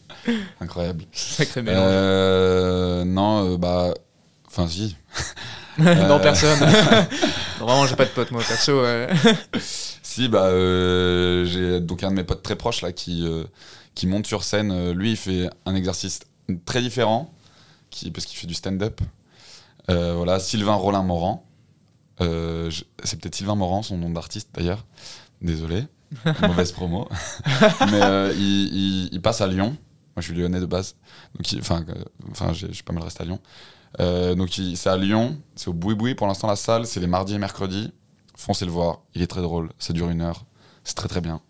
Incroyable. 0.61 1.03
Sacré 1.11 1.61
mélange. 1.61 1.83
Euh, 1.85 3.03
non, 3.03 3.53
euh, 3.53 3.57
bah. 3.57 3.93
Enfin, 4.47 4.67
si. 4.69 4.95
non, 5.77 6.17
personne. 6.19 6.59
Non, 6.61 7.65
Vraiment, 7.65 7.85
j'ai 7.85 7.97
pas 7.97 8.05
de 8.05 8.11
potes, 8.11 8.31
moi, 8.31 8.41
perso. 8.41 8.81
Si, 10.01 10.29
bah, 10.29 10.49
j'ai 11.45 11.81
donc 11.81 12.03
un 12.03 12.09
de 12.09 12.15
mes 12.15 12.23
potes 12.23 12.41
très 12.41 12.55
proches 12.55 12.81
là 12.81 12.93
qui, 12.93 13.27
qui 13.93 14.07
monte 14.07 14.25
sur 14.25 14.45
scène. 14.45 14.93
Lui, 14.93 15.11
il 15.11 15.17
fait 15.17 15.49
un 15.65 15.75
exercice 15.75 16.21
très 16.65 16.81
différent 16.81 17.33
qui, 17.89 18.11
parce 18.11 18.25
qu'il 18.25 18.37
fait 18.37 18.47
du 18.47 18.53
stand-up. 18.53 19.01
Euh, 19.89 20.13
voilà, 20.15 20.39
Sylvain 20.39 20.75
Rollin 20.75 21.03
Morand. 21.03 21.45
Euh, 22.21 22.69
je- 22.69 22.83
c'est 23.03 23.19
peut-être 23.19 23.35
Sylvain 23.35 23.55
Morand, 23.55 23.81
son 23.83 23.97
nom 23.97 24.09
d'artiste 24.09 24.49
d'ailleurs. 24.53 24.85
Désolé, 25.41 25.83
mauvaise 26.41 26.71
promo. 26.71 27.07
Mais 27.91 28.01
euh, 28.01 28.33
il, 28.35 28.73
il- 28.73 29.09
il 29.11 29.21
passe 29.21 29.41
à 29.41 29.47
Lyon. 29.47 29.69
Moi, 30.15 30.21
je 30.21 30.27
suis 30.31 30.33
lyonnais 30.35 30.59
de 30.61 30.65
base. 30.65 30.95
Donc, 31.35 31.51
il- 31.51 31.59
enfin, 31.59 31.83
euh, 31.89 32.03
enfin, 32.31 32.53
j'ai 32.53 32.71
j'ai 32.71 32.83
pas 32.83 32.93
mal 32.93 33.03
resté 33.03 33.23
à 33.23 33.25
Lyon. 33.25 33.39
Euh, 33.99 34.33
donc, 34.35 34.57
il- 34.57 34.77
c'est 34.77 34.89
à 34.89 34.97
Lyon. 34.97 35.37
C'est 35.55 35.67
au 35.67 35.73
Boui 35.73 35.95
Boui 35.95 36.15
pour 36.15 36.27
l'instant 36.27 36.47
la 36.47 36.55
salle. 36.55 36.85
C'est 36.87 36.99
les 37.01 37.07
mardis 37.07 37.33
et 37.35 37.37
mercredis. 37.37 37.91
Foncez 38.37 38.65
le 38.65 38.71
voir. 38.71 39.01
Il 39.13 39.21
est 39.21 39.27
très 39.27 39.41
drôle. 39.41 39.69
Ça 39.77 39.91
dure 39.93 40.09
une 40.09 40.21
heure. 40.21 40.45
C'est 40.85 40.95
très 40.95 41.07
très 41.09 41.21
bien. 41.21 41.41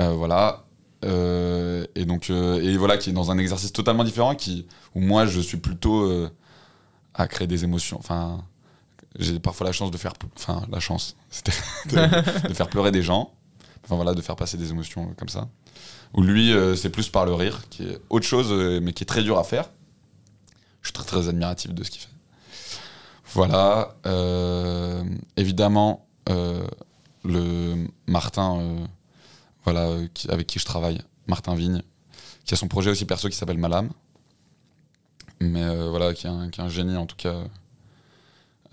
Euh, 0.00 0.10
voilà. 0.10 0.64
Euh, 1.04 1.84
et 1.96 2.04
donc, 2.04 2.30
euh, 2.30 2.60
et 2.62 2.76
voilà, 2.76 2.96
qui 2.98 3.10
est 3.10 3.12
dans 3.12 3.30
un 3.32 3.38
exercice 3.38 3.72
totalement 3.72 4.04
différent, 4.04 4.34
qui, 4.36 4.66
où 4.94 5.00
moi, 5.00 5.26
je 5.26 5.40
suis 5.40 5.56
plutôt 5.56 6.02
euh, 6.04 6.30
à 7.14 7.26
créer 7.26 7.48
des 7.48 7.64
émotions. 7.64 7.98
Enfin, 7.98 8.44
j'ai 9.18 9.38
parfois 9.38 9.66
la 9.66 9.72
chance 9.72 9.90
de 9.90 9.96
faire, 9.96 10.14
enfin, 10.36 10.62
la 10.70 10.80
chance, 10.80 11.16
de, 11.90 12.54
faire 12.54 12.68
pleurer 12.68 12.92
des 12.92 13.02
gens. 13.02 13.32
Enfin 13.84 13.96
voilà, 13.96 14.14
de 14.14 14.22
faire 14.22 14.36
passer 14.36 14.56
des 14.56 14.70
émotions 14.70 15.12
comme 15.18 15.28
ça. 15.28 15.48
Où 16.14 16.22
lui, 16.22 16.52
euh, 16.52 16.76
c'est 16.76 16.90
plus 16.90 17.08
par 17.08 17.26
le 17.26 17.34
rire, 17.34 17.64
qui 17.68 17.84
est 17.84 17.98
autre 18.10 18.26
chose, 18.26 18.48
euh, 18.50 18.80
mais 18.80 18.92
qui 18.92 19.02
est 19.02 19.06
très 19.06 19.22
dur 19.22 19.38
à 19.38 19.44
faire. 19.44 19.70
Je 20.82 20.88
suis 20.88 20.92
très 20.92 21.04
très 21.04 21.28
admiratif 21.28 21.72
de 21.72 21.82
ce 21.82 21.90
qu'il 21.90 22.00
fait. 22.00 22.08
Voilà. 23.34 23.96
euh, 24.06 25.04
évidemment, 25.36 26.06
le 27.24 27.86
Martin, 28.06 28.76
voilà, 29.64 29.90
avec 30.28 30.46
qui 30.46 30.58
je 30.58 30.64
travaille, 30.64 31.00
Martin 31.26 31.54
Vigne, 31.54 31.82
qui 32.44 32.54
a 32.54 32.56
son 32.56 32.68
projet 32.68 32.90
aussi 32.90 33.04
perso 33.04 33.28
qui 33.28 33.36
s'appelle 33.36 33.58
Malam. 33.58 33.90
Mais 35.40 35.88
voilà, 35.88 36.14
qui 36.14 36.26
est, 36.26 36.30
un, 36.30 36.50
qui 36.50 36.60
est 36.60 36.64
un 36.64 36.68
génie 36.68 36.96
en 36.96 37.06
tout 37.06 37.16
cas 37.16 37.44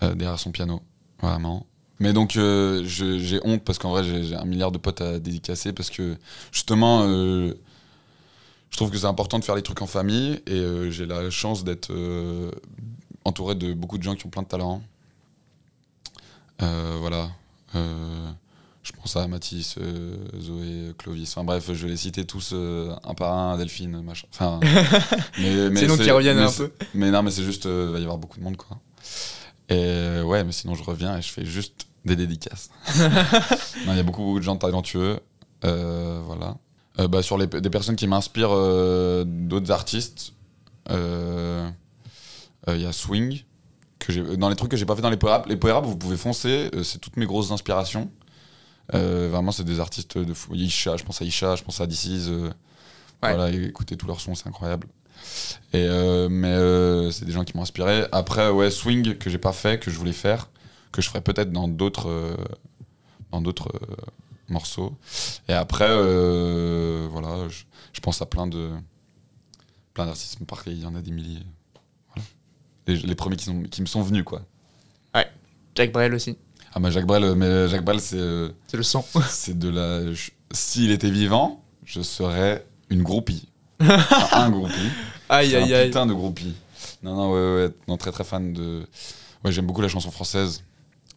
euh, 0.04 0.16
derrière 0.16 0.40
son 0.40 0.52
piano. 0.52 0.82
Vraiment. 1.22 1.66
Mais 2.00 2.14
donc, 2.14 2.38
euh, 2.38 2.82
j'ai 2.86 3.40
honte 3.44 3.64
parce 3.64 3.78
qu'en 3.78 3.90
vrai, 3.90 4.04
j'ai 4.04 4.36
un 4.36 4.46
milliard 4.46 4.72
de 4.72 4.78
potes 4.78 5.02
à 5.02 5.20
dédicacer 5.20 5.74
parce 5.74 5.90
que 5.90 6.16
justement, 6.52 7.04
euh, 7.04 7.54
je 8.70 8.78
trouve 8.78 8.90
que 8.90 8.98
c'est 8.98 9.06
important 9.06 9.38
de 9.38 9.44
faire 9.44 9.56
les 9.56 9.64
trucs 9.64 9.82
en 9.82 9.88
famille 9.88 10.42
et 10.48 10.92
j'ai 10.92 11.06
la 11.06 11.30
chance 11.30 11.64
d'être 11.66 11.92
entouré 13.26 13.56
de 13.56 13.74
beaucoup 13.74 13.98
de 13.98 14.04
gens 14.04 14.16
qui 14.16 14.26
ont 14.26 14.30
plein 14.30 14.44
de 14.44 14.48
talent. 14.48 14.82
Euh, 16.62 16.98
voilà. 17.00 17.30
Je 17.74 18.94
pense 18.94 19.18
à 19.18 19.28
Mathis, 19.28 19.76
Zoé, 20.40 20.94
Clovis. 20.98 21.30
Enfin 21.32 21.44
bref, 21.44 21.66
je 21.68 21.86
vais 21.86 21.92
les 21.92 21.98
citer 21.98 22.26
tous 22.26 22.54
un 22.54 23.14
par 23.14 23.34
un, 23.34 23.58
Delphine, 23.58 24.02
machin. 24.02 24.28
Enfin, 24.32 24.62
mais, 25.38 25.70
mais 25.70 25.82
C'est 25.82 25.88
nous 25.88 25.98
qui 25.98 26.10
reviennent 26.10 26.38
un 26.38 26.50
peu. 26.50 26.72
Mais 26.94 27.12
non, 27.12 27.24
mais 27.24 27.32
c'est 27.32 27.44
juste, 27.44 27.66
il 27.66 27.92
va 27.92 28.00
y 28.00 28.04
avoir 28.04 28.18
beaucoup 28.18 28.40
de 28.40 28.44
monde, 28.44 28.56
quoi. 28.56 28.80
Et 29.70 29.76
euh, 29.76 30.24
ouais, 30.24 30.44
mais 30.44 30.52
sinon 30.52 30.76
je 30.76 30.84
reviens 30.84 31.18
et 31.18 31.22
je 31.22 31.32
fais 31.32 31.46
juste 31.46 31.88
des 32.06 32.16
dédicaces. 32.16 32.70
Il 33.86 33.96
y 33.96 34.00
a 34.00 34.04
beaucoup, 34.04 34.24
beaucoup 34.24 34.40
de 34.40 34.44
gens 34.44 34.56
talentueux. 34.56 35.20
Euh, 35.66 36.22
voilà. 36.26 36.58
Euh, 37.00 37.08
bah, 37.08 37.22
sur 37.22 37.38
les, 37.38 37.48
des 37.48 37.70
personnes 37.70 37.96
qui 37.96 38.08
m'inspirent 38.08 38.52
euh, 38.52 39.24
d'autres 39.26 39.72
artistes, 39.72 40.34
il 40.90 42.82
y 42.82 42.86
a 42.86 42.92
Swing. 42.92 43.44
Que 44.00 44.36
dans 44.36 44.50
les 44.50 44.56
trucs 44.56 44.72
que 44.72 44.78
j'ai 44.78 44.86
pas 44.86 44.96
fait 44.96 45.02
dans 45.02 45.10
les 45.10 45.18
Power 45.18 45.42
les 45.48 45.56
vous 45.56 45.98
pouvez 45.98 46.18
foncer, 46.18 46.70
c'est 46.84 47.00
toutes 47.00 47.18
mes 47.18 47.26
grosses 47.26 47.52
inspirations. 47.52 48.10
Vraiment, 48.92 49.52
c'est 49.52 49.64
des 49.64 49.80
artistes 49.80 50.18
de 50.18 50.34
fou. 50.34 50.56
Isha, 50.56 50.98
je 50.98 51.04
pense 51.04 51.22
à 51.22 51.26
Isha, 51.26 51.56
je 51.56 51.64
pense 51.64 51.82
à 51.82 51.86
DC's. 51.88 52.30
Ouais. 52.30 52.50
Voilà, 53.22 53.50
écoutez 53.52 53.98
tous 53.98 54.08
leurs 54.08 54.22
sons, 54.22 54.36
c'est 54.36 54.48
incroyable. 54.48 54.88
Et 55.74 55.86
euh, 55.88 56.30
mais 56.30 56.48
euh, 56.48 57.12
c'est 57.12 57.26
des 57.26 57.32
gens 57.32 57.44
qui 57.44 57.56
m'ont 57.56 57.64
inspiré. 57.64 58.06
Après, 58.12 58.50
ouais, 58.50 58.72
Swing 58.72 59.18
que 59.18 59.30
j'ai 59.30 59.38
pas 59.38 59.54
fait, 59.54 59.80
que 59.80 59.92
je 59.92 59.98
voulais 59.98 60.14
faire, 60.14 60.50
que 60.92 61.02
je 61.02 61.10
ferai 61.10 61.22
peut-être 61.22 61.52
dans 61.52 61.68
d'autres 61.68 62.10
euh, 62.10 62.36
dans 63.32 63.42
d'autres 63.42 63.72
morceaux. 64.48 64.98
Et 65.48 65.54
après, 65.54 65.88
voilà, 65.88 67.48
je, 67.50 67.64
je 67.94 68.00
pense 68.00 68.22
à 68.22 68.26
plein 68.26 68.48
de 68.48 68.72
plein 69.94 70.06
d'artistes. 70.06 70.44
Par 70.46 70.64
il 70.68 70.80
y 70.80 70.86
en 70.86 70.96
a 70.96 71.02
des 71.02 71.12
milliers. 71.12 71.46
Voilà. 72.08 72.28
Les, 72.88 72.96
les 72.96 73.16
premiers 73.16 73.36
qui, 73.36 73.46
sont, 73.46 73.62
qui 73.64 73.82
me 73.82 73.88
sont 73.88 74.02
venus, 74.02 74.24
quoi. 74.24 74.42
Jack 75.76 75.94
Brel 75.94 76.14
aussi. 76.14 76.38
Ah, 76.74 76.80
bah 76.80 76.92
Jacques 76.92 77.06
Brel, 77.06 77.36
mais 77.36 77.68
Jacques 77.70 77.86
Brel, 77.86 78.02
c'est 78.02 78.18
C'est 78.68 78.76
le 78.78 78.84
sang. 78.84 79.06
c'est 79.30 79.58
de 79.58 79.70
la. 79.70 80.02
S'il 80.52 80.92
était 80.92 81.10
vivant, 81.10 81.64
je 81.86 82.02
serais 82.02 82.66
une 82.90 83.02
groupie. 83.02 83.49
Enfin, 83.82 84.46
un 84.46 84.50
groupie. 84.52 84.74
Aïe, 85.30 85.56
aïe, 85.56 85.74
aïe. 85.76 85.86
putain 85.88 86.06
de 86.08 86.14
groupie. 86.14 86.56
Non, 87.04 87.16
non, 87.16 87.32
ouais, 87.32 87.64
ouais, 87.68 87.74
non, 87.88 87.98
très 87.98 88.12
très 88.12 88.24
fan 88.24 88.52
de. 88.52 88.88
Ouais, 89.46 89.52
j'aime 89.52 89.68
beaucoup 89.68 89.82
la 89.82 89.88
chanson 89.88 90.10
française. 90.12 90.64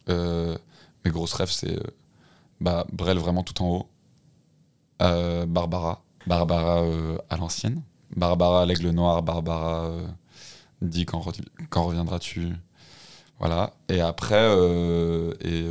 Euh, 0.07 0.55
mes 1.03 1.09
grosses 1.11 1.33
rêves, 1.33 1.49
c'est 1.51 1.75
euh, 1.77 1.83
bah, 2.61 2.85
Brel 2.91 3.17
vraiment 3.17 3.41
tout 3.43 3.59
en 3.63 3.67
haut. 3.69 3.87
Euh, 5.01 5.45
Barbara. 5.47 6.03
Barbara 6.27 6.83
à 7.29 7.37
l'ancienne. 7.37 7.81
Barbara 8.15 8.65
l'aigle 8.67 8.89
noir. 8.91 9.23
Barbara 9.23 9.89
dit 10.81 11.05
quand, 11.05 11.19
re- 11.19 11.41
quand 11.69 11.83
reviendras-tu? 11.85 12.53
Voilà. 13.39 13.73
Et 13.89 13.99
après, 13.99 14.47
et 15.41 15.65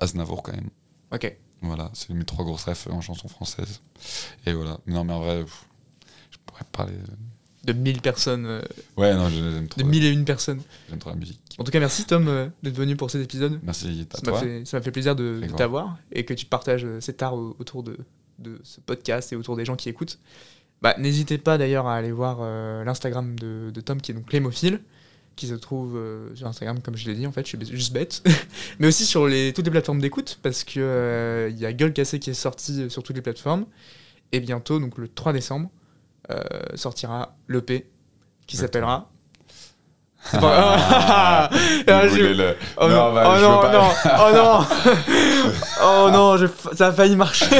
Aznavour 0.00 0.42
quand 0.42 0.52
même. 0.54 0.70
Ok. 1.12 1.36
Voilà, 1.60 1.90
c'est 1.92 2.10
mes 2.14 2.24
trois 2.24 2.44
grosses 2.44 2.64
rêves 2.64 2.88
en 2.90 3.00
chanson 3.00 3.28
française. 3.28 3.82
Et 4.46 4.52
voilà. 4.52 4.78
Non, 4.88 5.04
mais 5.04 5.12
en 5.12 5.20
vrai, 5.20 5.44
pff, 5.44 5.66
parler. 6.64 6.92
De 7.64 7.72
1000 7.72 8.00
personnes. 8.00 8.44
euh, 8.46 8.60
Ouais, 8.96 9.14
non, 9.14 9.28
j'aime 9.28 9.68
trop, 9.68 9.80
De 9.80 9.86
1000 9.86 10.04
et 10.04 10.10
une 10.10 10.24
personnes. 10.24 10.60
j'aime 10.90 10.98
trop 10.98 11.10
la 11.10 11.16
musique. 11.16 11.40
En 11.58 11.64
tout 11.64 11.70
cas, 11.70 11.78
merci 11.78 12.04
Tom 12.06 12.26
euh, 12.26 12.48
d'être 12.62 12.74
venu 12.76 12.96
pour 12.96 13.10
cet 13.10 13.22
épisode. 13.22 13.60
Merci 13.62 14.06
à 14.12 14.16
Ça 14.16 14.22
m'a 14.24 14.30
toi. 14.32 14.40
fait, 14.40 14.64
ça 14.64 14.78
m'a 14.78 14.82
fait 14.82 14.90
plaisir 14.90 15.14
de, 15.14 15.40
t'avoir 15.56 15.96
et 16.10 16.24
que 16.24 16.34
tu 16.34 16.46
partages 16.46 16.84
euh, 16.84 17.00
cet 17.00 17.22
art 17.22 17.34
au- 17.34 17.54
autour 17.60 17.84
de, 17.84 17.96
de 18.40 18.58
ce 18.64 18.80
podcast 18.80 19.32
et 19.32 19.36
autour 19.36 19.56
des 19.56 19.64
gens 19.64 19.76
qui 19.76 19.88
écoutent. 19.88 20.18
Bah, 20.80 20.96
N'hésitez 20.98 21.38
pas 21.38 21.56
d'ailleurs 21.56 21.86
à 21.86 21.94
aller 21.94 22.10
voir 22.10 22.38
euh, 22.40 22.82
l'Instagram 22.82 23.38
de, 23.38 23.70
de 23.72 23.80
Tom 23.80 24.00
qui 24.00 24.10
est 24.10 24.14
donc 24.14 24.26
Clémophile, 24.26 24.80
qui 25.36 25.46
se 25.46 25.54
trouve 25.54 25.96
euh, 25.96 26.34
sur 26.34 26.48
Instagram 26.48 26.80
comme 26.82 26.96
je 26.96 27.06
l'ai 27.08 27.14
dit 27.14 27.28
en 27.28 27.32
fait, 27.32 27.46
je 27.46 27.56
suis 27.56 27.76
juste 27.76 27.92
bête. 27.92 28.24
Mais 28.80 28.88
aussi 28.88 29.06
sur 29.06 29.28
les, 29.28 29.52
toutes 29.52 29.66
les 29.66 29.70
plateformes 29.70 30.00
d'écoute 30.00 30.40
parce 30.42 30.64
qu'il 30.64 30.82
il 30.82 31.58
y 31.60 31.64
a 31.66 31.72
Gueule 31.72 31.92
Cassée 31.92 32.18
qui 32.18 32.30
est 32.30 32.34
sorti 32.34 32.90
sur 32.90 33.04
toutes 33.04 33.14
les 33.14 33.22
plateformes. 33.22 33.66
Et 34.32 34.40
bientôt, 34.40 34.80
donc 34.80 34.98
le 34.98 35.06
3 35.06 35.32
décembre, 35.32 35.68
euh, 35.68 35.81
sortira 36.74 37.34
l'EP 37.48 37.86
qui 38.46 38.56
Le 38.56 38.62
s'appellera... 38.62 39.08
Ah, 40.32 41.50
je- 42.08 42.32
le- 42.34 42.56
Oh 42.76 42.88
Non, 42.88 42.94
non, 43.08 43.12
bah, 43.14 43.24
oh 43.26 43.40
non, 43.40 43.56
veux 43.56 43.60
pas- 43.60 43.72
non, 44.32 44.66
oh 45.82 46.10
non, 46.12 46.36
oh 46.40 46.74
ça 46.76 46.88
a 46.88 46.92
failli 46.92 47.16
marcher. 47.16 47.46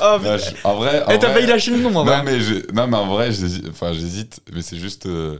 Oh, 0.00 0.16
Non, 0.22 0.36
je- 0.38 0.54
en 0.64 0.74
vrai, 0.76 1.02
en 1.04 1.10
Eh, 1.10 1.18
t'as 1.18 1.26
vrai- 1.28 1.34
failli 1.34 1.46
lâcher 1.48 1.70
le 1.72 1.78
nom 1.78 1.90
en 1.90 2.04
non, 2.04 2.04
vrai. 2.04 2.22
mais 2.24 2.38
non, 2.72 2.86
mais 2.86 2.96
en 2.96 3.06
vrai, 3.06 3.30
enfin, 3.70 3.92
j'hésite, 3.92 4.40
mais 4.54 4.62
c'est 4.62 4.76
juste. 4.76 5.06
euh, 5.06 5.38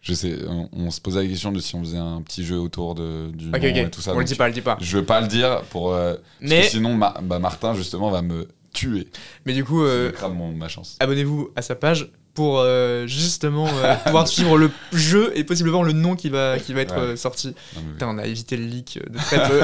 je 0.00 0.14
sais, 0.14 0.36
on, 0.48 0.68
on 0.72 0.90
se 0.90 1.00
posait 1.00 1.22
la 1.22 1.28
question 1.28 1.52
de 1.52 1.60
si 1.60 1.74
on 1.76 1.80
faisait 1.80 1.98
un 1.98 2.20
petit 2.22 2.44
jeu 2.44 2.58
autour 2.58 2.94
de, 2.96 3.30
du 3.32 3.48
Ok, 3.48 3.52
nom 3.62 3.68
ok, 3.70 3.76
et 3.76 3.90
tout 3.90 4.00
ça. 4.00 4.12
on 4.14 4.18
le 4.18 4.24
dit 4.24 4.34
pas, 4.34 4.48
le 4.48 4.54
dit 4.54 4.60
pas. 4.60 4.76
Je 4.80 4.96
veux 4.98 5.04
pas 5.04 5.20
le 5.20 5.28
dire 5.28 5.62
pour. 5.70 5.92
euh, 5.94 6.14
parce 6.14 6.22
Mais, 6.40 6.62
que 6.62 6.66
sinon, 6.68 6.94
Ma- 6.94 7.14
bah, 7.22 7.38
Martin, 7.38 7.74
justement, 7.74 8.10
va 8.10 8.22
me 8.22 8.48
tuer. 8.72 9.08
mais 9.44 9.52
du 9.54 9.64
coup, 9.64 9.82
euh, 9.82 10.08
Je 10.10 10.14
crame 10.14 10.34
mon, 10.34 10.52
ma 10.52 10.68
chance. 10.68 10.96
abonnez-vous 11.00 11.50
à 11.56 11.62
sa 11.62 11.74
page 11.74 12.10
pour 12.34 12.60
euh, 12.60 13.06
justement 13.06 13.68
euh, 13.68 13.94
pouvoir 14.06 14.26
suivre 14.26 14.56
le 14.56 14.70
jeu 14.92 15.30
et 15.36 15.44
possiblement 15.44 15.82
le 15.82 15.92
nom 15.92 16.16
qui 16.16 16.28
va, 16.30 16.58
qui 16.58 16.72
va 16.72 16.80
être 16.80 16.96
Ouais. 17.10 17.16
sorti. 17.16 17.54
Non, 17.76 17.82
Putain, 17.92 18.08
on 18.08 18.18
a 18.18 18.26
évité 18.26 18.56
le 18.56 18.64
leak 18.64 18.98
de 19.10 19.18
très 19.18 19.36
peu. 19.48 19.60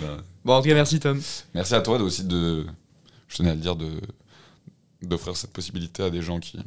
bah, 0.00 0.16
bon, 0.44 0.54
en 0.54 0.62
tout 0.62 0.68
cas, 0.68 0.74
merci 0.74 1.00
Tom. 1.00 1.20
Merci 1.54 1.74
à 1.74 1.80
toi 1.80 1.98
de- 1.98 2.04
aussi 2.04 2.24
de. 2.24 2.64
Je 3.28 3.36
tenais 3.38 3.50
à 3.50 3.54
le 3.54 3.60
dire, 3.60 3.74
de 3.76 3.88
d'offrir 5.02 5.36
cette 5.36 5.52
possibilité 5.52 6.04
à 6.04 6.10
des 6.10 6.22
gens 6.22 6.38
qui. 6.38 6.58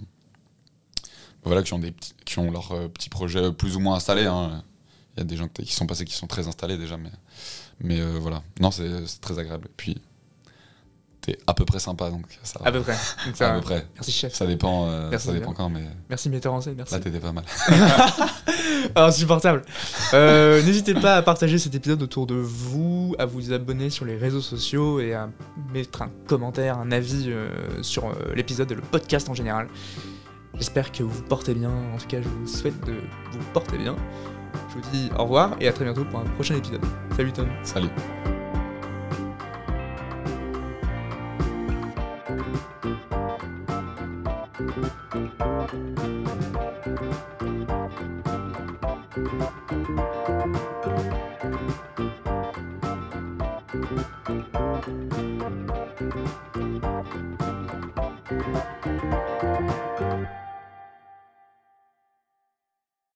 Voilà, 1.44 1.62
qui 1.62 1.74
ont, 1.74 1.80
des 1.80 1.92
petits, 1.92 2.14
qui 2.26 2.40
ont 2.40 2.50
leurs 2.52 2.90
petits 2.92 3.10
projets 3.10 3.52
plus 3.54 3.76
ou 3.76 3.80
moins 3.80 3.96
installés. 3.98 4.26
hein. 4.26 4.64
Il 5.16 5.20
y 5.20 5.22
a 5.22 5.26
des 5.26 5.38
gens 5.38 5.48
qui 5.48 5.74
sont 5.74 5.86
passés 5.86 6.04
qui 6.04 6.16
sont 6.16 6.28
très 6.28 6.48
installés 6.48 6.78
déjà, 6.78 6.98
mais, 6.98 7.12
mais 7.80 8.02
euh, 8.02 8.18
voilà. 8.20 8.42
Non, 8.60 8.72
c'est 8.72 9.06
c'est 9.06 9.22
très 9.22 9.38
agréable. 9.40 9.68
Et 9.70 9.74
puis, 9.78 9.98
t'es 11.26 11.38
à 11.48 11.54
peu 11.54 11.66
près 11.66 11.80
sympa, 11.80 12.10
donc 12.10 12.24
ça 12.44 12.60
va. 12.60 12.68
À 12.68 12.72
peu 12.72 12.82
près. 12.82 12.96
Donc, 13.26 13.36
ça 13.36 13.50
À 13.50 13.54
va. 13.54 13.60
peu 13.60 13.66
près. 13.66 13.86
Merci 13.96 14.12
chef. 14.12 14.34
Ça 14.34 14.46
dépend, 14.46 14.88
euh, 14.88 15.10
Merci, 15.10 15.28
ça 15.28 15.34
dépend 15.34 15.54
quand, 15.54 15.70
mais 15.70 15.84
Merci 16.10 16.30
metteur 16.30 16.54
en 16.54 16.62
scène, 16.62 16.76
merci. 16.78 16.94
là, 16.94 17.00
t'étais 17.00 17.20
pas 17.20 17.32
mal. 17.32 17.44
Insupportable. 18.96 19.64
Euh, 20.14 20.62
N'hésitez 20.64 20.94
pas 20.94 21.16
à 21.16 21.22
partager 21.22 21.58
cet 21.58 21.76
épisode 21.76 22.02
autour 22.04 22.28
de 22.28 22.36
vous, 22.36 23.16
à 23.20 23.26
vous 23.26 23.52
abonner 23.54 23.90
sur 23.90 24.06
les 24.06 24.18
réseaux 24.18 24.42
sociaux 24.42 25.00
et 25.00 25.14
à 25.14 25.30
mettre 25.74 26.02
un 26.02 26.10
commentaire, 26.28 26.78
un 26.78 26.92
avis 26.92 27.26
euh, 27.28 27.48
sur 27.82 28.12
l'épisode 28.36 28.72
et 28.72 28.76
le 28.76 28.82
podcast 28.82 29.30
en 29.30 29.34
général. 29.34 29.68
J'espère 30.56 30.92
que 30.92 31.04
vous 31.04 31.10
vous 31.10 31.24
portez 31.24 31.54
bien. 31.54 31.72
En 31.94 31.98
tout 31.98 32.08
cas, 32.08 32.22
je 32.22 32.28
vous 32.30 32.48
souhaite 32.48 32.80
de 32.86 32.94
vous 32.94 33.40
porter 33.54 33.78
bien. 33.78 33.96
Je 34.70 34.76
vous 34.76 34.90
dis 34.92 35.10
au 35.18 35.24
revoir 35.24 35.56
et 35.60 35.68
à 35.68 35.74
très 35.74 35.84
bientôt 35.84 36.06
pour 36.06 36.20
un 36.20 36.24
prochain 36.36 36.56
épisode. 36.56 36.82
Salut 37.16 37.34
Tom. 37.34 37.48
Salut. 37.64 37.90